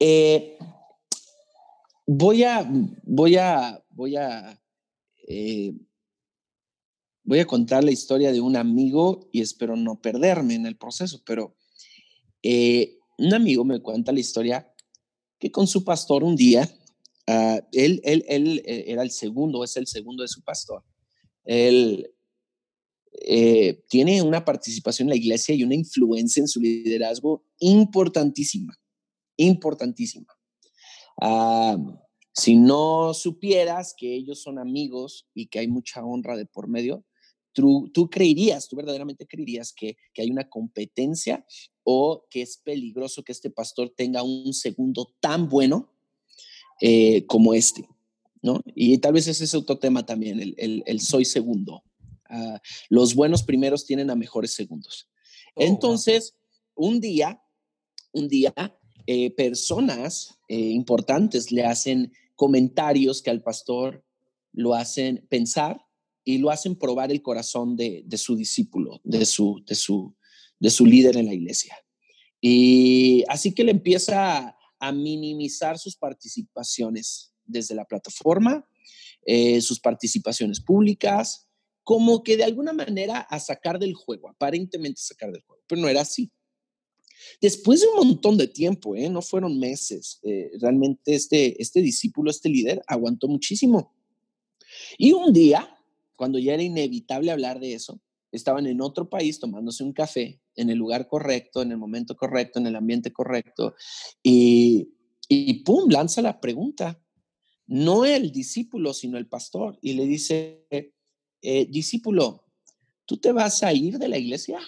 Eh, 0.00 0.58
voy 2.06 2.44
a, 2.44 2.68
voy 3.02 3.36
a, 3.36 3.82
voy 3.90 4.16
a, 4.16 4.60
eh, 5.26 5.74
voy 7.24 7.40
a 7.40 7.46
contar 7.46 7.84
la 7.84 7.90
historia 7.90 8.32
de 8.32 8.40
un 8.40 8.56
amigo 8.56 9.28
y 9.32 9.42
espero 9.42 9.76
no 9.76 10.00
perderme 10.00 10.54
en 10.54 10.66
el 10.66 10.76
proceso, 10.76 11.22
pero 11.24 11.54
eh, 12.42 12.98
un 13.18 13.34
amigo 13.34 13.64
me 13.64 13.80
cuenta 13.80 14.12
la 14.12 14.20
historia 14.20 14.72
que 15.38 15.50
con 15.50 15.66
su 15.66 15.84
pastor 15.84 16.24
un 16.24 16.36
día, 16.36 16.68
ah, 17.26 17.60
él, 17.72 18.00
él, 18.04 18.24
él, 18.28 18.62
eh, 18.64 18.84
era 18.88 19.02
el 19.02 19.10
segundo, 19.10 19.64
es 19.64 19.76
el 19.76 19.86
segundo 19.86 20.22
de 20.22 20.28
su 20.28 20.42
pastor. 20.42 20.84
Él 21.44 22.10
eh, 23.12 23.84
tiene 23.88 24.22
una 24.22 24.44
participación 24.44 25.06
en 25.06 25.10
la 25.10 25.16
iglesia 25.16 25.54
y 25.54 25.64
una 25.64 25.74
influencia 25.74 26.40
en 26.40 26.48
su 26.48 26.60
liderazgo 26.60 27.44
importantísima, 27.58 28.78
importantísima. 29.36 30.26
Ah, 31.20 31.76
si 32.32 32.54
no 32.54 33.14
supieras 33.14 33.94
que 33.96 34.14
ellos 34.14 34.40
son 34.42 34.58
amigos 34.58 35.26
y 35.34 35.48
que 35.48 35.58
hay 35.58 35.68
mucha 35.68 36.04
honra 36.04 36.36
de 36.36 36.46
por 36.46 36.68
medio, 36.68 37.04
tú, 37.52 37.90
tú 37.92 38.08
creerías, 38.08 38.68
tú 38.68 38.76
verdaderamente 38.76 39.26
creerías 39.26 39.72
que, 39.72 39.96
que 40.12 40.22
hay 40.22 40.30
una 40.30 40.48
competencia 40.48 41.44
o 41.90 42.26
que 42.28 42.42
es 42.42 42.58
peligroso 42.58 43.24
que 43.24 43.32
este 43.32 43.48
pastor 43.48 43.88
tenga 43.88 44.22
un 44.22 44.52
segundo 44.52 45.10
tan 45.20 45.48
bueno 45.48 45.90
eh, 46.82 47.24
como 47.24 47.54
este, 47.54 47.88
¿no? 48.42 48.62
Y 48.74 48.98
tal 48.98 49.14
vez 49.14 49.26
ese 49.26 49.44
es 49.44 49.54
otro 49.54 49.78
tema 49.78 50.04
también, 50.04 50.38
el, 50.38 50.82
el, 50.84 51.00
soy 51.00 51.24
segundo. 51.24 51.82
Ah, 52.28 52.60
los 52.90 53.14
buenos 53.14 53.42
primeros 53.42 53.86
tienen 53.86 54.10
a 54.10 54.16
mejores 54.16 54.52
segundos. 54.52 55.08
Oh, 55.54 55.62
Entonces, 55.62 56.34
un 56.74 57.00
día, 57.00 57.42
un 58.12 58.28
día, 58.28 58.52
eh, 59.06 59.30
personas 59.30 60.38
eh, 60.46 60.58
importantes 60.58 61.50
le 61.50 61.64
hacen 61.64 62.12
comentarios 62.34 63.22
que 63.22 63.30
al 63.30 63.42
pastor 63.42 64.04
lo 64.52 64.74
hacen 64.74 65.26
pensar 65.30 65.86
y 66.22 66.36
lo 66.36 66.50
hacen 66.50 66.76
probar 66.76 67.10
el 67.10 67.22
corazón 67.22 67.76
de, 67.76 68.02
de 68.04 68.18
su 68.18 68.36
discípulo, 68.36 69.00
de 69.04 69.24
su, 69.24 69.64
de 69.66 69.74
su, 69.74 70.14
de 70.58 70.70
su 70.70 70.86
líder 70.86 71.16
en 71.16 71.26
la 71.26 71.34
iglesia. 71.34 71.76
Y 72.40 73.24
así 73.28 73.52
que 73.52 73.64
le 73.64 73.72
empieza 73.72 74.56
a, 74.80 74.92
minimizar 74.92 75.76
sus 75.76 75.96
participaciones 75.96 77.32
desde 77.44 77.74
la 77.74 77.84
plataforma, 77.84 78.64
eh, 79.26 79.60
sus 79.60 79.80
participaciones 79.80 80.60
públicas, 80.60 81.48
como 81.82 82.22
que 82.22 82.36
de 82.36 82.44
alguna 82.44 82.72
manera 82.72 83.18
a 83.18 83.40
sacar 83.40 83.78
del 83.78 83.94
juego, 83.94 84.28
aparentemente 84.28 85.00
sacar 85.00 85.32
del 85.32 85.42
juego, 85.42 85.62
pero 85.66 85.80
no 85.80 85.88
era 85.88 86.02
así. 86.02 86.30
Después 87.40 87.80
de 87.80 87.88
un 87.88 88.08
montón 88.08 88.36
de 88.36 88.46
tiempo, 88.46 88.94
¿eh? 88.94 89.08
no 89.08 89.22
fueron 89.22 89.58
meses, 89.58 90.20
eh, 90.22 90.50
realmente 90.60 91.14
este, 91.14 91.60
este 91.60 91.80
discípulo, 91.80 92.30
este 92.30 92.48
líder, 92.48 92.82
aguantó 92.86 93.26
muchísimo. 93.26 93.92
Y 94.96 95.12
un 95.12 95.32
día, 95.32 95.68
cuando 96.14 96.38
ya 96.38 96.54
era 96.54 96.62
inevitable 96.62 97.30
hablar 97.30 97.58
de 97.58 97.74
eso, 97.74 98.00
estaban 98.32 98.66
en 98.66 98.80
otro 98.80 99.08
país 99.08 99.38
tomándose 99.38 99.84
un 99.84 99.92
café 99.92 100.40
en 100.54 100.70
el 100.70 100.78
lugar 100.78 101.08
correcto, 101.08 101.62
en 101.62 101.72
el 101.72 101.78
momento 101.78 102.16
correcto, 102.16 102.58
en 102.58 102.66
el 102.66 102.76
ambiente 102.76 103.12
correcto, 103.12 103.74
y, 104.22 104.90
y 105.28 105.62
¡pum! 105.64 105.90
lanza 105.90 106.22
la 106.22 106.40
pregunta. 106.40 107.00
No 107.66 108.06
el 108.06 108.32
discípulo, 108.32 108.94
sino 108.94 109.18
el 109.18 109.28
pastor, 109.28 109.78
y 109.82 109.92
le 109.92 110.06
dice, 110.06 110.66
eh, 111.42 111.66
discípulo, 111.68 112.44
¿tú 113.04 113.18
te 113.18 113.32
vas 113.32 113.62
a 113.62 113.72
ir 113.72 113.98
de 113.98 114.08
la 114.08 114.18
iglesia? 114.18 114.58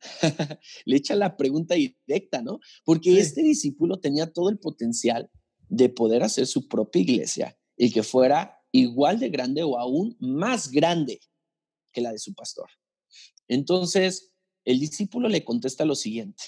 le 0.84 0.96
echa 0.96 1.14
la 1.16 1.36
pregunta 1.36 1.74
directa, 1.74 2.40
¿no? 2.42 2.60
Porque 2.84 3.18
este 3.18 3.42
discípulo 3.42 3.98
tenía 3.98 4.32
todo 4.32 4.48
el 4.48 4.58
potencial 4.58 5.30
de 5.68 5.88
poder 5.88 6.22
hacer 6.22 6.46
su 6.46 6.68
propia 6.68 7.02
iglesia 7.02 7.58
y 7.76 7.90
que 7.90 8.02
fuera 8.02 8.58
igual 8.72 9.18
de 9.18 9.28
grande 9.28 9.62
o 9.62 9.78
aún 9.78 10.16
más 10.20 10.70
grande 10.70 11.20
que 11.92 12.00
la 12.00 12.12
de 12.12 12.18
su 12.18 12.34
pastor. 12.34 12.68
Entonces, 13.48 14.32
el 14.64 14.78
discípulo 14.78 15.28
le 15.28 15.44
contesta 15.44 15.84
lo 15.84 15.94
siguiente, 15.94 16.44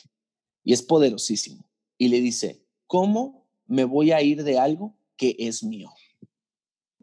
y 0.62 0.72
es 0.72 0.82
poderosísimo, 0.82 1.68
y 1.98 2.08
le 2.08 2.20
dice, 2.20 2.64
¿cómo 2.86 3.48
me 3.66 3.84
voy 3.84 4.12
a 4.12 4.22
ir 4.22 4.44
de 4.44 4.58
algo 4.58 4.96
que 5.16 5.34
es 5.38 5.62
mío? 5.62 5.90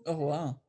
Oh, 0.06 0.16
wow. 0.16 0.62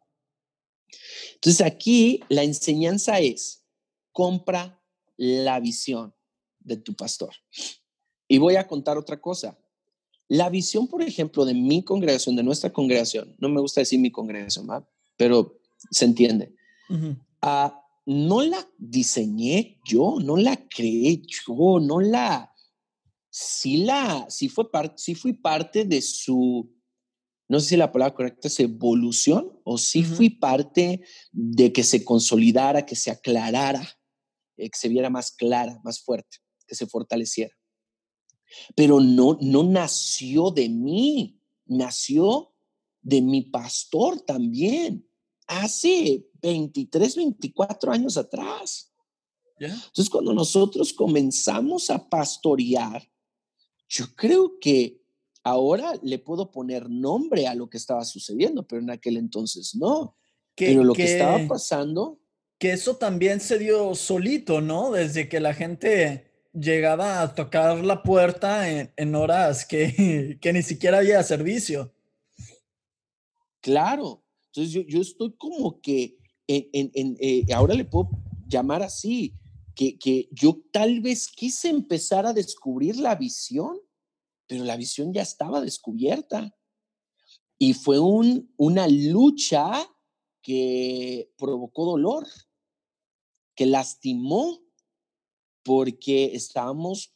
Entonces 1.35 1.65
aquí 1.65 2.21
la 2.29 2.43
enseñanza 2.43 3.21
es, 3.21 3.65
compra 4.13 4.83
la 5.17 5.61
visión 5.61 6.15
de 6.61 6.77
tu 6.77 6.95
pastor. 6.95 7.35
Y 8.27 8.39
voy 8.39 8.57
a 8.57 8.67
contar 8.67 8.99
otra 8.99 9.21
cosa. 9.21 9.59
La 10.29 10.51
visión, 10.51 10.89
por 10.89 11.03
ejemplo, 11.03 11.45
de 11.45 11.55
mi 11.55 11.83
congregación, 11.83 12.37
de 12.37 12.43
nuestra 12.43 12.73
congregación, 12.73 13.35
no 13.39 13.49
me 13.49 13.61
gusta 13.61 13.81
decir 13.81 13.99
mi 13.99 14.11
congregación, 14.11 14.69
pero 15.17 15.61
se 15.91 16.05
entiende. 16.05 16.55
Ah, 17.41 17.88
no 18.11 18.41
la 18.41 18.67
diseñé 18.79 19.79
yo, 19.85 20.17
no 20.19 20.39
la 20.39 20.57
creé 20.69 21.23
yo, 21.27 21.79
no 21.79 22.01
la, 22.01 22.55
sí 23.29 23.79
la, 23.79 24.27
sí 24.31 24.49
fue 24.49 24.71
parte, 24.71 24.95
sí 24.97 25.15
fui 25.15 25.35
parte 25.35 25.85
de 25.85 26.01
su, 26.01 26.75
no 27.49 27.61
sé 27.61 27.69
si 27.69 27.77
la 27.77 27.93
palabra 27.93 28.15
correcta 28.15 28.49
es 28.49 28.61
evolución 28.61 29.61
o 29.63 29.77
sí 29.77 30.05
fui 30.05 30.31
parte 30.31 31.03
de 31.33 31.71
que 31.71 31.85
se 31.85 32.03
consolidara, 32.03 32.87
que 32.87 32.97
se 32.97 33.11
aclarara 33.11 33.87
eh, 34.59 34.71
que 34.71 34.79
se 34.79 34.89
viera 34.89 35.09
más 35.09 35.31
clara, 35.31 35.79
más 35.85 36.01
fuerte, 36.01 36.39
que 36.67 36.75
se 36.75 36.87
fortaleciera. 36.87 37.55
Pero 38.75 39.01
no, 39.01 39.39
no 39.41 39.63
nació 39.63 40.51
de 40.51 40.69
mí, 40.69 41.41
nació 41.67 42.55
de 43.03 43.21
mi 43.21 43.43
pastor 43.43 44.21
también, 44.23 45.07
hace 45.47 46.28
23, 46.41 47.17
24 47.17 47.93
años 47.93 48.17
atrás. 48.17 48.93
Entonces, 49.59 50.09
cuando 50.09 50.33
nosotros 50.33 50.93
comenzamos 50.93 51.91
a 51.91 52.09
pastorear, 52.09 53.03
yo 53.89 54.07
creo 54.15 54.59
que 54.61 55.03
ahora 55.43 55.99
le 56.03 56.19
puedo 56.19 56.51
poner 56.51 56.89
nombre 56.89 57.47
a 57.47 57.55
lo 57.55 57.69
que 57.69 57.77
estaba 57.77 58.05
sucediendo, 58.05 58.67
pero 58.67 58.83
en 58.83 58.91
aquel 58.91 59.17
entonces 59.17 59.75
no. 59.75 60.17
pero 60.55 60.85
lo 60.85 60.93
que 60.93 61.05
estaba 61.05 61.47
pasando 61.49 62.21
que 62.59 62.73
eso 62.73 62.97
también 62.97 63.41
se 63.41 63.59
dio 63.59 63.95
solito, 63.95 64.61
¿no? 64.61 64.91
Desde 64.91 65.29
que 65.29 65.41
la 65.41 65.55
gente 65.55 66.33
llegaba 66.53 67.23
a 67.23 67.35
tocar 67.35 67.85
la 67.85 68.03
puerta 68.03 68.69
en, 68.69 69.15
horas 69.15 69.65
que, 69.65 70.39
que, 70.41 70.53
ni 70.53 70.63
siquiera 70.63 70.99
había 70.99 71.23
servicio. 71.23 71.95
Claro, 73.61 74.25
entonces 74.47 74.73
yo, 74.73 74.83
yo 74.83 75.01
estoy 75.01 75.35
como 75.37 75.81
que, 75.81 76.19
en, 76.49 77.17
eh, 77.21 77.45
ahora 77.55 77.75
le 77.75 77.85
puedo 77.85 78.11
llamar 78.47 78.83
así, 78.83 79.35
que, 79.75 79.99
que 79.99 80.29
yo 80.33 80.61
tal 80.73 81.01
vez 81.01 81.29
quise 81.29 81.69
empezar 81.69 82.27
a 82.27 82.33
descubrir 82.33 82.97
la 82.97 83.15
visión, 83.15 83.79
pero 84.47 84.65
la 84.65 84.77
visión 84.77 85.13
ya 85.13 85.23
estaba 85.23 85.61
descubierta. 85.61 86.57
Y 87.59 87.75
fue 87.75 87.99
un, 87.99 88.53
una 88.57 88.89
lucha 88.89 89.89
que 90.43 91.31
provocó 91.37 91.85
dolor 91.85 92.27
que 93.55 93.67
lastimó 93.67 94.61
porque 95.65 96.35
estábamos 96.35 97.13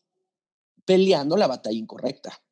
peleando 0.85 1.37
la 1.37 1.47
batalla 1.47 1.79
incorrecta. 1.79 2.43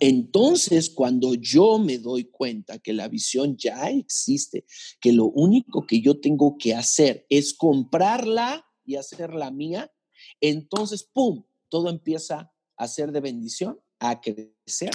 Entonces, 0.00 0.88
cuando 0.88 1.34
yo 1.34 1.78
me 1.78 1.98
doy 1.98 2.24
cuenta 2.24 2.78
que 2.78 2.94
la 2.94 3.08
visión 3.08 3.56
ya 3.56 3.90
existe, 3.90 4.64
que 5.00 5.12
lo 5.12 5.26
único 5.26 5.86
que 5.86 6.00
yo 6.00 6.20
tengo 6.20 6.56
que 6.56 6.74
hacer 6.74 7.26
es 7.28 7.52
comprarla 7.52 8.66
y 8.84 8.96
hacerla 8.96 9.50
mía, 9.50 9.92
entonces, 10.40 11.04
¡pum!, 11.04 11.44
todo 11.68 11.90
empieza 11.90 12.50
a 12.76 12.88
ser 12.88 13.12
de 13.12 13.20
bendición, 13.20 13.78
a 13.98 14.20
crecer. 14.20 14.90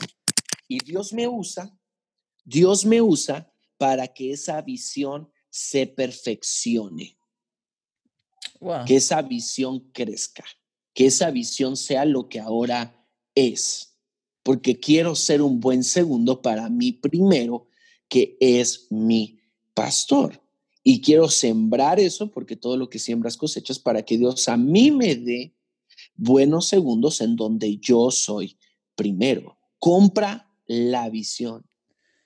Y 0.67 0.83
Dios 0.83 1.13
me 1.13 1.27
usa, 1.27 1.77
Dios 2.43 2.85
me 2.85 3.01
usa 3.01 3.53
para 3.77 4.07
que 4.07 4.31
esa 4.31 4.59
visión 4.61 5.31
se 5.49 5.85
perfeccione 5.85 7.17
que 8.85 8.95
esa 8.95 9.21
visión 9.21 9.91
crezca, 9.91 10.45
que 10.93 11.07
esa 11.07 11.31
visión 11.31 11.75
sea 11.75 12.05
lo 12.05 12.29
que 12.29 12.39
ahora 12.39 13.05
es, 13.35 13.92
porque 14.43 14.79
quiero 14.79 15.15
ser 15.15 15.41
un 15.41 15.59
buen 15.59 15.83
segundo 15.83 16.41
para 16.41 16.69
mí 16.69 16.91
primero, 16.91 17.67
que 18.09 18.37
es 18.39 18.87
mi 18.91 19.39
pastor. 19.73 20.41
Y 20.83 21.01
quiero 21.01 21.29
sembrar 21.29 21.99
eso 21.99 22.29
porque 22.29 22.57
todo 22.57 22.75
lo 22.75 22.89
que 22.89 22.99
siembras 22.99 23.37
cosechas 23.37 23.79
para 23.79 24.03
que 24.03 24.17
Dios 24.17 24.49
a 24.49 24.57
mí 24.57 24.91
me 24.91 25.15
dé 25.15 25.55
buenos 26.15 26.67
segundos 26.67 27.21
en 27.21 27.37
donde 27.37 27.77
yo 27.77 28.11
soy 28.11 28.57
primero. 28.95 29.57
Compra 29.79 30.53
la 30.65 31.09
visión. 31.09 31.65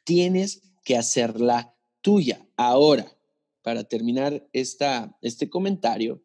Tienes 0.03 0.63
que 0.83 0.97
hacerla 0.97 1.75
tuya. 2.01 2.45
Ahora, 2.55 3.15
para 3.61 3.83
terminar 3.83 4.47
esta, 4.53 5.15
este 5.21 5.49
comentario, 5.49 6.23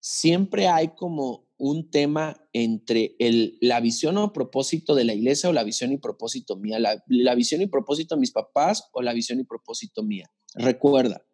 siempre 0.00 0.66
hay 0.66 0.88
como 0.88 1.45
un 1.58 1.90
tema 1.90 2.36
entre 2.52 3.16
el, 3.18 3.56
la 3.60 3.80
visión 3.80 4.16
o 4.18 4.32
propósito 4.32 4.94
de 4.94 5.04
la 5.04 5.14
iglesia 5.14 5.48
o 5.48 5.52
la 5.52 5.64
visión 5.64 5.92
y 5.92 5.98
propósito 5.98 6.56
mía, 6.56 6.78
la, 6.78 7.34
visión 7.34 7.62
y 7.62 7.66
propósito 7.66 8.14
de 8.14 8.20
mis 8.20 8.32
papás 8.32 8.88
o 8.92 9.02
la 9.02 9.12
visión 9.12 9.40
y 9.40 9.44
propósito 9.44 10.02
mía. 10.02 10.30
Recuerda, 10.54 11.24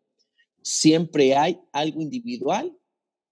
siempre 0.62 1.36
hay 1.36 1.60
algo 1.72 2.00
individual 2.00 2.78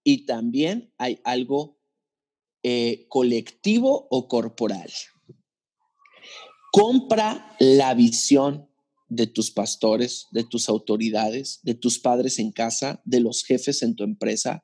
y 0.03 0.25
también 0.25 0.93
hay 0.97 1.19
algo 1.23 1.79
eh, 2.63 3.05
colectivo 3.07 4.07
o 4.09 4.27
corporal. 4.27 4.91
Compra 6.71 7.55
la 7.59 7.93
visión 7.93 8.69
de 9.07 9.27
tus 9.27 9.51
pastores, 9.51 10.27
de 10.31 10.45
tus 10.45 10.69
autoridades, 10.69 11.59
de 11.63 11.73
tus 11.73 11.99
padres 11.99 12.39
en 12.39 12.51
casa, 12.51 13.01
de 13.03 13.19
los 13.19 13.43
jefes 13.43 13.83
en 13.83 13.95
tu 13.95 14.05
empresa, 14.05 14.63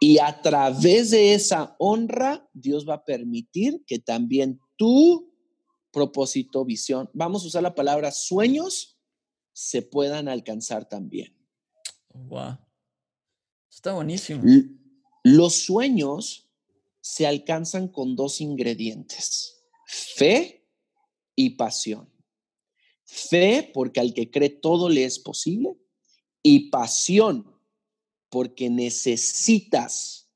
y 0.00 0.18
a 0.18 0.40
través 0.42 1.10
de 1.10 1.34
esa 1.34 1.76
honra, 1.78 2.48
Dios 2.52 2.88
va 2.88 2.94
a 2.94 3.04
permitir 3.04 3.84
que 3.86 3.98
también 3.98 4.60
tu 4.76 5.32
propósito, 5.90 6.64
visión, 6.64 7.10
vamos 7.12 7.44
a 7.44 7.48
usar 7.48 7.62
la 7.62 7.74
palabra 7.74 8.10
sueños, 8.10 8.98
se 9.52 9.82
puedan 9.82 10.28
alcanzar 10.28 10.88
también. 10.88 11.36
Wow. 12.14 12.58
Está 13.70 13.94
buenísimo. 13.94 14.42
Los 15.24 15.64
sueños 15.64 16.48
se 17.00 17.26
alcanzan 17.26 17.88
con 17.88 18.16
dos 18.16 18.40
ingredientes, 18.40 19.64
fe 19.86 20.66
y 21.34 21.50
pasión. 21.50 22.12
Fe 23.04 23.70
porque 23.72 24.00
al 24.00 24.12
que 24.12 24.30
cree 24.30 24.50
todo 24.50 24.88
le 24.88 25.04
es 25.04 25.18
posible 25.18 25.78
y 26.42 26.68
pasión 26.70 27.57
porque 28.30 28.70
necesitas 28.70 30.28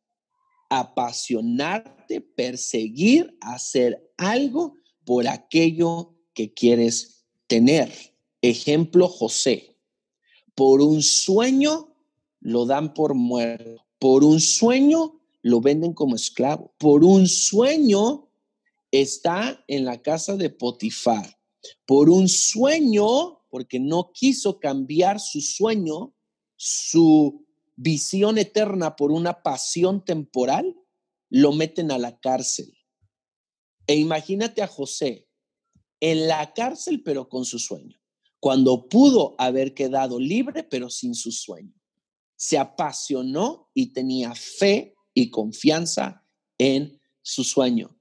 apasionarte, 0.71 2.21
perseguir, 2.21 3.37
hacer 3.41 4.11
algo 4.17 4.75
por 5.05 5.29
aquello 5.29 6.15
que 6.35 6.53
quieres 6.55 7.27
tener. 7.47 7.93
Ejemplo, 8.41 9.09
José. 9.09 9.77
Por 10.55 10.81
un 10.81 11.03
sueño 11.03 11.95
lo 12.41 12.67
dan 12.67 12.95
por 12.95 13.15
muerto. 13.15 13.85
Por 13.99 14.25
un 14.25 14.41
sueño 14.41 15.21
lo 15.43 15.61
venden 15.61 15.93
como 15.93 16.17
esclavo. 16.17 16.75
Por 16.79 17.05
un 17.05 17.29
sueño 17.29 18.31
está 18.91 19.63
en 19.69 19.85
la 19.85 20.01
casa 20.01 20.37
de 20.37 20.51
Potifar. 20.51 21.39
Por 21.87 22.11
un 22.11 22.29
sueño, 22.29 23.43
porque 23.51 23.79
no 23.79 24.11
quiso 24.13 24.59
cambiar 24.59 25.21
su 25.21 25.41
sueño, 25.41 26.15
su 26.57 27.47
visión 27.83 28.39
eterna 28.39 28.97
por 28.97 29.11
una 29.11 29.43
pasión 29.43 30.05
temporal, 30.05 30.77
lo 31.29 31.53
meten 31.53 31.91
a 31.91 31.99
la 31.99 32.19
cárcel. 32.21 32.73
E 33.87 33.97
imagínate 33.97 34.63
a 34.63 34.69
José 34.69 35.29
en 36.01 36.29
la 36.29 36.53
cárcel, 36.53 37.03
pero 37.03 37.29
con 37.29 37.45
su 37.45 37.59
sueño, 37.59 38.01
cuando 38.41 38.89
pudo 38.89 39.35
haber 39.39 39.75
quedado 39.75 40.19
libre, 40.19 40.63
pero 40.63 40.91
sin 40.91 41.15
su 41.15 41.33
sueño. 41.33 41.75
Se 42.37 42.59
apasionó 42.59 43.71
y 43.75 43.93
tenía 43.93 44.35
fe 44.35 44.95
y 45.15 45.31
confianza 45.31 46.25
en 46.59 47.01
su 47.23 47.45
sueño. 47.45 47.97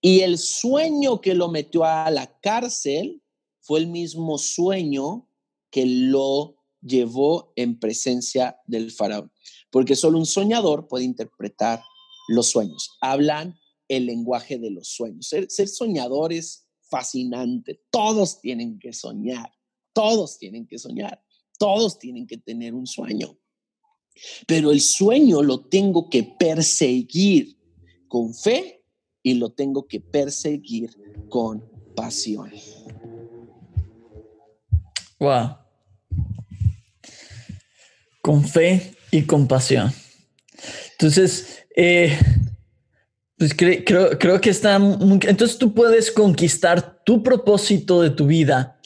Y 0.00 0.20
el 0.20 0.38
sueño 0.38 1.20
que 1.20 1.34
lo 1.34 1.48
metió 1.48 1.84
a 1.84 2.10
la 2.10 2.38
cárcel 2.40 3.22
fue 3.60 3.80
el 3.80 3.86
mismo 3.86 4.38
sueño 4.38 5.28
que 5.70 5.86
lo 5.86 6.59
llevó 6.82 7.52
en 7.56 7.78
presencia 7.78 8.56
del 8.66 8.90
faraón. 8.90 9.32
Porque 9.70 9.96
solo 9.96 10.18
un 10.18 10.26
soñador 10.26 10.88
puede 10.88 11.04
interpretar 11.04 11.82
los 12.28 12.48
sueños. 12.48 12.90
Hablan 13.00 13.58
el 13.88 14.06
lenguaje 14.06 14.58
de 14.58 14.70
los 14.70 14.88
sueños. 14.88 15.28
Ser, 15.28 15.50
ser 15.50 15.68
soñador 15.68 16.32
es 16.32 16.66
fascinante. 16.88 17.80
Todos 17.90 18.40
tienen 18.40 18.78
que 18.78 18.92
soñar. 18.92 19.52
Todos 19.92 20.38
tienen 20.38 20.66
que 20.66 20.78
soñar. 20.78 21.22
Todos 21.58 21.98
tienen 21.98 22.26
que 22.26 22.38
tener 22.38 22.74
un 22.74 22.86
sueño. 22.86 23.36
Pero 24.46 24.70
el 24.70 24.80
sueño 24.80 25.42
lo 25.42 25.60
tengo 25.60 26.08
que 26.08 26.22
perseguir 26.22 27.56
con 28.08 28.34
fe 28.34 28.84
y 29.22 29.34
lo 29.34 29.52
tengo 29.52 29.86
que 29.86 30.00
perseguir 30.00 30.90
con 31.28 31.64
pasión. 31.94 32.50
Wow. 35.18 35.59
Con 38.20 38.44
fe 38.44 38.94
y 39.10 39.22
con 39.22 39.48
pasión. 39.48 39.92
Entonces, 40.92 41.64
eh, 41.74 42.18
pues 43.36 43.54
creo, 43.54 44.18
creo 44.18 44.40
que 44.40 44.50
está 44.50 44.78
muy, 44.78 45.18
Entonces 45.26 45.58
tú 45.58 45.72
puedes 45.72 46.10
conquistar 46.10 47.02
tu 47.04 47.22
propósito 47.22 48.02
de 48.02 48.10
tu 48.10 48.26
vida 48.26 48.80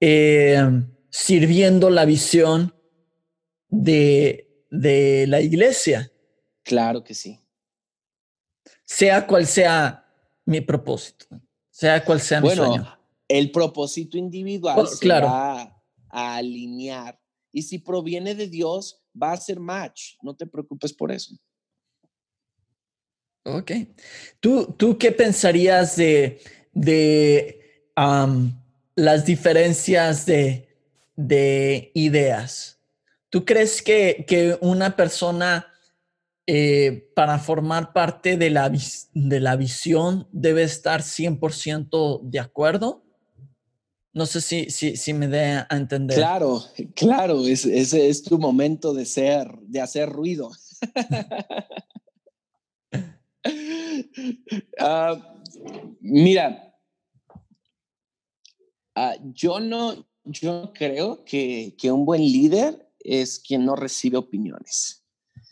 eh, 0.00 0.62
sirviendo 1.10 1.88
la 1.88 2.04
visión 2.04 2.74
de, 3.68 4.64
de 4.70 5.26
la 5.26 5.40
iglesia. 5.40 6.12
Claro 6.62 7.02
que 7.02 7.14
sí 7.14 7.40
sea 8.88 9.26
cual 9.26 9.46
sea 9.46 10.04
mi 10.46 10.62
propósito, 10.62 11.26
sea 11.70 12.02
cual 12.02 12.20
sea 12.20 12.40
mi 12.40 12.48
bueno, 12.48 12.98
El 13.28 13.50
propósito 13.50 14.16
individual 14.16 14.88
se 14.88 15.06
va 15.06 15.82
a 16.08 16.36
alinear 16.36 17.20
y 17.52 17.62
si 17.62 17.78
proviene 17.78 18.34
de 18.34 18.48
Dios, 18.48 19.02
va 19.20 19.32
a 19.32 19.36
ser 19.36 19.60
match. 19.60 20.14
No 20.22 20.34
te 20.34 20.46
preocupes 20.46 20.92
por 20.92 21.12
eso. 21.12 21.34
Ok. 23.44 23.72
¿Tú, 24.40 24.74
tú 24.76 24.98
qué 24.98 25.12
pensarías 25.12 25.96
de, 25.96 26.40
de 26.72 27.90
las 28.94 29.24
diferencias 29.24 30.26
de, 30.26 30.68
de, 31.16 31.90
ideas? 31.94 32.80
¿Tú 33.30 33.44
crees 33.44 33.82
que, 33.82 34.24
que 34.26 34.58
una 34.60 34.96
persona 34.96 35.72
eh, 36.50 37.10
para 37.14 37.38
formar 37.38 37.92
parte 37.92 38.38
de 38.38 38.48
la, 38.48 38.72
de 39.12 39.40
la 39.40 39.54
visión 39.56 40.26
debe 40.32 40.62
estar 40.62 41.02
100% 41.02 42.22
de 42.22 42.38
acuerdo. 42.40 43.04
No 44.18 44.26
sé 44.26 44.40
si, 44.40 44.68
si, 44.68 44.96
si 44.96 45.14
me 45.14 45.28
dé 45.28 45.44
a 45.44 45.68
entender. 45.70 46.16
Claro, 46.16 46.64
claro, 46.96 47.46
ese 47.46 48.08
es, 48.08 48.24
tu 48.24 48.36
momento 48.36 48.92
de 48.92 49.06
ser, 49.06 49.48
de 49.62 49.80
hacer 49.80 50.08
ruido. 50.10 50.50
Ah, 54.80 55.16
mira, 56.00 56.74
ah, 58.94 59.14
yo 59.32 59.60
no, 59.60 60.06
yo 60.24 60.72
creo 60.74 61.24
que, 61.24 61.74
que, 61.78 61.90
un 61.90 62.04
buen 62.04 62.20
líder 62.20 62.90
es 62.98 63.38
quien 63.38 63.64
no 63.64 63.76
recibe 63.76 64.18
opiniones. 64.18 65.04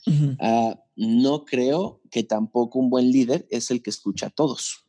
Uh 0.06 0.74
no 0.96 1.44
creo 1.44 2.00
que 2.10 2.22
tampoco 2.22 2.78
un 2.78 2.88
buen 2.88 3.10
líder 3.10 3.46
es 3.50 3.70
el 3.70 3.82
que 3.82 3.90
escucha 3.90 4.26
a 4.26 4.30
todos. 4.30 4.85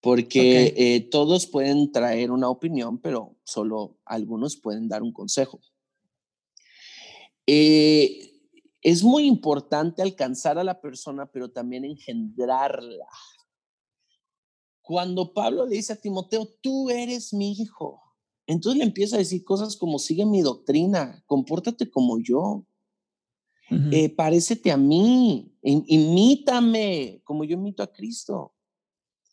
Porque 0.00 0.74
eh, 0.76 1.00
todos 1.10 1.46
pueden 1.46 1.92
traer 1.92 2.30
una 2.30 2.48
opinión, 2.48 2.98
pero 2.98 3.36
solo 3.44 3.98
algunos 4.04 4.56
pueden 4.56 4.88
dar 4.88 5.02
un 5.02 5.12
consejo. 5.12 5.60
Eh, 7.46 8.30
es 8.82 9.02
muy 9.02 9.26
importante 9.26 10.00
alcanzar 10.00 10.58
a 10.58 10.64
la 10.64 10.80
persona, 10.80 11.26
pero 11.26 11.50
también 11.50 11.84
engendrarla. 11.84 13.08
Cuando 14.80 15.34
Pablo 15.34 15.66
le 15.66 15.76
dice 15.76 15.92
a 15.92 16.00
Timoteo, 16.00 16.48
tú 16.60 16.88
eres 16.90 17.32
mi 17.34 17.52
hijo, 17.52 18.00
entonces 18.46 18.78
le 18.78 18.84
empieza 18.84 19.16
a 19.16 19.20
decir 19.20 19.44
cosas 19.44 19.76
como, 19.76 19.98
sigue 19.98 20.26
mi 20.26 20.40
doctrina, 20.42 21.22
compórtate 21.26 21.88
como 21.90 22.18
yo, 22.18 22.64
eh, 23.92 24.08
parécete 24.08 24.72
a 24.72 24.76
mí, 24.76 25.54
imítame 25.62 27.20
como 27.22 27.44
yo 27.44 27.54
imito 27.54 27.84
a 27.84 27.92
Cristo. 27.92 28.52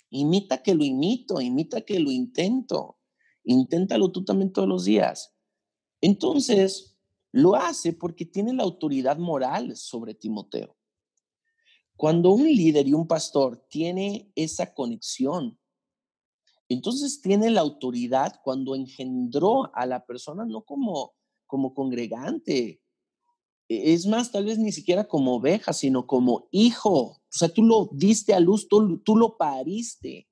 Imita 0.09 0.63
que 0.63 0.73
lo 0.73 0.83
imito, 0.83 1.41
imita 1.41 1.81
que 1.81 1.99
lo 1.99 2.11
intento. 2.11 2.97
Inténtalo 3.43 4.11
tú 4.11 4.23
también 4.23 4.51
todos 4.51 4.67
los 4.67 4.85
días. 4.85 5.35
Entonces, 6.01 6.97
lo 7.31 7.55
hace 7.55 7.93
porque 7.93 8.25
tiene 8.25 8.53
la 8.53 8.63
autoridad 8.63 9.17
moral 9.17 9.75
sobre 9.75 10.13
Timoteo. 10.13 10.75
Cuando 11.95 12.31
un 12.31 12.43
líder 12.43 12.87
y 12.87 12.93
un 12.93 13.07
pastor 13.07 13.65
tiene 13.69 14.31
esa 14.35 14.73
conexión, 14.73 15.59
entonces 16.69 17.21
tiene 17.21 17.49
la 17.49 17.61
autoridad 17.61 18.39
cuando 18.43 18.75
engendró 18.75 19.73
a 19.75 19.85
la 19.85 20.05
persona 20.05 20.45
no 20.45 20.63
como 20.63 21.17
como 21.47 21.73
congregante, 21.73 22.81
es 23.69 24.05
más, 24.05 24.31
tal 24.31 24.45
vez 24.45 24.57
ni 24.57 24.71
siquiera 24.71 25.07
como 25.07 25.35
oveja, 25.35 25.73
sino 25.73 26.07
como 26.07 26.47
hijo. 26.51 26.93
O 26.93 27.21
sea, 27.29 27.49
tú 27.49 27.63
lo 27.63 27.89
diste 27.91 28.33
a 28.33 28.39
luz, 28.39 28.67
tú, 28.67 28.99
tú 28.99 29.15
lo 29.15 29.37
pariste. 29.37 30.29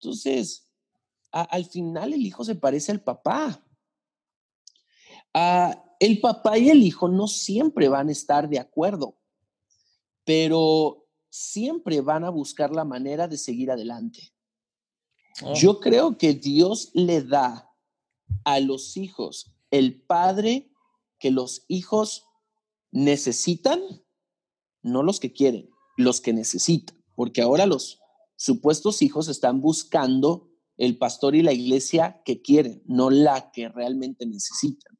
Entonces, 0.00 0.68
al 1.30 1.64
final 1.66 2.14
el 2.14 2.24
hijo 2.24 2.44
se 2.44 2.54
parece 2.54 2.92
al 2.92 3.02
papá. 3.02 3.64
Ah, 5.34 5.84
el 6.00 6.20
papá 6.20 6.58
y 6.58 6.70
el 6.70 6.82
hijo 6.82 7.08
no 7.08 7.26
siempre 7.26 7.88
van 7.88 8.08
a 8.08 8.12
estar 8.12 8.48
de 8.48 8.58
acuerdo, 8.58 9.18
pero 10.24 11.06
siempre 11.28 12.00
van 12.00 12.24
a 12.24 12.30
buscar 12.30 12.70
la 12.70 12.84
manera 12.84 13.28
de 13.28 13.36
seguir 13.36 13.70
adelante. 13.70 14.32
Oh. 15.42 15.54
Yo 15.54 15.80
creo 15.80 16.16
que 16.16 16.34
Dios 16.34 16.90
le 16.94 17.22
da 17.22 17.70
a 18.44 18.60
los 18.60 18.96
hijos 18.96 19.52
el 19.70 20.00
padre 20.00 20.70
que 21.18 21.30
los 21.30 21.64
hijos 21.68 22.26
necesitan, 22.90 23.80
no 24.82 25.02
los 25.02 25.20
que 25.20 25.32
quieren, 25.32 25.68
los 25.96 26.20
que 26.20 26.32
necesitan, 26.32 27.02
porque 27.14 27.42
ahora 27.42 27.66
los 27.66 28.00
supuestos 28.36 29.02
hijos 29.02 29.28
están 29.28 29.60
buscando 29.60 30.48
el 30.76 30.96
pastor 30.96 31.34
y 31.34 31.42
la 31.42 31.52
iglesia 31.52 32.22
que 32.24 32.40
quieren, 32.40 32.82
no 32.86 33.10
la 33.10 33.50
que 33.50 33.68
realmente 33.68 34.26
necesitan. 34.26 34.96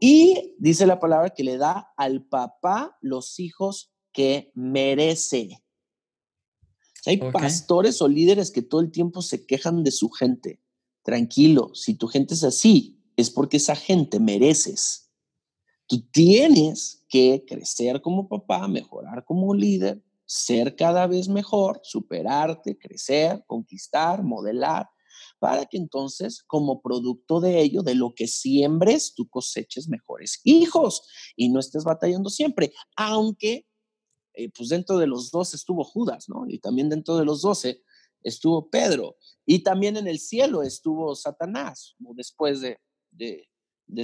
Y 0.00 0.54
dice 0.58 0.86
la 0.86 1.00
palabra 1.00 1.30
que 1.30 1.44
le 1.44 1.56
da 1.56 1.92
al 1.96 2.26
papá 2.26 2.96
los 3.00 3.38
hijos 3.38 3.94
que 4.12 4.50
merece. 4.54 5.62
Hay 7.06 7.18
pastores 7.30 8.00
o 8.00 8.08
líderes 8.08 8.50
que 8.50 8.62
todo 8.62 8.80
el 8.80 8.90
tiempo 8.90 9.20
se 9.20 9.46
quejan 9.46 9.84
de 9.84 9.90
su 9.90 10.08
gente. 10.08 10.62
Tranquilo, 11.02 11.74
si 11.74 11.94
tu 11.94 12.08
gente 12.08 12.32
es 12.32 12.44
así, 12.44 13.03
es 13.16 13.30
porque 13.30 13.58
esa 13.58 13.76
gente 13.76 14.20
mereces. 14.20 15.10
Tú 15.86 16.00
tienes 16.10 17.04
que 17.08 17.44
crecer 17.46 18.00
como 18.00 18.28
papá, 18.28 18.66
mejorar 18.68 19.24
como 19.24 19.54
líder, 19.54 20.02
ser 20.24 20.74
cada 20.76 21.06
vez 21.06 21.28
mejor, 21.28 21.80
superarte, 21.82 22.78
crecer, 22.78 23.44
conquistar, 23.46 24.22
modelar, 24.22 24.88
para 25.38 25.66
que 25.66 25.76
entonces, 25.76 26.42
como 26.42 26.80
producto 26.80 27.40
de 27.40 27.60
ello, 27.60 27.82
de 27.82 27.94
lo 27.94 28.14
que 28.14 28.26
siembres, 28.26 29.14
tú 29.14 29.28
coseches 29.28 29.88
mejores 29.88 30.40
hijos 30.44 31.02
y 31.36 31.50
no 31.50 31.60
estés 31.60 31.84
batallando 31.84 32.30
siempre, 32.30 32.72
aunque 32.96 33.66
eh, 34.34 34.50
pues 34.56 34.70
dentro 34.70 34.98
de 34.98 35.06
los 35.06 35.30
dos 35.30 35.54
estuvo 35.54 35.84
Judas, 35.84 36.28
¿no? 36.28 36.44
Y 36.48 36.58
también 36.58 36.88
dentro 36.88 37.16
de 37.16 37.24
los 37.24 37.42
doce 37.42 37.82
estuvo 38.22 38.70
Pedro, 38.70 39.16
y 39.44 39.62
también 39.62 39.98
en 39.98 40.08
el 40.08 40.18
cielo 40.18 40.62
estuvo 40.62 41.14
Satanás, 41.14 41.94
después 42.16 42.62
de, 42.62 42.78
de, 43.16 43.48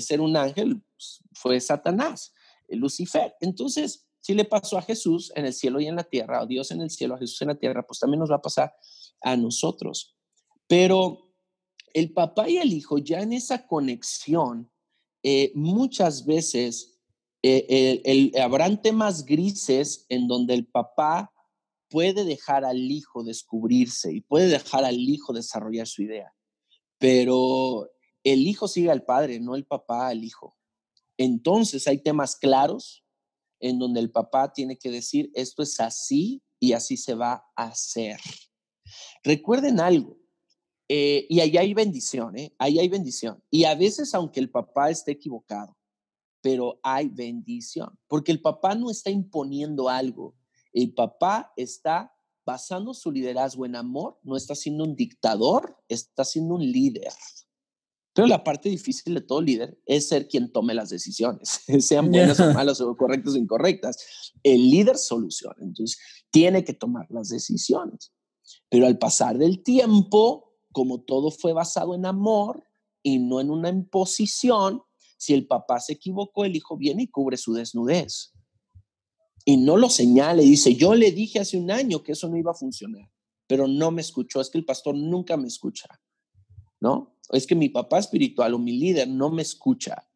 ser 0.01 0.21
un 0.21 0.37
ángel 0.37 0.83
pues, 0.97 1.23
fue 1.33 1.61
Satanás, 1.61 2.33
Lucifer. 2.69 3.35
Entonces, 3.41 4.07
si 4.21 4.35
le 4.35 4.45
pasó 4.45 4.79
a 4.79 4.83
Jesús 4.83 5.33
en 5.35 5.47
el 5.47 5.53
cielo 5.53 5.81
y 5.81 5.87
en 5.87 5.97
la 5.97 6.05
tierra, 6.05 6.41
a 6.41 6.47
Dios 6.47 6.71
en 6.71 6.81
el 6.81 6.91
cielo, 6.91 7.15
a 7.15 7.19
Jesús 7.19 7.41
en 7.43 7.49
la 7.49 7.59
tierra, 7.59 7.87
pues 7.87 7.99
también 7.99 8.21
nos 8.21 8.31
va 8.31 8.37
a 8.37 8.43
pasar 8.43 8.75
a 9.23 9.37
nosotros. 9.37 10.15
Pero 10.67 11.33
el 11.95 12.13
papá 12.13 12.49
y 12.49 12.59
el 12.59 12.73
hijo 12.73 12.99
ya 12.99 13.21
en 13.21 13.33
esa 13.33 13.67
conexión, 13.67 14.71
eh, 15.23 15.53
muchas 15.55 16.25
veces 16.25 17.01
eh, 17.43 18.01
el, 18.05 18.33
habrán 18.41 18.83
temas 18.83 19.25
grises 19.25 20.05
en 20.09 20.29
donde 20.29 20.55
el 20.55 20.67
papá 20.67 21.33
puede 21.89 22.25
dejar 22.25 22.65
al 22.65 22.79
hijo 22.79 23.25
descubrirse 23.25 24.13
y 24.13 24.21
puede 24.21 24.49
dejar 24.49 24.85
al 24.85 24.99
hijo 24.99 25.33
desarrollar 25.33 25.87
su 25.87 26.03
idea, 26.03 26.33
pero 26.99 27.91
el 28.25 28.47
hijo 28.47 28.69
sigue 28.69 28.91
al 28.91 29.05
padre, 29.05 29.41
no 29.41 29.55
el 29.55 29.65
papá 29.65 30.09
al 30.09 30.25
hijo. 30.25 30.57
Entonces 31.17 31.87
hay 31.87 31.99
temas 31.99 32.37
claros 32.37 33.05
en 33.61 33.79
donde 33.79 34.01
el 34.01 34.11
papá 34.11 34.53
tiene 34.53 34.79
que 34.79 34.91
decir, 34.91 35.31
esto 35.35 35.63
es 35.63 35.81
así 35.81 36.43
y 36.59 36.73
así 36.73 36.97
se 36.97 37.15
va 37.15 37.45
a 37.57 37.65
hacer. 37.65 38.19
Recuerden 39.23 39.81
algo, 39.81 40.21
eh, 40.89 41.27
y 41.29 41.39
ahí 41.39 41.57
hay 41.57 41.73
bendición, 41.73 42.37
¿eh? 42.37 42.53
ahí 42.59 42.81
hay 42.81 42.89
bendición. 42.89 43.41
Y 43.49 43.63
a 43.63 43.77
veces, 43.77 44.13
aunque 44.13 44.41
el 44.41 44.51
papá 44.51 44.91
esté 44.91 45.13
equivocado, 45.13 45.77
pero 46.43 46.81
hay 46.83 47.09
bendición, 47.09 47.97
porque 48.09 48.33
el 48.33 48.41
papá 48.41 48.75
no 48.75 48.91
está 48.91 49.09
imponiendo 49.09 49.89
algo, 49.89 50.35
el 50.73 50.93
papá 50.93 51.53
está 51.57 52.13
basando 52.45 52.93
su 52.93 53.13
liderazgo 53.13 53.67
en 53.67 53.77
amor, 53.77 54.19
no 54.25 54.37
está 54.37 54.57
siendo 54.57 54.83
un 54.83 54.97
dictador, 54.97 55.77
está 55.89 56.25
siendo 56.25 56.55
un 56.57 56.63
líder. 56.63 57.13
Pero 58.13 58.27
la 58.27 58.43
parte 58.43 58.69
difícil 58.69 59.15
de 59.15 59.21
todo 59.21 59.41
líder 59.41 59.79
es 59.87 60.09
ser 60.09 60.27
quien 60.27 60.51
tome 60.51 60.75
las 60.75 60.91
decisiones, 60.91 61.63
sean 61.81 62.11
buenas 62.11 62.41
o 62.41 62.53
malas 62.53 62.81
o 62.81 62.97
correctas 62.97 63.35
o 63.35 63.39
incorrectas. 63.39 64.33
El 64.43 64.69
líder 64.71 64.99
soluciona, 64.99 65.57
entonces 65.61 65.99
tiene 66.31 66.65
que 66.65 66.75
tomar 66.75 67.07
las 67.11 67.29
decisiones. 67.29 68.13
Pero 68.69 68.87
al 68.87 68.99
pasar 68.99 69.39
del 69.39 69.63
tiempo, 69.63 70.57
como 70.73 71.03
todo 71.03 71.31
fue 71.31 71.53
basado 71.53 71.95
en 71.95 72.05
amor 72.05 72.65
y 73.03 73.19
no 73.19 73.41
en 73.41 73.51
una 73.51 73.69
imposición, 73.69 74.83
si 75.17 75.35
el 75.35 75.47
papá 75.47 75.81
se 75.81 75.93
equivocó, 75.93 76.45
el 76.45 76.57
hijo 76.57 76.77
viene 76.77 77.05
y 77.05 77.09
cubre 77.09 77.37
su 77.37 77.53
desnudez. 77.53 78.33
Y 79.45 79.57
no 79.57 79.77
lo 79.77 79.89
señala 79.89 80.43
y 80.43 80.51
dice, 80.51 80.75
yo 80.75 80.95
le 80.95 81.13
dije 81.13 81.41
hace 81.41 81.57
un 81.59 81.71
año 81.71 82.03
que 82.03 82.13
eso 82.13 82.29
no 82.29 82.37
iba 82.37 82.51
a 82.51 82.55
funcionar, 82.55 83.11
pero 83.47 83.67
no 83.69 83.91
me 83.91 84.01
escuchó. 84.01 84.41
Es 84.41 84.51
que 84.51 84.59
el 84.59 84.65
pastor 84.65 84.95
nunca 84.95 85.37
me 85.37 85.49
escucha, 85.49 85.89
¿no? 86.81 87.17
Es 87.33 87.47
que 87.47 87.55
mi 87.55 87.69
papá 87.69 87.99
espiritual 87.99 88.55
o 88.55 88.59
mi 88.59 88.73
líder 88.73 89.09
no 89.09 89.31
me 89.31 89.43
escucha. 89.43 90.07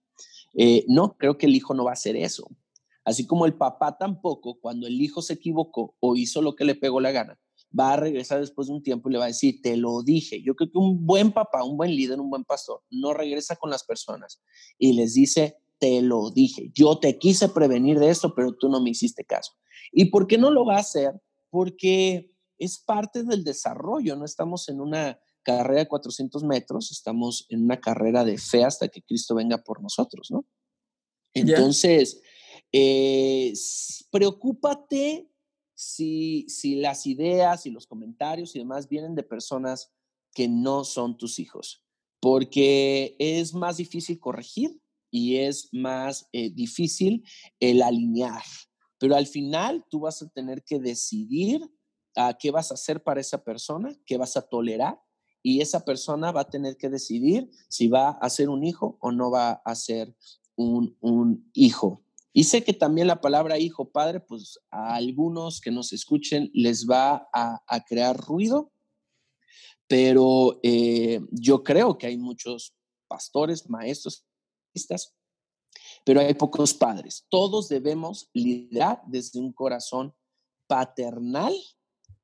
Eh, 0.54 0.84
no, 0.88 1.16
creo 1.16 1.38
que 1.38 1.46
el 1.46 1.54
hijo 1.54 1.74
no 1.74 1.84
va 1.84 1.90
a 1.90 1.94
hacer 1.94 2.16
eso. 2.16 2.48
Así 3.04 3.26
como 3.26 3.46
el 3.46 3.54
papá 3.54 3.98
tampoco, 3.98 4.58
cuando 4.60 4.86
el 4.86 5.00
hijo 5.00 5.20
se 5.20 5.34
equivocó 5.34 5.94
o 6.00 6.16
hizo 6.16 6.40
lo 6.40 6.56
que 6.56 6.64
le 6.64 6.74
pegó 6.74 7.00
la 7.00 7.12
gana, 7.12 7.38
va 7.78 7.92
a 7.92 7.96
regresar 7.96 8.40
después 8.40 8.68
de 8.68 8.74
un 8.74 8.82
tiempo 8.82 9.08
y 9.08 9.12
le 9.12 9.18
va 9.18 9.24
a 9.24 9.28
decir, 9.28 9.60
te 9.62 9.76
lo 9.76 10.02
dije. 10.02 10.42
Yo 10.42 10.54
creo 10.54 10.70
que 10.70 10.78
un 10.78 11.04
buen 11.04 11.32
papá, 11.32 11.64
un 11.64 11.76
buen 11.76 11.94
líder, 11.94 12.20
un 12.20 12.30
buen 12.30 12.44
pastor, 12.44 12.82
no 12.90 13.12
regresa 13.12 13.56
con 13.56 13.70
las 13.70 13.84
personas 13.84 14.40
y 14.78 14.94
les 14.94 15.14
dice, 15.14 15.56
te 15.78 16.00
lo 16.00 16.30
dije, 16.30 16.70
yo 16.72 16.98
te 16.98 17.18
quise 17.18 17.48
prevenir 17.48 17.98
de 17.98 18.10
esto, 18.10 18.34
pero 18.34 18.54
tú 18.54 18.68
no 18.68 18.80
me 18.80 18.90
hiciste 18.90 19.24
caso. 19.24 19.52
¿Y 19.92 20.06
por 20.06 20.26
qué 20.26 20.38
no 20.38 20.50
lo 20.50 20.64
va 20.64 20.76
a 20.76 20.80
hacer? 20.80 21.12
Porque 21.50 22.32
es 22.58 22.78
parte 22.78 23.24
del 23.24 23.44
desarrollo, 23.44 24.16
no 24.16 24.24
estamos 24.24 24.68
en 24.68 24.80
una 24.80 25.18
carrera 25.44 25.80
de 25.80 25.88
400 25.88 26.42
metros, 26.42 26.90
estamos 26.90 27.46
en 27.50 27.62
una 27.62 27.80
carrera 27.80 28.24
de 28.24 28.38
fe 28.38 28.64
hasta 28.64 28.88
que 28.88 29.02
Cristo 29.02 29.34
venga 29.34 29.58
por 29.58 29.80
nosotros, 29.80 30.30
¿no? 30.30 30.44
Entonces, 31.34 32.20
eh, 32.72 33.52
preocúpate 34.10 35.28
si, 35.74 36.46
si 36.48 36.76
las 36.76 37.06
ideas 37.06 37.66
y 37.66 37.70
los 37.70 37.86
comentarios 37.86 38.54
y 38.54 38.60
demás 38.60 38.88
vienen 38.88 39.14
de 39.14 39.22
personas 39.22 39.92
que 40.32 40.48
no 40.48 40.84
son 40.84 41.16
tus 41.16 41.38
hijos, 41.38 41.84
porque 42.20 43.16
es 43.18 43.54
más 43.54 43.76
difícil 43.76 44.18
corregir 44.18 44.80
y 45.10 45.36
es 45.36 45.68
más 45.72 46.28
eh, 46.32 46.50
difícil 46.50 47.24
el 47.60 47.82
alinear. 47.82 48.42
Pero 48.98 49.14
al 49.16 49.26
final 49.26 49.84
tú 49.90 50.00
vas 50.00 50.22
a 50.22 50.28
tener 50.28 50.64
que 50.64 50.78
decidir 50.78 51.60
a 52.16 52.34
qué 52.34 52.50
vas 52.50 52.70
a 52.70 52.74
hacer 52.74 53.02
para 53.02 53.20
esa 53.20 53.44
persona, 53.44 53.94
qué 54.06 54.16
vas 54.16 54.36
a 54.36 54.42
tolerar 54.42 55.03
y 55.44 55.60
esa 55.60 55.84
persona 55.84 56.32
va 56.32 56.40
a 56.40 56.50
tener 56.50 56.78
que 56.78 56.88
decidir 56.88 57.50
si 57.68 57.86
va 57.86 58.10
a 58.10 58.30
ser 58.30 58.48
un 58.48 58.64
hijo 58.64 58.96
o 59.00 59.12
no 59.12 59.30
va 59.30 59.52
a 59.64 59.74
ser 59.74 60.16
un, 60.56 60.96
un 61.00 61.50
hijo. 61.52 62.02
Y 62.32 62.44
sé 62.44 62.64
que 62.64 62.72
también 62.72 63.06
la 63.06 63.20
palabra 63.20 63.58
hijo, 63.58 63.90
padre, 63.90 64.20
pues 64.20 64.58
a 64.70 64.94
algunos 64.94 65.60
que 65.60 65.70
nos 65.70 65.92
escuchen 65.92 66.50
les 66.54 66.88
va 66.88 67.28
a, 67.32 67.84
crear 67.86 68.16
ruido, 68.16 68.72
pero 69.86 70.58
eh, 70.62 71.20
yo 71.30 71.62
creo 71.62 71.98
que 71.98 72.06
hay 72.08 72.16
muchos 72.16 72.74
pastores, 73.06 73.68
maestros, 73.68 74.26
pero 76.04 76.20
hay 76.20 76.34
pocos 76.34 76.72
padres. 76.72 77.26
Todos 77.28 77.68
debemos 77.68 78.30
liderar 78.32 79.02
desde 79.06 79.38
un 79.38 79.52
corazón 79.52 80.14
paternal, 80.66 81.54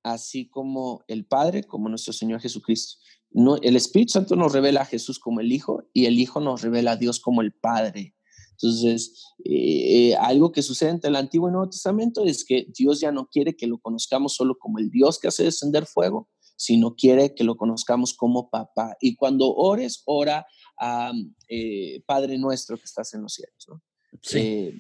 así 0.03 0.49
como 0.49 1.05
el 1.09 1.27
Padre, 1.27 1.65
como 1.65 1.89
nuestro 1.89 2.13
Señor 2.13 2.41
Jesucristo. 2.41 2.99
No, 3.31 3.57
el 3.57 3.77
Espíritu 3.77 4.13
Santo 4.13 4.35
nos 4.37 4.53
revela 4.53 4.83
a 4.83 4.87
Jesús 4.87 5.19
como 5.19 5.41
el 5.41 5.53
Hijo 5.53 5.85
y 5.93 6.07
el 6.07 6.19
Hijo 6.19 6.41
nos 6.41 6.63
revela 6.63 6.93
a 6.93 6.97
Dios 6.97 7.21
como 7.21 7.43
el 7.43 7.53
Padre. 7.53 8.15
Entonces, 8.53 9.25
eh, 9.45 10.15
algo 10.17 10.53
que 10.53 10.63
sucede 10.63 10.91
entre 10.91 11.09
el 11.09 11.17
Antiguo 11.17 11.49
y 11.49 11.53
Nuevo 11.53 11.71
Testamento 11.71 12.25
es 12.25 12.45
que 12.45 12.67
Dios 12.77 13.01
ya 13.01 13.11
no 13.11 13.27
quiere 13.27 13.57
que 13.57 13.67
lo 13.67 13.79
conozcamos 13.79 14.35
solo 14.35 14.59
como 14.59 14.79
el 14.79 14.91
Dios 14.91 15.19
que 15.19 15.29
hace 15.29 15.45
descender 15.45 15.87
fuego, 15.87 16.29
sino 16.57 16.95
quiere 16.95 17.35
que 17.35 17.45
lo 17.45 17.57
conozcamos 17.57 18.13
como 18.13 18.51
papá. 18.51 18.97
Y 19.01 19.17
cuando 19.17 19.55
ores, 19.55 20.03
ora 20.05 20.47
a 20.79 21.13
eh, 21.49 22.03
Padre 22.05 22.37
nuestro 22.37 22.77
que 22.77 22.85
estás 22.85 23.15
en 23.15 23.23
los 23.23 23.33
cielos. 23.33 23.67
¿no? 23.67 23.83
Sí. 24.21 24.39
Eh, 24.39 24.79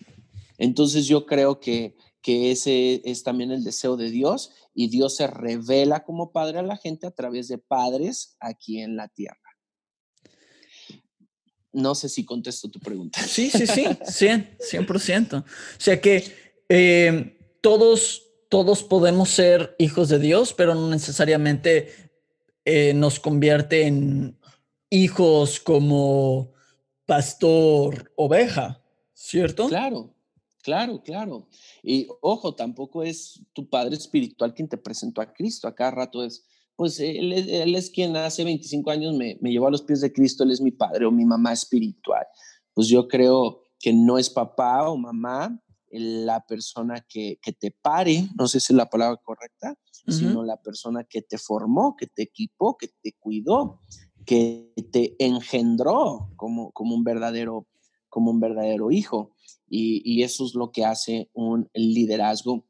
entonces 0.59 1.07
yo 1.07 1.25
creo 1.25 1.59
que, 1.59 1.97
que 2.21 2.51
ese 2.51 3.01
es 3.07 3.23
también 3.23 3.51
el 3.51 3.64
deseo 3.64 3.97
de 3.97 4.11
Dios 4.11 4.53
y 4.75 4.89
Dios 4.89 5.16
se 5.16 5.27
revela 5.27 6.05
como 6.05 6.33
Padre 6.33 6.61
a 6.61 6.62
la 6.62 6.77
gente 6.77 7.07
a 7.07 7.11
través 7.11 7.49
de 7.49 7.59
padres 7.59 8.37
aquí 8.41 8.81
en 8.81 8.97
la 8.97 9.09
tierra. 9.09 9.39
No 11.73 11.95
sé 11.95 12.09
si 12.09 12.25
contesto 12.25 12.68
tu 12.68 12.81
pregunta. 12.81 13.21
Sí, 13.23 13.51
sí, 13.51 13.66
sí, 13.66 13.87
100, 14.05 14.59
100%. 14.59 15.43
O 15.43 15.45
sea 15.79 16.01
que 16.01 16.25
eh, 16.68 17.39
todos, 17.61 18.25
todos 18.49 18.83
podemos 18.83 19.31
ser 19.31 19.77
hijos 19.79 20.09
de 20.09 20.18
Dios, 20.18 20.53
pero 20.53 20.75
no 20.75 20.89
necesariamente 20.89 22.11
eh, 22.64 22.93
nos 22.95 23.21
convierte 23.21 23.87
en 23.87 24.39
hijos 24.91 25.61
como 25.61 26.53
pastor 27.07 28.12
oveja, 28.16 28.83
¿cierto? 29.14 29.68
Claro, 29.68 30.14
claro, 30.63 31.03
claro. 31.03 31.49
Y 31.83 32.07
ojo, 32.21 32.55
tampoco 32.55 33.03
es 33.03 33.43
tu 33.53 33.69
padre 33.69 33.97
espiritual 33.97 34.55
quien 34.55 34.69
te 34.69 34.79
presentó 34.79 35.21
a 35.21 35.33
Cristo. 35.33 35.69
A 35.69 35.75
cada 35.75 35.91
rato 35.91 36.25
es, 36.25 36.47
pues 36.77 37.01
él, 37.01 37.33
es 37.33 37.91
quien 37.91 38.17
hace 38.17 38.45
25 38.45 38.91
años 38.91 39.15
me, 39.15 39.39
me 39.41 39.51
llevó 39.51 39.69
a 39.69 39.71
los 39.71 39.83
pies 39.83 40.01
de 40.01 40.13
Cristo, 40.13 40.45
él 40.45 40.51
es 40.51 40.61
mi 40.61 40.73
padre 40.73 41.07
o 41.07 41.11
mi 41.11 41.25
mamá 41.25 41.53
espiritual. 41.53 42.27
Pues 42.75 42.89
yo 42.89 43.09
creo 43.09 43.63
que 43.79 43.93
no 43.93 44.19
es 44.19 44.31
papá 44.31 44.89
o 44.89 44.97
mamá 44.97 45.61
la 45.91 46.45
persona 46.47 47.05
que, 47.09 47.39
que 47.43 47.53
te 47.53 47.73
pare, 47.73 48.29
no 48.39 48.47
sé 48.47 48.61
si 48.61 48.73
es 48.73 48.77
la 48.77 48.89
palabra 48.89 49.21
correcta, 49.23 49.75
sino 50.07 50.43
la 50.45 50.61
persona 50.61 51.05
que 51.05 51.23
te 51.23 51.39
formó, 51.39 51.97
que 51.97 52.07
te 52.07 52.23
equipó, 52.23 52.77
que 52.77 52.89
te 53.03 53.13
cuidó, 53.19 53.81
que 54.25 54.73
te 54.93 55.17
engendró 55.19 56.31
como, 56.37 56.73
como, 56.73 56.95
un, 56.95 57.05
verdadero, 57.05 57.67
como 58.09 58.31
un 58.31 58.41
verdadero 58.41 58.91
hijo. 58.91 59.35
Y, 59.69 60.03
y 60.05 60.23
eso 60.23 60.45
es 60.45 60.55
lo 60.55 60.71
que 60.71 60.85
hace 60.85 61.31
un 61.33 61.69
liderazgo 61.75 62.67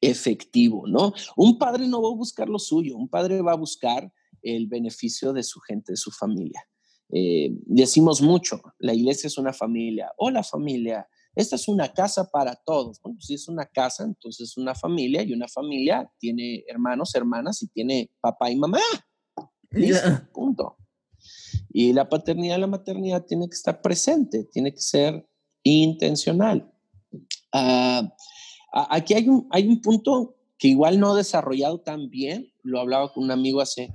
efectivo, 0.00 0.86
¿no? 0.86 1.12
Un 1.36 1.58
padre 1.58 1.88
no 1.88 2.02
va 2.02 2.08
a 2.08 2.14
buscar 2.16 2.48
lo 2.48 2.58
suyo, 2.58 2.96
un 2.96 3.08
padre 3.08 3.40
va 3.42 3.52
a 3.52 3.56
buscar 3.56 4.12
el 4.42 4.66
beneficio 4.66 5.32
de 5.32 5.42
su 5.42 5.60
gente, 5.60 5.92
de 5.92 5.96
su 5.96 6.10
familia. 6.10 6.62
Eh, 7.12 7.50
decimos 7.66 8.20
mucho, 8.20 8.60
la 8.78 8.92
iglesia 8.92 9.28
es 9.28 9.38
una 9.38 9.52
familia, 9.52 10.10
o 10.16 10.30
la 10.30 10.42
familia, 10.42 11.08
esta 11.34 11.56
es 11.56 11.68
una 11.68 11.92
casa 11.92 12.30
para 12.30 12.56
todos. 12.64 13.00
Bueno, 13.02 13.20
si 13.20 13.34
es 13.34 13.48
una 13.48 13.66
casa, 13.66 14.04
entonces 14.04 14.50
es 14.50 14.56
una 14.56 14.74
familia 14.74 15.22
y 15.22 15.32
una 15.32 15.48
familia 15.48 16.10
tiene 16.18 16.64
hermanos, 16.66 17.14
hermanas 17.14 17.62
y 17.62 17.68
tiene 17.68 18.10
papá 18.20 18.50
y 18.50 18.56
mamá. 18.56 18.80
Listo, 19.70 20.08
punto. 20.32 20.76
Y 21.70 21.92
la 21.92 22.08
paternidad 22.08 22.56
y 22.56 22.60
la 22.60 22.66
maternidad 22.66 23.24
tiene 23.26 23.48
que 23.48 23.54
estar 23.54 23.82
presente, 23.82 24.44
tiene 24.44 24.72
que 24.72 24.80
ser 24.80 25.28
intencional. 25.74 26.70
Uh, 27.52 28.08
Aquí 28.90 29.14
hay 29.14 29.26
un, 29.26 29.48
hay 29.50 29.66
un 29.66 29.80
punto 29.80 30.36
que 30.58 30.68
igual 30.68 31.00
no 31.00 31.14
he 31.14 31.18
desarrollado 31.18 31.80
tan 31.80 32.10
bien, 32.10 32.52
lo 32.62 32.78
hablaba 32.78 33.10
con 33.10 33.24
un 33.24 33.30
amigo 33.30 33.62
hace 33.62 33.90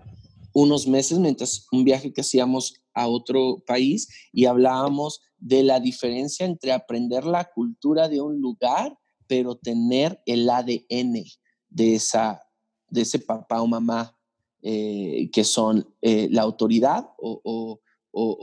unos 0.54 0.88
meses 0.88 1.20
mientras 1.20 1.68
un 1.72 1.84
viaje 1.84 2.12
que 2.12 2.22
hacíamos 2.22 2.82
a 2.96 3.08
otro 3.08 3.64
país 3.68 4.10
y 4.34 4.46
hablábamos 4.46 5.22
de 5.38 5.62
la 5.62 5.80
diferencia 5.80 6.48
entre 6.48 6.72
aprender 6.72 7.26
la 7.26 7.46
cultura 7.46 8.10
de 8.10 8.22
un 8.22 8.42
lugar, 8.42 8.98
pero 9.28 9.56
tener 9.56 10.20
el 10.26 10.50
ADN 10.50 11.24
de, 11.70 11.96
esa, 11.96 12.42
de 12.90 13.02
ese 13.02 13.20
papá 13.20 13.62
o 13.62 13.68
mamá 13.68 14.18
eh, 14.64 15.30
que 15.32 15.44
son 15.44 15.88
eh, 16.02 16.28
la 16.32 16.42
autoridad 16.42 17.08
o, 17.18 17.80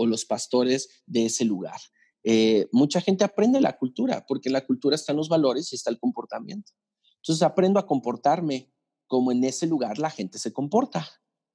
los 0.07 0.25
pastores 0.25 1.03
de 1.07 1.27
ese 1.27 1.45
lugar. 1.45 1.79
Eh, 2.31 2.69
mucha 2.73 3.01
gente 3.01 3.25
aprende 3.25 3.59
la 3.59 3.79
cultura, 3.79 4.27
porque 4.29 4.51
en 4.51 4.53
la 4.53 4.67
cultura 4.67 4.95
están 4.95 5.17
los 5.17 5.31
valores 5.31 5.73
y 5.73 5.77
está 5.77 5.89
el 5.89 5.99
comportamiento. 5.99 6.73
Entonces 7.23 7.43
aprendo 7.43 7.81
a 7.81 7.87
comportarme 7.87 8.71
como 9.07 9.33
en 9.33 9.43
ese 9.45 9.67
lugar 9.67 9.99
la 9.99 10.11
gente 10.11 10.39
se 10.39 10.53
comporta, 10.53 11.09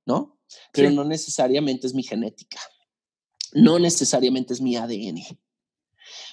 ¿no? 0.08 0.40
Pero 0.72 0.90
no 0.90 1.04
necesariamente 1.04 1.86
es 1.86 1.94
mi 1.94 2.02
genética, 2.02 2.60
no 3.52 3.78
necesariamente 3.78 4.52
es 4.52 4.62
mi 4.62 4.76
ADN. 4.76 5.22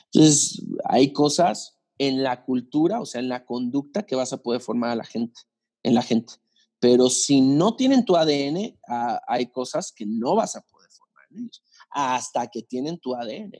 Entonces, 0.06 0.64
hay 0.84 1.12
cosas 1.12 1.78
en 1.98 2.22
la 2.22 2.42
cultura, 2.42 2.98
o 3.02 3.04
sea, 3.04 3.20
en 3.20 3.28
la 3.28 3.44
conducta 3.44 4.06
que 4.06 4.16
vas 4.16 4.32
a 4.32 4.42
poder 4.42 4.62
formar 4.62 4.88
a 4.88 4.96
la 4.96 5.04
gente, 5.04 5.38
en 5.82 5.94
la 5.94 6.02
gente. 6.02 6.32
Pero 6.78 7.10
si 7.10 7.42
no 7.42 7.76
tienen 7.76 8.06
tu 8.06 8.16
ADN, 8.16 8.80
ah, 8.88 9.20
hay 9.28 9.50
cosas 9.50 9.92
que 9.92 10.06
no 10.06 10.34
vas 10.34 10.56
a 10.56 10.62
poder 10.62 10.90
formar 10.90 11.26
en 11.30 11.40
ellos 11.40 11.62
hasta 11.90 12.46
que 12.46 12.62
tienen 12.62 12.98
tu 12.98 13.14
ADN. 13.14 13.52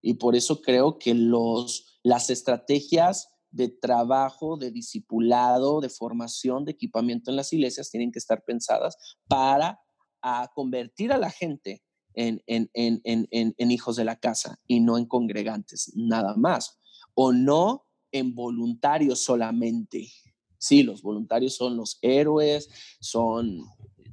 Y 0.00 0.14
por 0.14 0.36
eso 0.36 0.60
creo 0.60 0.98
que 0.98 1.14
los, 1.14 1.98
las 2.02 2.30
estrategias 2.30 3.28
de 3.50 3.68
trabajo, 3.68 4.56
de 4.56 4.70
discipulado, 4.70 5.80
de 5.80 5.88
formación, 5.88 6.64
de 6.64 6.72
equipamiento 6.72 7.30
en 7.30 7.36
las 7.36 7.52
iglesias 7.52 7.90
tienen 7.90 8.12
que 8.12 8.18
estar 8.18 8.44
pensadas 8.44 8.96
para 9.26 9.80
a 10.22 10.50
convertir 10.54 11.12
a 11.12 11.18
la 11.18 11.30
gente 11.30 11.82
en, 12.14 12.42
en, 12.46 12.68
en, 12.74 13.00
en, 13.30 13.70
hijos 13.70 13.96
de 13.96 14.04
la 14.04 14.16
casa 14.16 14.58
y 14.66 14.80
no 14.80 14.98
en 14.98 15.06
congregantes, 15.06 15.92
nada 15.94 16.34
más. 16.36 16.78
O 17.14 17.32
no 17.32 17.86
en 18.10 18.34
voluntarios 18.34 19.20
solamente. 19.20 20.10
Sí, 20.58 20.82
los 20.82 21.02
voluntarios 21.02 21.54
son 21.54 21.76
los 21.76 21.98
héroes, 22.02 22.68
son 23.00 23.62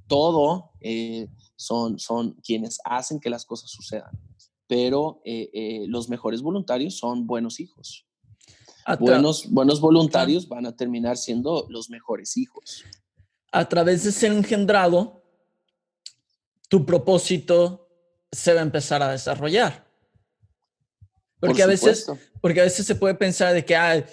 todo, 0.08 0.72
eh, 0.82 1.28
son, 1.56 1.98
son 1.98 2.34
quienes 2.44 2.78
hacen 2.86 3.20
que 3.20 3.32
las 3.32 3.46
cosas 3.46 3.72
sucedan. 3.72 4.12
Pero 4.68 5.22
eh, 5.26 5.50
eh, 5.54 5.86
los 5.88 6.10
mejores 6.10 6.42
voluntarios 6.42 6.98
son 6.98 7.28
buenos 7.28 7.60
hijos. 7.60 8.06
Buenos, 9.00 9.50
buenos 9.50 9.82
voluntarios 9.82 10.48
van 10.48 10.66
a 10.68 10.76
terminar 10.76 11.18
siendo 11.18 11.66
los 11.70 11.90
mejores 11.90 12.38
hijos. 12.38 12.84
A 13.52 13.68
través 13.68 14.04
de 14.04 14.12
ser 14.12 14.32
engendrado, 14.32 15.24
tu 16.70 16.86
propósito 16.86 17.88
se 18.32 18.54
va 18.54 18.60
a 18.60 18.64
empezar 18.64 19.02
a 19.02 19.12
desarrollar. 19.12 19.86
Porque, 21.40 21.64
a, 21.64 21.68
veces, 21.68 22.06
porque 22.42 22.62
a 22.62 22.64
veces 22.64 22.86
se 22.86 22.96
puede 22.96 23.16
pensar 23.16 23.54
de 23.54 23.66
que, 23.66 23.76
ah, 23.76 24.06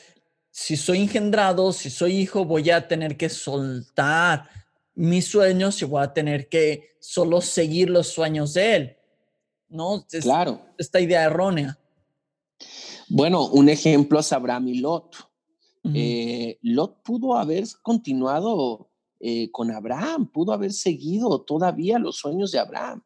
si 0.50 0.76
soy 0.76 0.98
engendrado, 0.98 1.72
si 1.72 1.90
soy 1.90 2.16
hijo, 2.16 2.44
voy 2.44 2.70
a 2.70 2.86
tener 2.86 3.16
que 3.16 3.28
soltar 3.28 4.48
mis 4.94 5.26
sueños 5.26 5.80
y 5.80 5.84
voy 5.86 6.02
a 6.02 6.12
tener 6.12 6.48
que 6.48 6.96
solo 7.00 7.40
seguir 7.40 7.90
los 7.90 8.08
sueños 8.08 8.54
de 8.54 8.76
él. 8.76 8.96
¿No? 9.72 10.04
claro. 10.20 10.60
Esta 10.76 11.00
idea 11.00 11.24
errónea. 11.24 11.78
Bueno, 13.08 13.48
un 13.48 13.70
ejemplo 13.70 14.20
es 14.20 14.32
Abraham 14.32 14.68
y 14.68 14.78
Lot. 14.78 15.16
Eh, 15.94 16.58
Lot 16.62 17.02
pudo 17.02 17.34
haber 17.34 17.64
continuado 17.82 18.90
eh, 19.18 19.50
con 19.50 19.70
Abraham, 19.72 20.30
pudo 20.30 20.52
haber 20.52 20.72
seguido 20.72 21.42
todavía 21.42 21.98
los 21.98 22.18
sueños 22.18 22.52
de 22.52 22.60
Abraham. 22.60 23.02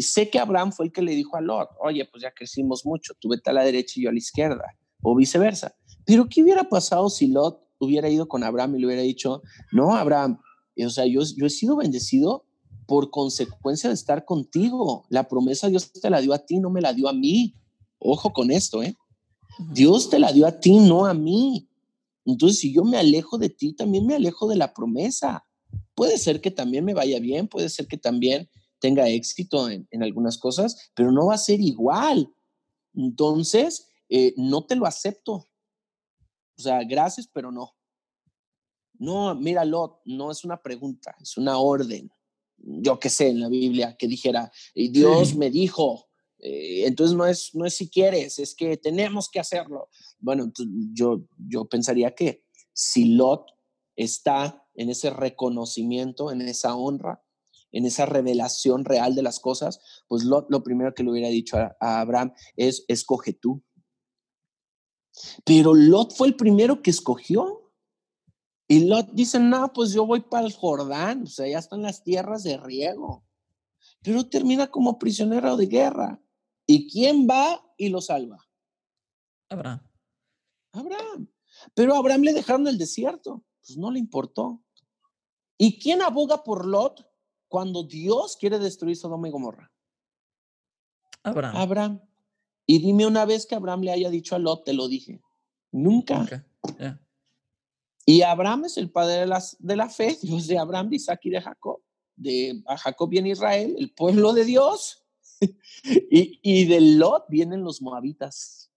sé 0.00 0.30
que 0.30 0.38
Abraham 0.38 0.72
fue 0.72 0.86
el 0.86 0.92
que 0.92 1.02
le 1.02 1.14
dijo 1.14 1.36
a 1.36 1.40
Lot, 1.40 1.68
oye, 1.80 2.08
pues 2.10 2.22
ya 2.22 2.32
crecimos 2.32 2.86
mucho, 2.86 3.12
tú 3.20 3.28
vete 3.28 3.50
a 3.50 3.52
la 3.52 3.64
derecha 3.64 3.94
y 3.96 4.04
yo 4.04 4.08
a 4.08 4.12
la 4.12 4.18
izquierda, 4.18 4.64
o 5.02 5.14
viceversa. 5.14 5.74
Pero 6.06 6.28
¿qué 6.28 6.42
hubiera 6.42 6.64
pasado 6.64 7.10
si 7.10 7.26
Lot 7.26 7.60
hubiera 7.78 8.08
ido 8.08 8.26
con 8.26 8.42
Abraham 8.42 8.76
y 8.76 8.80
le 8.80 8.86
hubiera 8.86 9.02
dicho, 9.02 9.42
no, 9.72 9.94
Abraham, 9.94 10.40
o 10.78 10.90
sea, 10.90 11.04
yo, 11.06 11.20
yo 11.36 11.46
he 11.46 11.50
sido 11.50 11.76
bendecido 11.76 12.47
por 12.88 13.10
consecuencia 13.10 13.90
de 13.90 13.94
estar 13.94 14.24
contigo. 14.24 15.04
La 15.10 15.28
promesa 15.28 15.68
Dios 15.68 15.92
te 15.92 16.08
la 16.08 16.22
dio 16.22 16.32
a 16.32 16.38
ti, 16.38 16.58
no 16.58 16.70
me 16.70 16.80
la 16.80 16.94
dio 16.94 17.06
a 17.06 17.12
mí. 17.12 17.54
Ojo 17.98 18.32
con 18.32 18.50
esto, 18.50 18.82
¿eh? 18.82 18.96
Dios 19.74 20.08
te 20.08 20.18
la 20.18 20.32
dio 20.32 20.46
a 20.46 20.58
ti, 20.58 20.78
no 20.78 21.04
a 21.04 21.12
mí. 21.12 21.68
Entonces, 22.24 22.60
si 22.60 22.72
yo 22.72 22.84
me 22.84 22.96
alejo 22.96 23.36
de 23.36 23.50
ti, 23.50 23.74
también 23.74 24.06
me 24.06 24.14
alejo 24.14 24.48
de 24.48 24.56
la 24.56 24.72
promesa. 24.72 25.44
Puede 25.94 26.16
ser 26.16 26.40
que 26.40 26.50
también 26.50 26.82
me 26.82 26.94
vaya 26.94 27.20
bien, 27.20 27.46
puede 27.46 27.68
ser 27.68 27.86
que 27.88 27.98
también 27.98 28.48
tenga 28.78 29.06
éxito 29.10 29.68
en, 29.68 29.86
algunas 30.02 30.38
cosas, 30.38 30.90
pero 30.94 31.12
no 31.12 31.26
va 31.26 31.34
a 31.34 31.38
ser 31.38 31.60
igual. 31.60 32.32
Entonces, 32.94 33.90
eh, 34.08 34.32
no 34.38 34.64
te 34.64 34.76
lo 34.76 34.86
acepto. 34.86 35.32
O 36.56 36.62
sea, 36.62 36.82
gracias, 36.84 37.28
pero 37.30 37.52
no. 37.52 37.74
No, 38.94 39.34
mira, 39.34 39.66
Lot, 39.66 40.00
no 40.06 40.30
es 40.30 40.42
una 40.42 40.62
pregunta, 40.62 41.14
es 41.20 41.36
una 41.36 41.58
orden. 41.58 42.10
Yo 42.70 42.98
qué 42.98 43.08
sé 43.08 43.28
en 43.28 43.40
la 43.40 43.48
Biblia 43.48 43.96
que 43.98 44.06
dijera, 44.06 44.52
Dios 44.74 45.34
me 45.34 45.50
dijo, 45.50 46.08
eh, 46.38 46.86
entonces 46.86 47.16
no 47.16 47.26
es, 47.26 47.54
no 47.54 47.64
es 47.64 47.74
si 47.74 47.88
quieres, 47.88 48.38
es 48.38 48.54
que 48.54 48.76
tenemos 48.76 49.28
que 49.30 49.40
hacerlo. 49.40 49.88
Bueno, 50.18 50.52
yo, 50.92 51.24
yo 51.38 51.64
pensaría 51.64 52.14
que 52.14 52.44
si 52.72 53.16
Lot 53.16 53.46
está 53.96 54.64
en 54.74 54.90
ese 54.90 55.10
reconocimiento, 55.10 56.30
en 56.30 56.42
esa 56.42 56.76
honra, 56.76 57.24
en 57.72 57.84
esa 57.84 58.06
revelación 58.06 58.84
real 58.84 59.14
de 59.14 59.22
las 59.22 59.40
cosas, 59.40 59.80
pues 60.06 60.24
Lot 60.24 60.46
lo 60.50 60.62
primero 60.62 60.94
que 60.94 61.02
le 61.02 61.10
hubiera 61.10 61.28
dicho 61.28 61.56
a, 61.56 61.76
Abraham 61.80 62.32
es, 62.56 62.84
escoge 62.88 63.32
tú. 63.32 63.62
Pero 65.44 65.74
Lot 65.74 66.14
fue 66.14 66.28
el 66.28 66.36
primero 66.36 66.80
que 66.82 66.90
escogió. 66.90 67.57
Y 68.70 68.84
Lot 68.84 69.08
dice, 69.12 69.40
no, 69.40 69.72
pues 69.72 69.92
yo 69.94 70.04
voy 70.04 70.20
para 70.20 70.46
el 70.46 70.52
Jordán, 70.52 71.22
o 71.22 71.26
sea, 71.26 71.48
ya 71.48 71.58
están 71.58 71.80
las 71.80 72.04
tierras 72.04 72.42
de 72.42 72.58
riego. 72.58 73.24
Pero 74.02 74.28
termina 74.28 74.66
como 74.66 74.98
prisionero 74.98 75.56
de 75.56 75.66
guerra. 75.66 76.20
¿Y 76.66 76.90
quién 76.90 77.26
va 77.26 77.64
y 77.78 77.88
lo 77.88 78.02
salva? 78.02 78.46
Abraham. 79.48 79.80
Abraham. 80.72 81.32
Pero 81.74 81.94
a 81.94 81.98
Abraham 81.98 82.22
le 82.22 82.34
dejaron 82.34 82.68
el 82.68 82.76
desierto. 82.76 83.42
Pues 83.66 83.78
no 83.78 83.90
le 83.90 83.98
importó. 83.98 84.62
¿Y 85.56 85.78
quién 85.80 86.02
aboga 86.02 86.44
por 86.44 86.66
Lot 86.66 87.10
cuando 87.48 87.84
Dios 87.84 88.36
quiere 88.36 88.58
destruir 88.58 88.96
Sodoma 88.96 89.28
y 89.28 89.30
Gomorra? 89.30 89.72
Abraham. 91.22 91.56
Abraham. 91.56 92.00
Y 92.66 92.80
dime 92.80 93.06
una 93.06 93.24
vez 93.24 93.46
que 93.46 93.54
Abraham 93.54 93.80
le 93.80 93.92
haya 93.92 94.10
dicho 94.10 94.36
a 94.36 94.38
Lot, 94.38 94.64
te 94.64 94.74
lo 94.74 94.88
dije. 94.88 95.22
Nunca. 95.72 96.46
Y 98.08 98.22
Abraham 98.22 98.64
es 98.64 98.78
el 98.78 98.90
padre 98.90 99.16
de, 99.16 99.26
las, 99.26 99.54
de 99.60 99.76
la 99.76 99.90
fe, 99.90 100.16
Dios 100.22 100.46
de 100.46 100.56
Abraham, 100.56 100.88
de 100.88 100.96
Isaac 100.96 101.20
y 101.24 101.30
de 101.30 101.42
Jacob. 101.42 101.82
De 102.16 102.62
a 102.66 102.78
Jacob 102.78 103.10
viene 103.10 103.28
Israel, 103.28 103.76
el 103.78 103.92
pueblo 103.92 104.32
de 104.32 104.46
Dios. 104.46 105.04
y, 106.10 106.40
y 106.42 106.64
de 106.64 106.80
Lot 106.80 107.26
vienen 107.28 107.62
los 107.62 107.82
moabitas, 107.82 108.70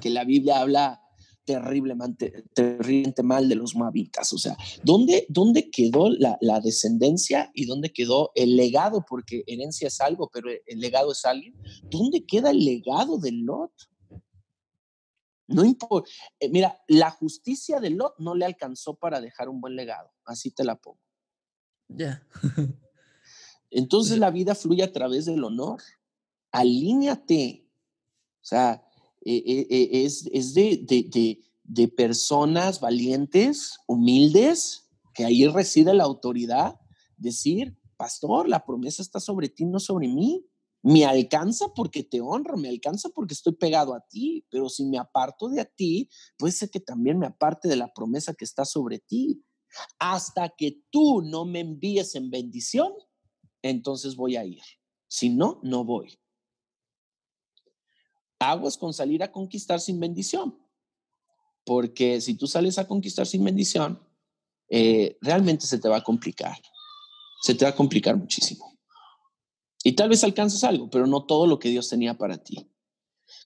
que 0.00 0.10
la 0.10 0.22
Biblia 0.24 0.60
habla 0.60 1.02
terriblemente, 1.44 2.44
terriblemente 2.54 3.24
mal 3.24 3.48
de 3.48 3.56
los 3.56 3.74
moabitas. 3.74 4.32
O 4.32 4.38
sea, 4.38 4.56
¿dónde, 4.84 5.26
dónde 5.28 5.68
quedó 5.70 6.08
la, 6.08 6.38
la, 6.40 6.60
descendencia 6.60 7.50
y 7.52 7.66
dónde 7.66 7.92
quedó 7.92 8.30
el 8.36 8.54
legado? 8.54 9.04
Porque 9.08 9.42
herencia 9.48 9.88
es 9.88 10.00
algo, 10.00 10.30
pero 10.32 10.50
el 10.50 10.78
legado 10.78 11.10
es 11.10 11.24
alguien. 11.24 11.56
¿Dónde 11.90 12.24
queda 12.24 12.50
el 12.50 12.64
legado 12.64 13.18
de 13.18 13.32
Lot? 13.32 13.72
No 15.46 15.64
importa. 15.64 16.10
Eh, 16.40 16.48
mira, 16.48 16.78
la 16.88 17.10
justicia 17.10 17.80
de 17.80 17.90
Lot 17.90 18.14
no 18.18 18.34
le 18.34 18.44
alcanzó 18.44 18.94
para 18.94 19.20
dejar 19.20 19.48
un 19.48 19.60
buen 19.60 19.76
legado. 19.76 20.10
Así 20.24 20.50
te 20.50 20.64
la 20.64 20.76
pongo. 20.76 21.00
Ya. 21.88 22.26
Entonces 23.70 24.18
la 24.18 24.30
vida 24.30 24.54
fluye 24.54 24.82
a 24.82 24.92
través 24.92 25.26
del 25.26 25.44
honor. 25.44 25.82
Alíñate. 26.52 27.68
O 28.40 28.46
sea, 28.46 28.84
e, 29.24 29.36
e, 29.36 29.66
e, 29.70 30.04
es, 30.04 30.28
es 30.32 30.54
de, 30.54 30.80
de, 30.86 31.40
de, 31.64 31.88
personas 31.88 32.80
valientes, 32.80 33.78
humildes, 33.86 34.88
que 35.14 35.24
ahí 35.24 35.46
reside 35.46 35.94
la 35.94 36.04
autoridad. 36.04 36.78
Decir, 37.16 37.76
pastor, 37.96 38.48
la 38.48 38.64
promesa 38.64 39.02
está 39.02 39.20
sobre 39.20 39.48
ti, 39.48 39.64
no 39.64 39.80
sobre 39.80 40.08
mí. 40.08 40.46
Me 40.84 41.06
alcanza 41.06 41.68
porque 41.74 42.02
te 42.04 42.20
honro, 42.20 42.58
me 42.58 42.68
alcanza 42.68 43.08
porque 43.08 43.32
estoy 43.32 43.54
pegado 43.54 43.94
a 43.94 44.06
ti, 44.06 44.44
pero 44.50 44.68
si 44.68 44.84
me 44.84 44.98
aparto 44.98 45.48
de 45.48 45.64
ti, 45.64 46.10
puede 46.36 46.52
ser 46.52 46.68
que 46.68 46.78
también 46.78 47.18
me 47.18 47.26
aparte 47.26 47.68
de 47.68 47.76
la 47.76 47.90
promesa 47.94 48.34
que 48.34 48.44
está 48.44 48.66
sobre 48.66 48.98
ti. 48.98 49.42
Hasta 49.98 50.50
que 50.50 50.82
tú 50.90 51.22
no 51.22 51.46
me 51.46 51.60
envíes 51.60 52.14
en 52.16 52.28
bendición, 52.30 52.92
entonces 53.62 54.14
voy 54.14 54.36
a 54.36 54.44
ir. 54.44 54.60
Si 55.08 55.30
no, 55.30 55.58
no 55.62 55.86
voy. 55.86 56.18
Aguas 58.38 58.76
con 58.76 58.92
salir 58.92 59.22
a 59.22 59.32
conquistar 59.32 59.80
sin 59.80 59.98
bendición. 59.98 60.58
Porque 61.64 62.20
si 62.20 62.34
tú 62.34 62.46
sales 62.46 62.76
a 62.76 62.86
conquistar 62.86 63.26
sin 63.26 63.42
bendición, 63.42 64.06
eh, 64.68 65.16
realmente 65.22 65.66
se 65.66 65.78
te 65.78 65.88
va 65.88 65.96
a 65.96 66.04
complicar. 66.04 66.60
Se 67.40 67.54
te 67.54 67.64
va 67.64 67.70
a 67.70 67.74
complicar 67.74 68.18
muchísimo. 68.18 68.73
Y 69.84 69.92
tal 69.92 70.08
vez 70.08 70.24
alcances 70.24 70.64
algo, 70.64 70.88
pero 70.88 71.06
no 71.06 71.26
todo 71.26 71.46
lo 71.46 71.58
que 71.58 71.68
Dios 71.68 71.90
tenía 71.90 72.16
para 72.16 72.38
ti. 72.38 72.70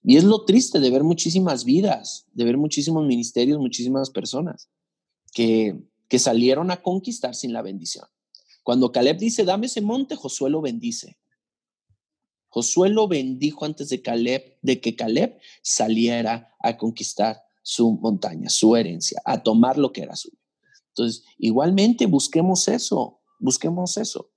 Y 0.05 0.17
es 0.17 0.25
lo 0.25 0.45
triste 0.45 0.79
de 0.79 0.89
ver 0.89 1.03
muchísimas 1.03 1.65
vidas, 1.65 2.27
de 2.33 2.45
ver 2.45 2.57
muchísimos 2.57 3.05
ministerios, 3.05 3.59
muchísimas 3.59 4.11
personas 4.11 4.71
que, 5.33 5.77
que 6.09 6.21
salieron 6.21 6.71
a 6.71 6.81
conquistar 6.81 7.35
sin 7.35 7.53
la 7.53 7.61
bendición. 7.61 8.07
Cuando 8.63 8.93
Caleb 8.93 9.19
dice, 9.19 9.45
dame 9.45 9.67
ese 9.67 9.81
monte, 9.81 10.15
Josué 10.15 10.49
lo 10.49 10.61
bendice. 10.61 11.19
Josué 12.51 12.89
lo 12.89 13.09
bendijo 13.09 13.65
antes 13.65 13.89
de, 13.89 14.01
Caleb, 14.01 14.59
de 14.63 14.81
que 14.81 14.95
Caleb 14.95 15.39
saliera 15.63 16.55
a 16.61 16.77
conquistar 16.77 17.43
su 17.63 17.93
montaña, 17.93 18.49
su 18.49 18.77
herencia, 18.77 19.21
a 19.25 19.43
tomar 19.43 19.77
lo 19.77 19.93
que 19.93 20.03
era 20.03 20.15
suyo. 20.15 20.39
Entonces, 20.91 21.25
igualmente 21.37 22.07
busquemos 22.07 22.69
eso, 22.69 23.21
busquemos 23.41 23.97
eso. 23.97 24.31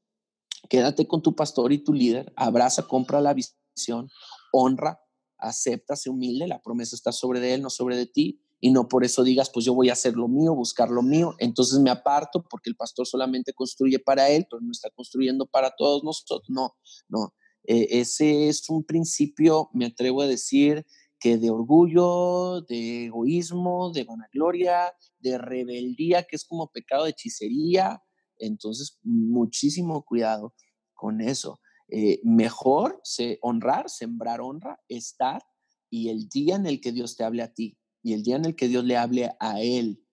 Quédate 0.72 1.06
con 1.06 1.22
tu 1.22 1.36
pastor 1.36 1.74
y 1.74 1.84
tu 1.84 1.92
líder, 1.92 2.32
abraza, 2.38 2.88
compra 2.88 3.20
la 3.20 3.34
visión, 3.34 4.08
honra, 4.54 5.02
acepta, 5.38 5.98
se 5.98 6.10
humilde, 6.10 6.48
la 6.48 6.62
promesa 6.62 6.96
está 6.96 7.12
sobre 7.12 7.54
él, 7.54 7.62
no 7.62 7.70
sobre 7.70 7.98
de 7.98 8.06
ti, 8.06 8.42
y 8.62 8.72
no 8.72 8.88
por 8.88 9.04
eso 9.04 9.26
digas, 9.26 9.50
pues 9.54 9.66
yo 9.66 9.74
voy 9.74 9.90
a 9.90 9.94
hacer 9.94 10.14
lo 10.14 10.30
mío, 10.30 10.56
buscar 10.56 10.90
lo 10.90 11.02
mío, 11.02 11.36
entonces 11.40 11.78
me 11.80 11.90
aparto 11.90 12.46
porque 12.50 12.70
el 12.70 12.78
pastor 12.78 13.06
solamente 13.06 13.52
construye 13.52 14.00
para 14.00 14.30
él, 14.30 14.48
pero 14.50 14.62
no 14.62 14.72
está 14.72 14.90
construyendo 14.92 15.46
para 15.46 15.72
todos 15.72 16.06
nosotros. 16.06 16.44
No, 16.48 16.78
no, 17.10 17.34
eh, 17.66 17.88
ese 17.90 18.48
es 18.48 18.70
un 18.70 18.86
principio, 18.86 19.70
me 19.74 19.88
atrevo 19.88 20.22
a 20.22 20.28
decir, 20.28 20.86
que 21.20 21.38
de 21.38 21.50
orgullo, 21.50 22.62
de 22.62 23.08
egoísmo, 23.08 23.92
de 23.92 24.06
vanagloria, 24.06 24.94
de 25.20 25.38
rebeldía, 25.38 26.24
que 26.24 26.38
es 26.38 26.46
como 26.46 26.72
pecado 26.72 27.04
de 27.04 27.10
hechicería. 27.10 28.02
Entonces, 28.42 29.00
muchísimo 29.04 30.04
cuidado 30.04 30.54
con 30.94 31.22
eso. 31.22 31.60
Eh, 31.88 32.22
mejor 32.24 33.00
se, 33.04 33.38
honrar, 33.42 33.90
sembrar 33.90 34.42
honra, 34.42 34.80
estar 34.88 35.44
y 35.90 36.10
el 36.10 36.30
día 36.30 36.56
en 36.56 36.66
el 36.66 36.80
que 36.80 36.92
Dios 36.92 37.18
te 37.18 37.24
hable 37.24 37.44
a 37.44 37.54
ti 37.54 37.78
y 38.02 38.14
el 38.14 38.24
día 38.24 38.38
en 38.38 38.46
el 38.46 38.56
que 38.56 38.68
Dios 38.68 38.86
le 38.86 38.98
hable 38.98 39.32
a 39.40 39.62
él 39.62 40.06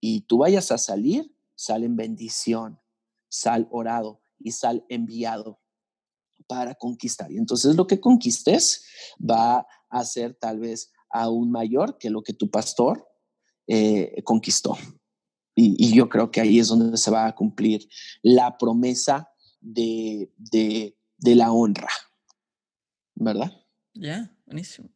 y 0.00 0.22
tú 0.22 0.38
vayas 0.38 0.70
a 0.72 0.78
salir, 0.78 1.34
sal 1.54 1.84
en 1.84 1.96
bendición, 1.96 2.80
sal 3.28 3.68
orado 3.70 4.20
y 4.38 4.50
sal 4.50 4.84
enviado 4.88 5.60
para 6.46 6.74
conquistar. 6.74 7.32
Y 7.32 7.38
entonces 7.38 7.76
lo 7.76 7.86
que 7.86 8.00
conquistes 8.00 8.84
va 9.18 9.66
a 9.88 10.04
ser 10.04 10.34
tal 10.34 10.58
vez 10.58 10.92
aún 11.08 11.50
mayor 11.50 11.98
que 11.98 12.10
lo 12.10 12.22
que 12.22 12.32
tu 12.32 12.50
pastor 12.50 13.08
eh, 13.66 14.22
conquistó. 14.24 14.76
Y, 15.54 15.94
yo 15.94 16.08
creo 16.08 16.30
que 16.30 16.40
ahí 16.40 16.58
es 16.58 16.68
donde 16.68 16.96
se 16.96 17.10
va 17.10 17.26
a 17.26 17.34
cumplir 17.34 17.88
la 18.22 18.56
promesa 18.56 19.30
de, 19.60 20.30
la 21.22 21.52
honra. 21.52 21.88
¿Verdad? 23.14 23.52
Ya, 23.94 24.30
buenísimo. 24.46 24.88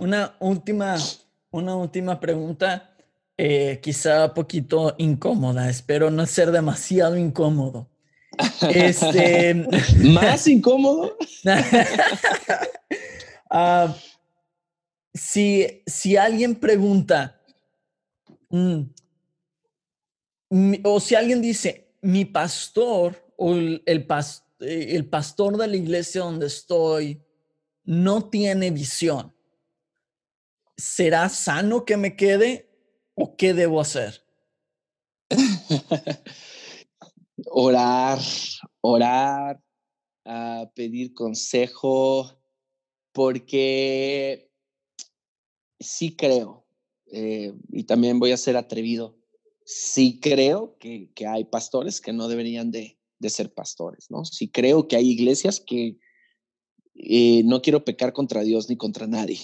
Una 0.00 0.36
última, 0.40 0.96
una 1.50 1.76
última 1.76 2.18
pregunta, 2.18 2.96
eh, 3.36 3.78
quizá 3.82 4.26
un 4.26 4.34
poquito 4.34 4.94
incómoda. 4.98 5.70
Espero 5.70 6.10
no 6.10 6.26
ser 6.26 6.50
demasiado 6.50 7.16
incómodo. 7.16 7.88
Este... 8.68 9.54
¿Más 9.98 10.46
incómodo? 10.48 11.16
Ah, 13.48 13.94
si, 15.14 15.82
si 15.86 16.16
alguien 16.16 16.56
pregunta, 16.56 17.40
mm, 18.50 18.82
o 20.84 21.00
si 21.00 21.14
alguien 21.14 21.40
dice, 21.40 21.92
mi 22.02 22.24
pastor 22.24 23.32
o 23.36 23.54
el, 23.54 23.82
el, 23.86 24.06
el 24.60 25.08
pastor 25.08 25.56
de 25.56 25.66
la 25.66 25.76
iglesia 25.76 26.22
donde 26.22 26.46
estoy 26.46 27.22
no 27.84 28.28
tiene 28.28 28.70
visión, 28.70 29.34
¿será 30.76 31.28
sano 31.28 31.84
que 31.84 31.96
me 31.96 32.16
quede 32.16 32.68
o 33.14 33.36
qué 33.36 33.54
debo 33.54 33.80
hacer? 33.80 34.24
orar, 37.46 38.18
orar, 38.80 39.60
a 40.24 40.70
pedir 40.74 41.14
consejo, 41.14 42.40
porque 43.12 44.50
sí 45.78 46.16
creo, 46.16 46.66
eh, 47.12 47.52
y 47.70 47.84
también 47.84 48.18
voy 48.18 48.32
a 48.32 48.36
ser 48.36 48.56
atrevido, 48.56 49.16
sí 49.66 50.20
creo 50.20 50.76
que, 50.78 51.10
hay 51.28 51.44
pastores 51.44 52.00
que 52.00 52.12
no 52.12 52.28
deberían 52.28 52.70
de, 52.70 52.98
ser 53.28 53.52
pastores, 53.52 54.06
¿no? 54.08 54.24
Sí 54.24 54.48
creo 54.48 54.86
que 54.86 54.94
hay 54.94 55.10
iglesias 55.10 55.60
que 55.60 55.98
eh, 56.94 57.42
no 57.44 57.60
quiero 57.60 57.84
pecar 57.84 58.12
contra 58.12 58.42
Dios 58.42 58.70
ni 58.70 58.76
contra 58.76 59.08
nadie, 59.08 59.38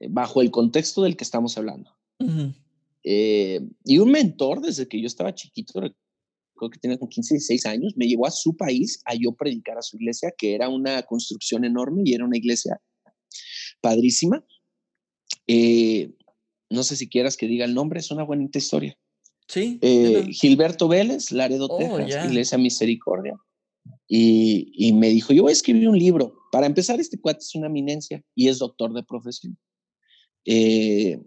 eh, 0.00 0.08
bajo 0.10 0.40
el 0.40 0.50
contexto 0.50 1.02
del 1.02 1.16
que 1.16 1.24
estamos 1.24 1.58
hablando. 1.58 1.94
y 3.04 3.98
un 3.98 4.10
mentor 4.10 4.62
desde 4.62 4.88
que 4.88 5.00
yo 5.00 5.06
estaba 5.06 5.34
chiquito, 5.34 5.74
creo 6.58 6.70
que 6.70 6.78
tenía 6.78 6.98
como 6.98 7.10
15, 7.10 7.34
16 7.34 7.66
años, 7.66 7.92
me 7.96 8.06
llevó 8.06 8.26
a 8.26 8.30
su 8.30 8.56
país 8.56 9.00
a 9.04 9.14
yo 9.14 9.32
predicar 9.32 9.76
a 9.76 9.82
su 9.82 9.96
iglesia, 9.96 10.32
que 10.36 10.54
era 10.54 10.70
una 10.70 11.02
construcción 11.02 11.64
enorme 11.64 12.02
y 12.06 12.14
era 12.14 12.24
una 12.24 12.38
iglesia 12.38 12.80
padrísima. 13.80 14.42
Eh, 15.46 16.14
no 16.70 16.82
sé 16.82 16.96
si 16.96 17.08
quieras 17.08 17.36
que 17.36 17.46
diga 17.46 17.66
el 17.66 17.74
nombre, 17.74 18.00
es 18.00 18.10
una 18.10 18.24
bonita 18.24 18.58
historia. 18.58 18.98
Sí. 19.48 19.78
Eh, 19.82 20.26
Gilberto 20.30 20.88
Vélez, 20.88 21.32
Laredo, 21.32 21.66
oh, 21.70 21.78
Texas, 21.78 22.26
Iglesia 22.26 22.58
Misericordia. 22.58 23.34
Y, 24.06 24.70
y, 24.74 24.92
me 24.92 25.08
dijo, 25.08 25.32
yo 25.32 25.42
voy 25.42 25.50
a 25.50 25.52
escribir 25.52 25.88
un 25.88 25.98
libro. 25.98 26.34
Para 26.52 26.66
empezar, 26.66 27.00
este 27.00 27.18
cuate 27.18 27.40
es 27.40 27.54
una 27.54 27.66
eminencia 27.66 28.22
y 28.34 28.48
es 28.48 28.58
doctor 28.58 28.92
de 28.92 29.02
profesión. 29.02 29.58
Eh, 30.44 31.20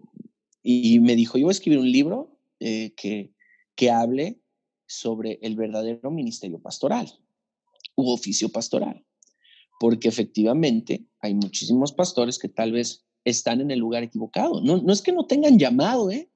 y 0.62 1.00
me 1.00 1.16
dijo, 1.16 1.38
yo 1.38 1.46
voy 1.46 1.50
a 1.50 1.58
escribir 1.58 1.80
un 1.80 1.90
libro 1.90 2.38
que, 2.58 3.32
que 3.74 3.90
hable 3.90 4.40
sobre 4.86 5.38
el 5.42 5.56
verdadero 5.56 6.10
ministerio 6.10 6.60
pastoral 6.60 7.12
u 7.96 8.10
oficio 8.10 8.48
pastoral, 8.50 9.04
porque 9.80 10.08
efectivamente 10.08 11.06
hay 11.20 11.34
muchísimos 11.34 11.92
pastores 11.92 12.38
que 12.38 12.48
tal 12.48 12.72
vez 12.72 13.04
están 13.24 13.60
en 13.60 13.70
el 13.70 13.78
lugar 13.78 14.02
equivocado. 14.02 14.60
No, 14.60 14.78
no 14.78 14.92
es 14.92 15.02
que 15.02 15.12
no 15.12 15.26
tengan 15.26 15.58
llamado, 15.58 16.10
¿eh? 16.10 16.31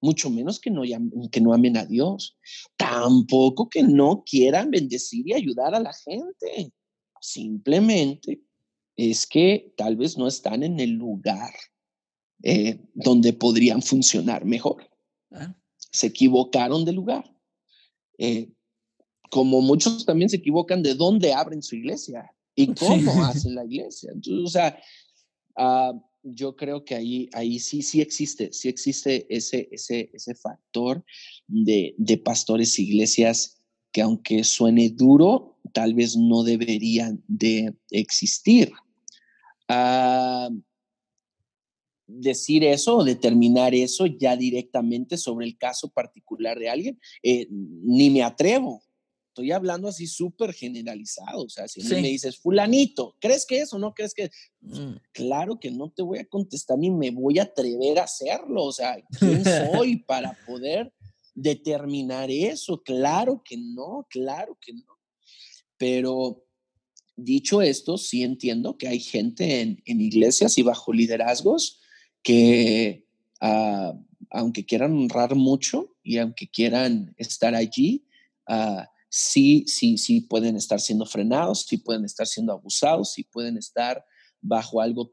Mucho 0.00 0.30
menos 0.30 0.60
que 0.60 0.70
no, 0.70 0.82
que 1.30 1.40
no 1.40 1.52
amen 1.52 1.76
a 1.76 1.84
Dios, 1.84 2.36
tampoco 2.76 3.68
que 3.68 3.82
no 3.82 4.24
quieran 4.24 4.70
bendecir 4.70 5.26
y 5.28 5.32
ayudar 5.34 5.74
a 5.74 5.80
la 5.80 5.92
gente. 5.92 6.72
Simplemente 7.20 8.42
es 8.96 9.26
que 9.26 9.72
tal 9.76 9.96
vez 9.96 10.16
no 10.16 10.26
están 10.26 10.62
en 10.62 10.80
el 10.80 10.90
lugar 10.90 11.52
eh, 12.42 12.80
donde 12.94 13.32
podrían 13.32 13.82
funcionar 13.82 14.44
mejor. 14.44 14.88
Ah. 15.32 15.54
Se 15.90 16.08
equivocaron 16.08 16.84
de 16.84 16.92
lugar. 16.92 17.24
Eh, 18.18 18.50
como 19.30 19.60
muchos 19.60 20.04
también 20.06 20.30
se 20.30 20.36
equivocan 20.36 20.82
de 20.82 20.94
dónde 20.94 21.32
abren 21.32 21.62
su 21.62 21.76
iglesia 21.76 22.30
y 22.54 22.72
cómo 22.74 23.12
hacen 23.24 23.54
la 23.54 23.64
iglesia. 23.64 24.10
Entonces, 24.12 24.44
o 24.44 24.48
sea, 24.48 24.78
ah, 25.56 25.92
yo 26.34 26.56
creo 26.56 26.84
que 26.84 26.94
ahí, 26.94 27.28
ahí 27.32 27.58
sí, 27.58 27.82
sí 27.82 28.00
existe, 28.00 28.52
sí 28.52 28.68
existe 28.68 29.26
ese, 29.28 29.68
ese, 29.70 30.10
ese 30.12 30.34
factor 30.34 31.04
de, 31.46 31.94
de 31.98 32.18
pastores, 32.18 32.78
iglesias 32.78 33.62
que 33.92 34.02
aunque 34.02 34.44
suene 34.44 34.90
duro, 34.90 35.58
tal 35.72 35.94
vez 35.94 36.16
no 36.16 36.42
deberían 36.42 37.22
de 37.28 37.74
existir. 37.90 38.72
Uh, 39.68 40.62
decir 42.06 42.62
eso 42.64 42.98
o 42.98 43.04
determinar 43.04 43.74
eso 43.74 44.06
ya 44.06 44.36
directamente 44.36 45.16
sobre 45.16 45.46
el 45.46 45.56
caso 45.56 45.90
particular 45.90 46.58
de 46.58 46.68
alguien, 46.68 47.00
eh, 47.22 47.46
ni 47.50 48.10
me 48.10 48.22
atrevo. 48.22 48.82
Estoy 49.36 49.52
hablando 49.52 49.88
así 49.88 50.06
súper 50.06 50.54
generalizado. 50.54 51.44
O 51.44 51.48
sea, 51.50 51.68
si 51.68 51.82
me 51.82 52.08
dices, 52.08 52.38
fulanito, 52.38 53.14
¿crees 53.20 53.44
que 53.44 53.60
eso? 53.60 53.78
¿No 53.78 53.92
crees 53.92 54.14
que? 54.14 54.30
Mm. 54.62 54.94
Claro 55.12 55.60
que 55.60 55.70
no 55.70 55.90
te 55.90 56.00
voy 56.00 56.20
a 56.20 56.24
contestar 56.24 56.78
ni 56.78 56.90
me 56.90 57.10
voy 57.10 57.38
a 57.38 57.42
atrever 57.42 57.98
a 57.98 58.04
hacerlo. 58.04 58.64
O 58.64 58.72
sea, 58.72 58.96
¿quién 59.18 59.44
soy 59.84 59.96
para 59.96 60.38
poder 60.46 60.90
determinar 61.34 62.30
eso? 62.30 62.82
Claro 62.82 63.42
que 63.44 63.58
no, 63.58 64.06
claro 64.08 64.56
que 64.58 64.72
no. 64.72 64.98
Pero 65.76 66.42
dicho 67.14 67.60
esto, 67.60 67.98
sí 67.98 68.22
entiendo 68.22 68.78
que 68.78 68.88
hay 68.88 69.00
gente 69.00 69.60
en, 69.60 69.82
en 69.84 70.00
iglesias 70.00 70.56
y 70.56 70.62
bajo 70.62 70.94
liderazgos 70.94 71.78
que 72.22 73.04
ah, 73.42 73.92
aunque 74.30 74.64
quieran 74.64 74.96
honrar 74.96 75.34
mucho 75.34 75.94
y 76.02 76.16
aunque 76.16 76.48
quieran 76.48 77.14
estar 77.18 77.54
allí, 77.54 78.06
ah, 78.46 78.88
sí, 79.08 79.64
sí, 79.66 79.98
sí 79.98 80.20
pueden 80.22 80.56
estar 80.56 80.80
siendo 80.80 81.06
frenados, 81.06 81.66
sí 81.66 81.78
pueden 81.78 82.04
estar 82.04 82.26
siendo 82.26 82.52
abusados, 82.52 83.12
sí 83.12 83.24
pueden 83.24 83.56
estar 83.56 84.04
bajo 84.40 84.80
algo 84.80 85.12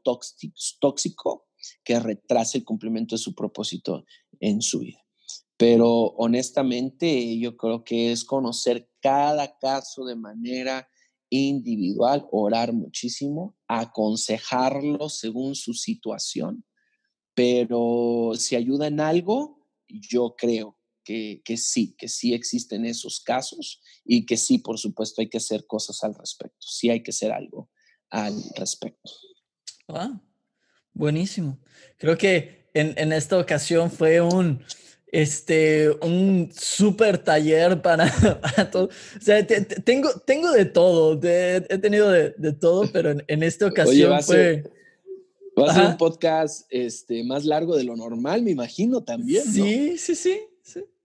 tóxico 0.80 1.46
que 1.82 1.98
retrase 1.98 2.58
el 2.58 2.64
cumplimiento 2.64 3.14
de 3.14 3.22
su 3.22 3.34
propósito 3.34 4.04
en 4.40 4.60
su 4.62 4.80
vida. 4.80 5.00
Pero 5.56 5.88
honestamente 6.16 7.38
yo 7.38 7.56
creo 7.56 7.84
que 7.84 8.12
es 8.12 8.24
conocer 8.24 8.90
cada 9.00 9.56
caso 9.58 10.04
de 10.04 10.16
manera 10.16 10.88
individual, 11.30 12.26
orar 12.30 12.72
muchísimo, 12.72 13.56
aconsejarlo 13.66 15.08
según 15.08 15.54
su 15.54 15.74
situación 15.74 16.64
pero 17.34 18.32
si 18.36 18.56
ayuda 18.56 18.86
en 18.86 19.00
algo, 19.00 19.66
yo 19.88 20.34
creo 20.36 20.78
que, 21.04 21.42
que, 21.44 21.56
sí, 21.56 21.94
que 21.98 22.08
sí 22.08 22.34
existen 22.34 22.84
esos 22.84 23.20
casos 23.20 23.80
y 24.04 24.26
que 24.26 24.36
sí, 24.36 24.58
por 24.58 24.78
supuesto, 24.78 25.20
hay 25.20 25.28
que 25.28 25.38
hacer 25.38 25.66
cosas 25.66 26.02
al 26.02 26.14
respecto. 26.14 26.66
Sí 26.66 26.90
hay 26.90 27.02
que 27.02 27.10
hacer 27.10 27.32
algo 27.32 27.70
al 28.10 28.34
respecto. 28.56 29.10
Ah, 29.88 30.20
buenísimo. 30.92 31.60
Creo 31.98 32.16
que 32.16 32.70
en, 32.74 32.94
en 32.96 33.12
esta 33.12 33.38
ocasión 33.38 33.90
fue 33.90 34.20
un, 34.20 34.64
este, 35.14 35.90
un 36.02 36.50
súper 36.52 37.18
taller 37.18 37.80
para, 37.80 38.10
para, 38.42 38.70
todo. 38.70 38.86
O 38.86 39.20
sea, 39.20 39.46
tengo, 39.46 40.10
tengo 40.26 40.50
de 40.50 40.64
todo, 40.64 41.20
he 41.22 41.78
tenido 41.78 42.10
de, 42.10 42.34
de, 42.36 42.52
todo, 42.52 42.90
pero 42.92 43.10
en, 43.10 43.24
en 43.28 43.42
esta 43.42 43.66
ocasión 43.68 44.12
Oye, 44.12 44.22
fue... 44.22 44.70
Va 45.56 45.70
a 45.70 45.74
ser 45.74 45.86
un 45.86 45.96
podcast 45.96 46.66
este, 46.68 47.22
más 47.22 47.44
largo 47.44 47.76
de 47.76 47.84
lo 47.84 47.94
normal, 47.94 48.42
me 48.42 48.50
imagino 48.50 49.04
también. 49.04 49.44
Sí, 49.44 49.60
¿no? 49.60 49.66
sí, 49.66 49.98
sí, 49.98 50.14
sí, 50.16 50.40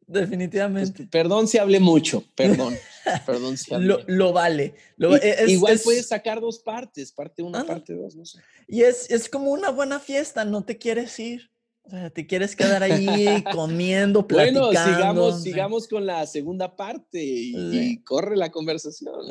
definitivamente. 0.09 0.93
Pues, 0.97 1.09
perdón 1.09 1.47
si 1.47 1.57
hablé 1.57 1.79
mucho, 1.79 2.23
perdón. 2.35 2.75
perdón 3.25 3.57
si 3.57 3.73
hablé. 3.73 3.87
Lo, 3.87 3.99
lo 4.07 4.33
vale. 4.33 4.75
Lo, 4.97 5.15
y, 5.15 5.19
es, 5.21 5.49
igual 5.49 5.73
es, 5.73 5.83
puedes 5.83 6.07
sacar 6.07 6.41
dos 6.41 6.59
partes, 6.59 7.11
parte 7.11 7.43
una, 7.43 7.61
ah, 7.61 7.65
parte 7.65 7.93
dos, 7.93 8.15
no 8.15 8.25
sé. 8.25 8.39
Y 8.67 8.81
es, 8.81 9.09
es 9.09 9.29
como 9.29 9.51
una 9.51 9.69
buena 9.69 9.99
fiesta, 9.99 10.45
no 10.45 10.63
te 10.63 10.77
quieres 10.77 11.19
ir. 11.19 11.49
O 11.83 11.89
sea, 11.91 12.09
te 12.11 12.27
quieres 12.27 12.55
quedar 12.55 12.83
ahí 12.83 13.43
comiendo, 13.51 14.27
platicando. 14.27 14.67
Bueno, 14.69 14.85
sigamos, 14.85 15.41
sigamos 15.41 15.87
con 15.87 16.05
la 16.05 16.27
segunda 16.27 16.75
parte 16.75 17.23
y, 17.23 17.53
sí. 17.53 17.79
y 17.93 18.03
corre 18.03 18.37
la 18.37 18.51
conversación. 18.51 19.15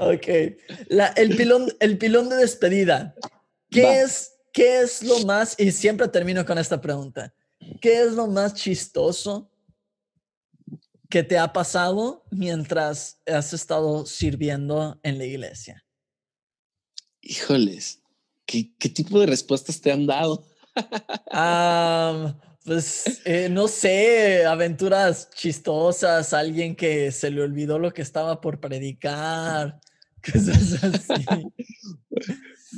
ok. 0.00 0.26
La, 0.88 1.06
el, 1.08 1.36
pilón, 1.36 1.72
el 1.78 1.98
pilón 1.98 2.28
de 2.28 2.36
despedida. 2.36 3.14
¿Qué 3.70 4.00
es, 4.00 4.32
¿Qué 4.52 4.80
es 4.80 5.02
lo 5.02 5.20
más, 5.20 5.54
y 5.58 5.70
siempre 5.70 6.08
termino 6.08 6.44
con 6.44 6.58
esta 6.58 6.80
pregunta, 6.80 7.32
¿qué 7.80 8.02
es 8.02 8.12
lo 8.12 8.26
más 8.26 8.54
chistoso 8.54 9.50
que 11.08 11.22
te 11.22 11.38
ha 11.38 11.52
pasado 11.52 12.24
mientras 12.30 13.20
has 13.26 13.52
estado 13.52 14.06
sirviendo 14.06 15.00
en 15.02 15.18
la 15.18 15.24
iglesia? 15.24 15.84
Híjoles, 17.20 18.02
¿qué, 18.46 18.74
qué 18.78 18.88
tipo 18.88 19.18
de 19.20 19.26
respuestas 19.26 19.80
te 19.80 19.92
han 19.92 20.06
dado? 20.06 20.46
um, 21.32 22.34
pues 22.64 23.22
eh, 23.24 23.48
no 23.48 23.66
sé, 23.66 24.44
aventuras 24.44 25.30
chistosas, 25.30 26.34
alguien 26.34 26.76
que 26.76 27.10
se 27.10 27.30
le 27.30 27.42
olvidó 27.42 27.78
lo 27.78 27.92
que 27.92 28.02
estaba 28.02 28.40
por 28.40 28.60
predicar, 28.60 29.80
cosas 30.32 30.84
así. 30.84 31.24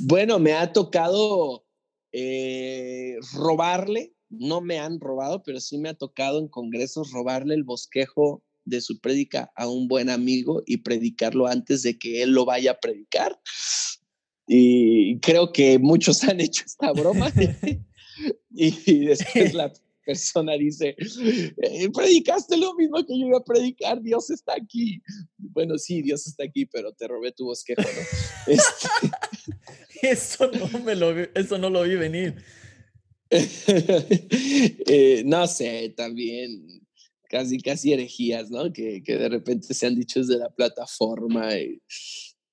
bueno, 0.07 0.39
me 0.39 0.53
ha 0.53 0.71
tocado 0.71 1.65
eh, 2.13 3.17
robarle, 3.33 4.13
no 4.31 4.61
me 4.61 4.79
han 4.79 4.99
robado, 4.99 5.43
pero 5.43 5.59
sí 5.59 5.77
me 5.77 5.89
ha 5.89 5.93
tocado 5.93 6.39
en 6.39 6.47
congresos 6.47 7.11
robarle 7.11 7.53
el 7.53 7.63
bosquejo 7.63 8.43
de 8.65 8.81
su 8.81 8.99
prédica 8.99 9.51
a 9.55 9.67
un 9.67 9.87
buen 9.87 10.09
amigo 10.09 10.63
y 10.65 10.77
predicarlo 10.77 11.47
antes 11.47 11.83
de 11.83 11.97
que 11.97 12.23
él 12.23 12.31
lo 12.31 12.45
vaya 12.45 12.71
a 12.71 12.79
predicar. 12.79 13.39
Y 14.47 15.19
creo 15.19 15.51
que 15.51 15.79
muchos 15.79 16.23
han 16.23 16.39
hecho 16.39 16.63
esta 16.65 16.91
broma. 16.91 17.31
y 18.49 19.05
después 19.05 19.53
la 19.53 19.71
persona 20.05 20.53
dice, 20.53 20.95
eh, 20.97 21.89
predicaste 21.93 22.57
lo 22.57 22.73
mismo 22.75 23.05
que 23.05 23.19
yo 23.19 23.27
iba 23.27 23.37
a 23.37 23.43
predicar, 23.43 24.01
Dios 24.01 24.29
está 24.29 24.53
aquí. 24.53 25.01
Bueno, 25.37 25.77
sí, 25.77 26.01
Dios 26.01 26.27
está 26.27 26.43
aquí, 26.43 26.65
pero 26.65 26.91
te 26.93 27.07
robé 27.07 27.31
tu 27.31 27.45
bosquejo, 27.45 27.81
¿no? 27.81 27.87
Este... 28.47 30.07
eso, 30.07 30.49
no 30.51 30.79
me 30.79 30.95
lo, 30.95 31.11
eso 31.17 31.57
no 31.57 31.69
lo 31.69 31.83
vi 31.83 31.95
venir. 31.95 32.35
eh, 34.87 35.23
no 35.25 35.47
sé, 35.47 35.93
también 35.95 36.81
casi, 37.29 37.59
casi 37.59 37.93
herejías, 37.93 38.51
¿no? 38.51 38.73
Que, 38.73 39.01
que 39.03 39.15
de 39.15 39.29
repente 39.29 39.73
se 39.73 39.87
han 39.87 39.95
dicho 39.95 40.19
desde 40.19 40.37
la 40.37 40.49
plataforma. 40.49 41.49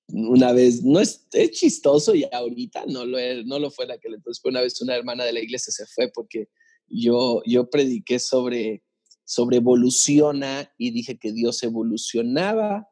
Una 0.07 0.53
vez, 0.53 0.83
no 0.83 1.01
es, 1.01 1.27
es, 1.33 1.51
chistoso 1.51 2.15
y 2.15 2.25
ahorita 2.31 2.85
no 2.87 3.05
lo, 3.05 3.17
no 3.45 3.59
lo 3.59 3.69
fue 3.69 3.85
la 3.85 3.97
que 3.97 4.07
entonces, 4.07 4.41
una 4.43 4.61
vez 4.61 4.81
una 4.81 4.95
hermana 4.95 5.25
de 5.25 5.33
la 5.33 5.41
iglesia 5.41 5.71
se 5.71 5.85
fue 5.85 6.09
porque 6.11 6.47
yo, 6.87 7.43
yo 7.45 7.69
prediqué 7.69 8.17
sobre, 8.17 8.81
sobre 9.25 9.57
evoluciona 9.57 10.73
y 10.77 10.91
dije 10.91 11.19
que 11.19 11.33
Dios 11.33 11.61
evolucionaba. 11.61 12.88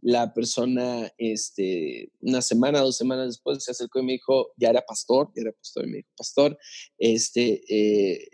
La 0.00 0.32
persona, 0.32 1.12
este, 1.18 2.12
una 2.20 2.42
semana, 2.42 2.80
dos 2.80 2.96
semanas 2.96 3.26
después 3.26 3.62
se 3.62 3.70
acercó 3.70 4.00
y 4.00 4.04
me 4.04 4.12
dijo, 4.12 4.52
ya 4.56 4.70
era 4.70 4.82
pastor, 4.82 5.30
ya 5.34 5.42
era 5.42 5.52
pastor, 5.52 5.86
y 5.86 5.90
me 5.90 5.96
dijo, 5.98 6.10
pastor, 6.16 6.58
este, 6.98 7.62
eh, 7.68 8.28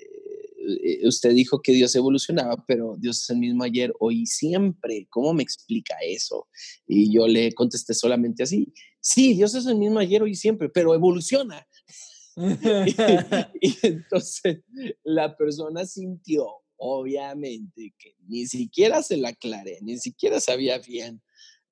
usted 1.04 1.30
dijo 1.34 1.60
que 1.60 1.72
Dios 1.72 1.94
evolucionaba, 1.94 2.64
pero 2.66 2.96
Dios 2.98 3.22
es 3.22 3.30
el 3.30 3.38
mismo 3.38 3.64
ayer, 3.64 3.92
hoy 3.98 4.22
y 4.22 4.26
siempre. 4.26 5.06
¿Cómo 5.10 5.32
me 5.34 5.42
explica 5.42 5.96
eso? 6.04 6.48
Y 6.86 7.12
yo 7.12 7.26
le 7.26 7.52
contesté 7.52 7.94
solamente 7.94 8.42
así, 8.42 8.72
sí, 9.00 9.34
Dios 9.34 9.54
es 9.54 9.66
el 9.66 9.76
mismo 9.76 9.98
ayer, 9.98 10.22
hoy 10.22 10.32
y 10.32 10.36
siempre, 10.36 10.68
pero 10.68 10.94
evoluciona. 10.94 11.66
y, 13.60 13.76
entonces 13.82 14.62
la 15.04 15.36
persona 15.36 15.84
sintió, 15.86 16.48
obviamente, 16.76 17.94
que 17.98 18.14
ni 18.28 18.46
siquiera 18.46 19.02
se 19.02 19.16
la 19.16 19.30
aclaré, 19.30 19.78
ni 19.82 19.98
siquiera 19.98 20.40
sabía 20.40 20.78
bien 20.78 21.22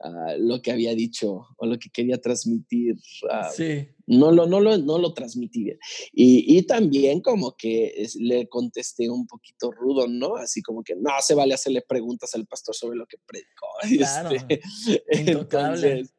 uh, 0.01 0.39
lo 0.39 0.63
que 0.63 0.73
había 0.73 0.95
dicho 0.95 1.47
o 1.57 1.67
lo 1.67 1.79
que 1.79 1.91
quería 1.91 2.19
transmitir. 2.19 2.97
Uh, 3.23 3.53
sí. 3.55 3.89
no, 4.07 4.33
lo, 4.33 4.47
no, 4.47 4.61
lo, 4.61 4.77
no 4.79 4.99
lo 4.99 5.13
transmití 5.13 5.65
bien. 5.65 5.79
Y, 6.13 6.57
y 6.57 6.63
también 6.63 7.21
como 7.21 7.57
que 7.57 7.93
es, 7.97 8.17
le 8.17 8.49
contesté 8.49 9.11
un 9.11 9.27
poquito 9.27 9.71
rudo, 9.71 10.07
¿no? 10.09 10.37
Así 10.37 10.63
como 10.63 10.83
que 10.83 10.95
no 10.97 11.11
se 11.21 11.35
vale 11.35 11.55
hacerle 11.55 11.83
preguntas 11.83 12.35
al 12.35 12.47
pastor 12.47 12.75
sobre 12.75 12.97
lo 12.99 13.07
que 13.07 13.19
predicó. 13.27 13.67
Claro, 14.03 14.31
este, 14.31 14.61
entonces, 15.09 16.13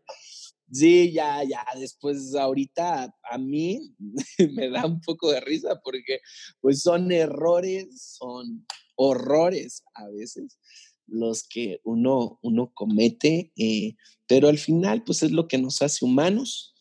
Sí, 0.73 1.11
ya, 1.11 1.43
ya, 1.43 1.63
después 1.79 2.33
ahorita 2.33 3.15
a 3.31 3.37
mí 3.37 3.93
me 4.53 4.69
da 4.69 4.87
un 4.87 4.99
poco 5.01 5.31
de 5.31 5.39
risa 5.39 5.79
porque 5.83 6.19
pues 6.61 6.81
son 6.81 7.11
errores, 7.11 8.17
son 8.17 8.65
horrores 8.95 9.83
a 9.93 10.09
veces 10.09 10.57
los 11.05 11.43
que 11.43 11.79
uno, 11.83 12.39
uno 12.41 12.71
comete, 12.73 13.51
eh, 13.55 13.95
pero 14.25 14.47
al 14.47 14.57
final 14.57 15.03
pues 15.03 15.21
es 15.21 15.31
lo 15.31 15.47
que 15.47 15.59
nos 15.59 15.81
hace 15.83 16.05
humanos, 16.05 16.73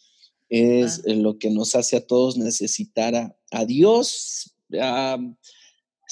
es 0.48 1.00
ah. 1.00 1.12
lo 1.12 1.38
que 1.38 1.50
nos 1.50 1.74
hace 1.74 1.96
a 1.96 2.06
todos 2.06 2.38
necesitar 2.38 3.14
a, 3.14 3.36
a 3.50 3.66
Dios. 3.66 4.56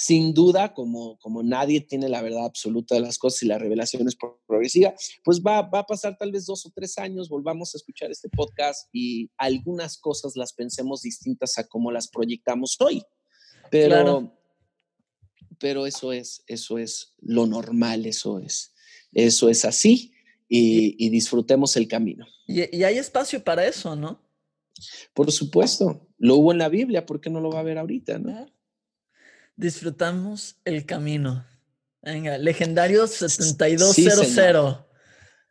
Sin 0.00 0.32
duda, 0.32 0.72
como, 0.72 1.18
como 1.18 1.42
nadie 1.42 1.82
tiene 1.82 2.08
la 2.08 2.22
verdad 2.22 2.46
absoluta 2.46 2.94
de 2.94 3.02
las 3.02 3.18
cosas 3.18 3.42
y 3.42 3.46
la 3.46 3.58
revelación 3.58 4.08
es 4.08 4.16
progresiva, 4.46 4.94
pues 5.22 5.42
va, 5.42 5.60
va 5.60 5.80
a 5.80 5.86
pasar 5.86 6.16
tal 6.16 6.32
vez 6.32 6.46
dos 6.46 6.64
o 6.64 6.72
tres 6.74 6.96
años, 6.96 7.28
volvamos 7.28 7.74
a 7.74 7.76
escuchar 7.76 8.10
este 8.10 8.30
podcast 8.30 8.88
y 8.94 9.30
algunas 9.36 9.98
cosas 9.98 10.36
las 10.36 10.54
pensemos 10.54 11.02
distintas 11.02 11.58
a 11.58 11.68
como 11.68 11.92
las 11.92 12.08
proyectamos 12.08 12.78
hoy. 12.80 13.02
Pero, 13.70 13.88
claro. 13.88 14.32
pero 15.58 15.84
eso 15.84 16.14
es, 16.14 16.44
eso 16.46 16.78
es 16.78 17.12
lo 17.20 17.46
normal, 17.46 18.06
eso 18.06 18.38
es, 18.38 18.72
eso 19.12 19.50
es 19.50 19.66
así 19.66 20.14
y, 20.48 20.96
y 20.98 21.10
disfrutemos 21.10 21.76
el 21.76 21.88
camino. 21.88 22.26
Y, 22.46 22.74
y 22.74 22.84
hay 22.84 22.96
espacio 22.96 23.44
para 23.44 23.66
eso, 23.66 23.94
¿no? 23.96 24.18
Por 25.12 25.30
supuesto, 25.30 26.08
lo 26.16 26.36
hubo 26.36 26.52
en 26.52 26.58
la 26.58 26.70
Biblia, 26.70 27.04
¿por 27.04 27.20
qué 27.20 27.28
no 27.28 27.42
lo 27.42 27.50
va 27.50 27.60
a 27.60 27.64
ver 27.64 27.76
ahorita, 27.76 28.18
no? 28.18 28.46
Disfrutamos 29.60 30.56
el 30.64 30.86
camino. 30.86 31.44
Venga, 32.02 32.38
legendario 32.38 33.06
7200. 33.06 34.26
Sí, 34.26 34.40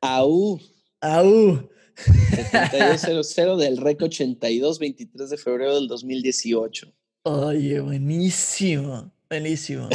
Aú. 0.01 0.59
Aú. 0.99 1.69
7200 1.95 3.59
del 3.59 3.77
REC 3.77 4.01
82, 4.01 4.79
23 4.79 5.29
de 5.29 5.37
febrero 5.37 5.75
del 5.75 5.87
2018. 5.87 6.91
Oye, 7.23 7.79
buenísimo, 7.81 9.11
buenísimo. 9.29 9.89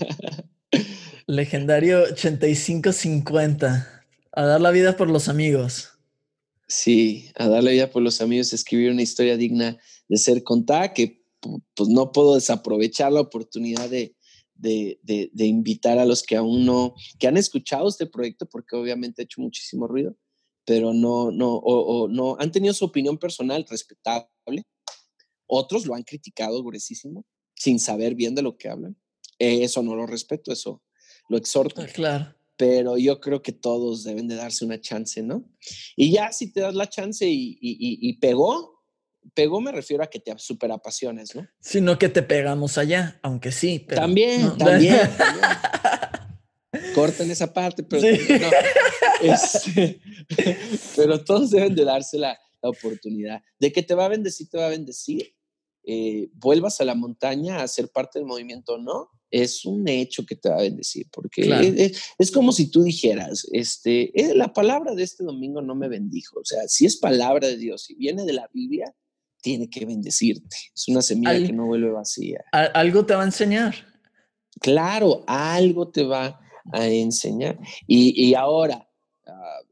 Legendario 1.26 2.04
8550. 2.04 4.04
A 4.32 4.44
dar 4.44 4.60
la 4.60 4.70
vida 4.70 4.96
por 4.96 5.10
los 5.10 5.28
amigos. 5.28 5.90
Sí, 6.68 7.32
a 7.34 7.48
dar 7.48 7.64
la 7.64 7.72
vida 7.72 7.90
por 7.90 8.00
los 8.00 8.20
amigos, 8.20 8.52
escribir 8.52 8.92
una 8.92 9.02
historia 9.02 9.36
digna 9.36 9.76
de 10.08 10.16
ser 10.16 10.44
contada, 10.44 10.94
que 10.94 11.19
pues 11.74 11.88
no 11.88 12.12
puedo 12.12 12.34
desaprovechar 12.34 13.12
la 13.12 13.20
oportunidad 13.20 13.88
de, 13.88 14.14
de, 14.54 15.00
de, 15.02 15.30
de, 15.32 15.46
invitar 15.46 15.98
a 15.98 16.04
los 16.04 16.22
que 16.22 16.36
aún 16.36 16.66
no, 16.66 16.94
que 17.18 17.26
han 17.26 17.36
escuchado 17.36 17.88
este 17.88 18.06
proyecto, 18.06 18.46
porque 18.46 18.76
obviamente 18.76 19.22
ha 19.22 19.24
hecho 19.24 19.40
muchísimo 19.40 19.86
ruido, 19.86 20.16
pero 20.64 20.92
no, 20.92 21.30
no, 21.30 21.54
o, 21.54 22.02
o 22.02 22.08
no, 22.08 22.36
han 22.38 22.52
tenido 22.52 22.74
su 22.74 22.84
opinión 22.84 23.18
personal 23.18 23.64
respetable. 23.68 24.64
Otros 25.46 25.86
lo 25.86 25.94
han 25.94 26.02
criticado 26.02 26.62
gruesísimo, 26.62 27.24
sin 27.54 27.80
saber 27.80 28.14
bien 28.14 28.34
de 28.34 28.42
lo 28.42 28.56
que 28.56 28.68
hablan. 28.68 28.96
Eso 29.38 29.82
no 29.82 29.96
lo 29.96 30.06
respeto, 30.06 30.52
eso 30.52 30.82
lo 31.28 31.38
exhorto. 31.38 31.84
Claro. 31.94 32.34
Pero 32.56 32.98
yo 32.98 33.20
creo 33.20 33.40
que 33.40 33.52
todos 33.52 34.04
deben 34.04 34.28
de 34.28 34.34
darse 34.34 34.66
una 34.66 34.80
chance, 34.80 35.22
¿no? 35.22 35.48
Y 35.96 36.12
ya 36.12 36.30
si 36.30 36.52
te 36.52 36.60
das 36.60 36.74
la 36.74 36.90
chance 36.90 37.26
y, 37.26 37.58
y, 37.60 37.70
y, 37.72 38.08
y 38.08 38.18
pegó, 38.18 38.79
pegó 39.34 39.60
me 39.60 39.72
refiero 39.72 40.02
a 40.02 40.08
que 40.08 40.20
te 40.20 40.36
super 40.38 40.72
apasiones, 40.72 41.34
¿no? 41.34 41.46
Sino 41.60 41.98
que 41.98 42.08
te 42.08 42.22
pegamos 42.22 42.78
allá, 42.78 43.18
aunque 43.22 43.52
sí. 43.52 43.80
también, 43.80 44.56
también, 44.56 44.98
Corten 46.94 47.30
esa 47.30 47.52
parte, 47.52 47.82
pero, 47.82 48.02
no, 48.02 48.50
este, 49.22 50.00
pero 50.96 51.22
todos 51.24 51.50
deben 51.50 51.74
de 51.74 51.84
darse 51.84 52.16
la, 52.16 52.38
la, 52.62 52.70
oportunidad. 52.70 53.42
De 53.58 53.72
que 53.72 53.82
te 53.82 53.94
va 53.94 54.04
a 54.06 54.08
bendecir, 54.08 54.48
te 54.48 54.58
va 54.58 54.66
a 54.66 54.70
bendecir. 54.70 55.34
Eh, 55.84 56.28
vuelvas 56.34 56.80
a 56.80 56.84
la 56.84 56.94
montaña 56.94 57.62
a 57.62 57.68
ser 57.68 57.90
parte 57.90 58.18
del 58.18 58.26
movimiento 58.26 58.78
no, 58.78 59.10
es 59.30 59.64
un 59.64 59.88
hecho 59.88 60.26
que 60.26 60.36
te 60.36 60.48
va 60.48 60.56
a 60.56 60.62
bendecir, 60.62 61.06
porque 61.10 61.92
es, 62.18 62.30
como 62.30 62.52
si 62.52 62.70
tú 62.70 62.82
dijeras, 62.82 63.46
este, 63.52 64.10
eh, 64.20 64.34
la 64.34 64.52
palabra 64.52 64.94
de 64.94 65.04
este 65.04 65.24
domingo 65.24 65.62
no 65.62 65.74
me 65.74 65.88
bendijo, 65.88 66.40
o 66.40 66.44
sea, 66.44 66.68
si 66.68 66.84
es 66.84 66.96
palabra 66.96 67.48
de 67.48 67.56
Dios, 67.56 67.84
si 67.84 67.94
viene 67.94 68.24
de 68.24 68.32
la 68.32 68.48
Biblia, 68.52 68.94
tiene 69.40 69.68
que 69.68 69.84
bendecirte, 69.86 70.56
es 70.74 70.88
una 70.88 71.02
semilla 71.02 71.46
que 71.46 71.52
no 71.52 71.66
vuelve 71.66 71.90
vacía. 71.90 72.44
Algo 72.52 73.06
te 73.06 73.14
va 73.14 73.22
a 73.22 73.26
enseñar. 73.26 73.74
Claro, 74.60 75.24
algo 75.26 75.90
te 75.90 76.04
va 76.04 76.40
a 76.72 76.86
enseñar. 76.86 77.58
Y, 77.86 78.28
y 78.28 78.34
ahora, 78.34 78.90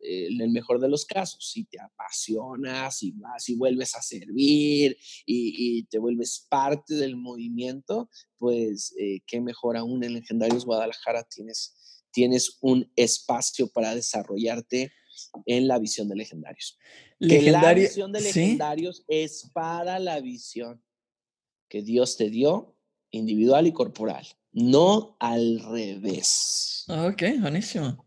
en 0.03 0.41
el 0.41 0.51
mejor 0.51 0.81
de 0.81 0.89
los 0.89 1.05
casos, 1.05 1.51
si 1.51 1.65
te 1.65 1.81
apasionas 1.81 3.03
y 3.03 3.13
vas 3.13 3.49
y 3.49 3.57
vuelves 3.57 3.95
a 3.95 4.03
servir 4.03 4.97
y, 5.27 5.85
te 5.85 5.99
vuelves 5.99 6.47
parte 6.49 6.95
del 6.95 7.17
movimiento, 7.17 8.09
pues 8.37 8.95
eh, 8.99 9.21
qué 9.27 9.41
mejor 9.41 9.77
aún 9.77 10.05
en 10.05 10.15
Legendarios 10.15 10.65
Guadalajara 10.65 11.25
tienes, 11.25 12.05
tienes 12.11 12.59
un 12.61 12.91
espacio 12.97 13.69
para 13.69 13.95
desarrollarte 13.95 14.93
en 15.47 15.69
la 15.69 15.79
visión 15.79 16.09
de 16.09 16.17
Legendarios. 16.17 16.79
la 17.19 17.75
visión 17.75 18.13
de 18.13 18.21
Legendarios 18.21 19.05
es 19.09 19.51
para 19.53 19.99
la 19.99 20.21
visión 20.21 20.83
que 21.69 21.83
Dios 21.83 22.17
te 22.17 22.31
dio, 22.31 22.75
individual 23.11 23.67
y 23.67 23.73
corporal, 23.73 24.27
no 24.53 25.17
al 25.21 25.61
revés. 25.61 26.85
Ok, 26.89 27.23
buenísimo. 27.41 28.05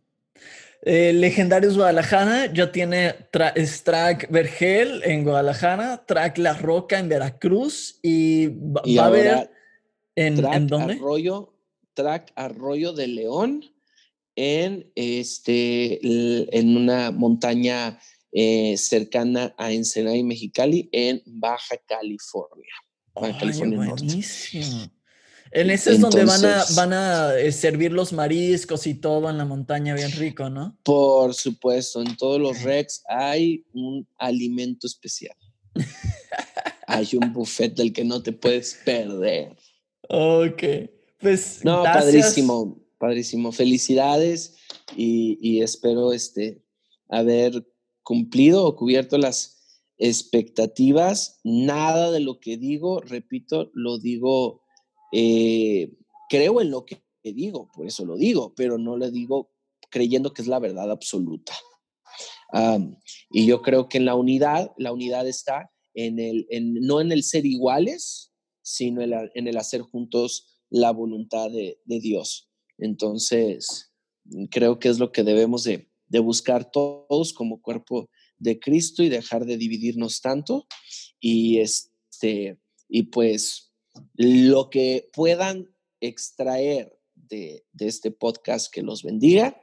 Eh, 0.83 1.13
Legendarios 1.13 1.75
Guadalajara 1.75 2.51
ya 2.51 2.71
tiene 2.71 3.13
track 3.31 4.31
Vergel 4.31 5.03
en 5.03 5.23
Guadalajara, 5.23 6.05
track 6.07 6.39
La 6.39 6.53
Roca 6.53 6.97
en 6.97 7.07
Veracruz 7.07 7.99
y 8.01 8.47
va, 8.47 9.03
a 9.03 9.05
haber 9.05 9.51
en, 10.15 10.37
track 10.37 10.71
Arroyo, 10.71 11.53
track 11.93 12.31
Arroyo 12.35 12.93
de 12.93 13.07
León 13.07 13.65
en, 14.41 14.91
este, 14.95 15.99
en 16.57 16.75
una 16.75 17.11
montaña 17.11 17.99
eh, 18.31 18.75
cercana 18.75 19.53
a 19.55 19.71
Ensenada 19.71 20.15
y 20.15 20.23
Mexicali 20.23 20.89
en 20.91 21.21
Baja 21.27 21.75
California. 21.87 22.73
Baja 23.13 23.37
California 23.37 23.77
buenísimo. 23.77 24.91
En 25.51 25.69
ese 25.69 25.91
es 25.91 25.99
donde 25.99 26.23
van 26.23 26.43
a, 26.45 26.63
van 26.75 26.93
a 26.93 27.35
eh, 27.37 27.51
servir 27.51 27.91
los 27.91 28.13
mariscos 28.13 28.87
y 28.87 28.95
todo 28.95 29.29
en 29.29 29.37
la 29.37 29.45
montaña 29.45 29.93
bien 29.93 30.11
rico, 30.13 30.49
¿no? 30.49 30.75
Por 30.81 31.35
supuesto, 31.35 32.01
en 32.01 32.15
todos 32.15 32.39
los 32.39 32.63
recs 32.63 33.03
hay 33.09 33.65
un 33.73 34.07
alimento 34.17 34.87
especial. 34.87 35.35
hay 36.87 37.09
un 37.13 37.31
buffet 37.31 37.75
del 37.75 37.93
que 37.93 38.05
no 38.05 38.23
te 38.23 38.31
puedes 38.31 38.79
perder. 38.85 39.55
Ok, 40.07 40.63
pues 41.19 41.63
No, 41.63 41.83
padrísimo, 41.83 42.80
padrísimo. 43.01 43.51
Felicidades 43.51 44.55
y, 44.95 45.61
espero 45.61 46.13
este, 46.13 46.63
haber 47.09 47.67
cumplido 48.03 48.65
o 48.65 48.75
cubierto 48.75 49.17
las 49.17 49.87
expectativas. 49.97 51.39
Nada 51.43 52.11
de 52.11 52.19
lo 52.19 52.39
que 52.39 52.57
digo, 52.57 53.01
repito, 53.01 53.71
lo 53.73 53.97
digo 53.97 54.61
eh, 55.11 55.91
creo 56.29 56.61
en 56.61 56.71
lo 56.71 56.85
que 56.85 57.03
digo, 57.23 57.69
por 57.73 57.87
eso 57.87 58.05
lo 58.05 58.15
digo, 58.15 58.53
pero 58.55 58.77
no 58.77 58.95
le 58.97 59.11
digo 59.11 59.51
creyendo 59.89 60.33
que 60.33 60.41
es 60.41 60.47
la 60.47 60.59
verdad 60.59 60.89
absoluta. 60.89 61.53
y 63.31 63.45
yo 63.45 63.61
creo 63.61 63.89
que 63.89 63.97
en 63.97 64.05
la 64.05 64.15
unidad, 64.15 64.71
la 64.77 64.93
unidad 64.93 65.27
está 65.27 65.71
en 65.93 66.19
el, 66.19 66.47
no 66.61 67.01
en 67.01 67.11
el 67.11 67.23
ser 67.23 67.45
iguales, 67.45 68.31
sino 68.61 69.01
en, 69.01 69.47
el 69.47 69.57
hacer 69.57 69.81
juntos 69.81 70.59
la 70.69 70.91
voluntad 70.91 71.49
de, 71.49 71.77
Dios. 71.85 72.50
Entonces, 72.81 73.93
creo 74.49 74.79
que 74.79 74.89
es 74.89 74.99
lo 74.99 75.11
que 75.11 75.23
debemos 75.23 75.63
de, 75.63 75.89
de 76.07 76.19
buscar 76.19 76.69
todos 76.69 77.33
como 77.33 77.61
cuerpo 77.61 78.09
de 78.37 78.59
Cristo 78.59 79.03
y 79.03 79.09
dejar 79.09 79.45
de 79.45 79.55
dividirnos 79.55 80.19
tanto. 80.19 80.67
Y, 81.19 81.59
este, 81.59 82.59
y 82.89 83.03
pues 83.03 83.71
lo 84.15 84.69
que 84.69 85.09
puedan 85.13 85.73
extraer 86.01 86.99
de, 87.15 87.65
este 87.79 88.11
podcast 88.11 88.73
que 88.73 88.81
los 88.81 89.03
bendiga. 89.03 89.61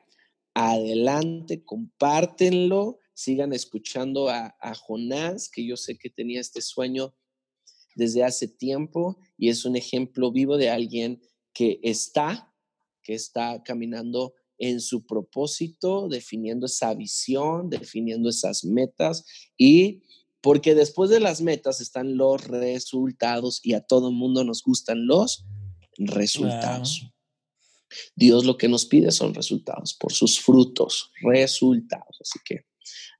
Adelante, 0.55 1.65
compártenlo, 1.65 2.99
sigan 3.15 3.53
escuchando 3.53 4.29
a, 4.29 4.57
a 4.61 4.75
Jonás, 4.75 5.51
que 5.51 5.67
yo 5.67 5.77
sé 5.77 5.99
que 5.99 6.09
tenía 6.09 6.41
este 6.41 6.63
sueño 6.63 7.15
desde 7.95 8.25
hace 8.25 8.47
tiempo 8.49 9.19
y 9.37 9.49
es 9.49 9.65
un 9.65 9.77
ejemplo 9.77 10.31
vivo 10.31 10.57
de 10.57 10.71
alguien 10.71 11.21
que 11.53 11.81
está, 11.83 12.48
que 13.09 13.15
está 13.15 13.63
caminando 13.63 14.35
en 14.59 14.83
su 14.83 15.07
propósito, 15.07 16.09
definiendo 16.11 16.67
esa 16.67 16.93
visión, 16.93 17.71
definiendo 17.71 18.29
esas 18.29 18.67
metas 18.67 19.25
y 19.57 20.03
porque 20.43 20.75
después 20.75 21.09
de 21.09 21.19
las 21.19 21.41
metas 21.41 21.81
están 21.81 22.19
los 22.19 22.47
resultados 22.47 23.61
y 23.63 23.73
a 23.73 23.81
todo 23.81 24.13
mundo 24.13 24.45
nos 24.45 24.63
gustan 24.63 25.07
los 25.07 25.47
resultados. 25.97 27.11
Dios 28.15 28.45
lo 28.45 28.59
que 28.59 28.69
nos 28.69 28.85
pide 28.85 29.11
son 29.11 29.33
resultados, 29.33 29.95
por 29.95 30.13
sus 30.13 30.39
frutos, 30.39 31.11
resultados. 31.23 32.19
Así 32.21 32.39
que 32.45 32.67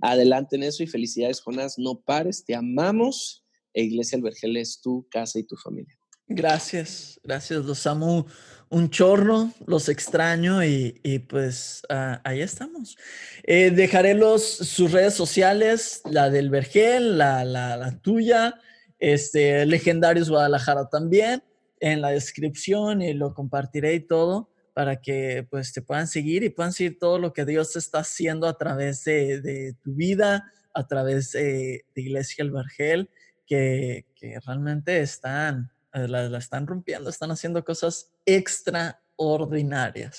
adelante 0.03 0.57
en 0.57 0.65
eso 0.65 0.83
y 0.83 0.87
felicidades, 0.87 1.41
Jonás. 1.41 1.79
No 1.79 1.99
pares, 1.99 2.45
te 2.45 2.55
amamos. 2.55 3.43
E 3.73 3.85
Iglesia 3.85 4.19
Albergel 4.19 4.59
es 4.59 4.83
tu 4.83 5.09
casa 5.09 5.39
y 5.39 5.45
tu 5.45 5.57
familia. 5.57 5.98
Gracias, 6.29 7.19
gracias. 7.25 7.65
Los 7.65 7.87
amo 7.87 8.27
un 8.69 8.91
chorro, 8.91 9.51
los 9.67 9.89
extraño 9.89 10.63
y, 10.63 11.25
pues 11.29 11.83
ah, 11.89 12.21
ahí 12.23 12.43
estamos. 12.43 12.99
Eh, 13.45 13.71
dejaré 13.71 14.13
los, 14.13 14.43
sus 14.45 14.93
redes 14.93 15.15
sociales, 15.15 16.03
la 16.05 16.29
del 16.29 16.51
Vergel, 16.51 17.17
la, 17.17 17.47
la, 17.47 17.99
tuya, 18.03 18.61
este, 18.99 19.65
Legendarios 19.65 20.29
Guadalajara 20.29 20.91
también, 20.91 21.43
en 21.81 22.03
la 22.03 22.11
descripción 22.11 23.01
y 23.01 23.15
lo 23.15 23.33
compartiré 23.33 23.95
y 23.95 24.01
todo 24.01 24.51
para 24.75 25.01
que 25.01 25.47
pues 25.49 25.73
te 25.73 25.81
puedan 25.81 26.07
seguir 26.07 26.45
y 26.45 26.51
puedan 26.51 26.73
seguir 26.73 26.99
todo 26.99 27.19
lo 27.19 27.33
que 27.33 27.47
Dios 27.47 27.75
está 27.75 28.01
haciendo 28.01 28.47
a 28.47 28.59
través 28.59 29.03
de, 29.05 29.75
tu 29.83 29.95
vida, 29.95 30.53
a 30.75 30.87
través 30.87 31.33
de, 31.33 31.85
Iglesia 31.95 32.45
El 32.45 32.51
Vergel, 32.51 33.09
que, 33.47 34.05
que 34.15 34.39
realmente 34.45 35.01
están 35.01 35.73
eh, 35.95 36.09
la, 36.09 36.37
están 36.39 36.67
rompiendo, 36.67 37.11
están 37.11 37.31
haciendo 37.31 37.65
cosas 37.65 38.11
extraordinarias. 38.27 40.17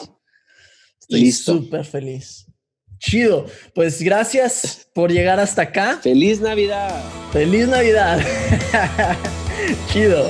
Estoy 1.00 1.32
súper 1.32 1.86
feliz. 1.86 2.46
Chido. 3.00 3.46
Pues 3.74 4.02
gracias 4.02 4.90
por 4.94 5.12
llegar 5.12 5.40
hasta 5.40 5.64
acá. 5.64 6.00
Feliz 6.02 6.41
Navidad. 6.41 7.02
Feliz 7.32 7.68
Navidad. 7.68 8.20
Chido. 9.91 10.30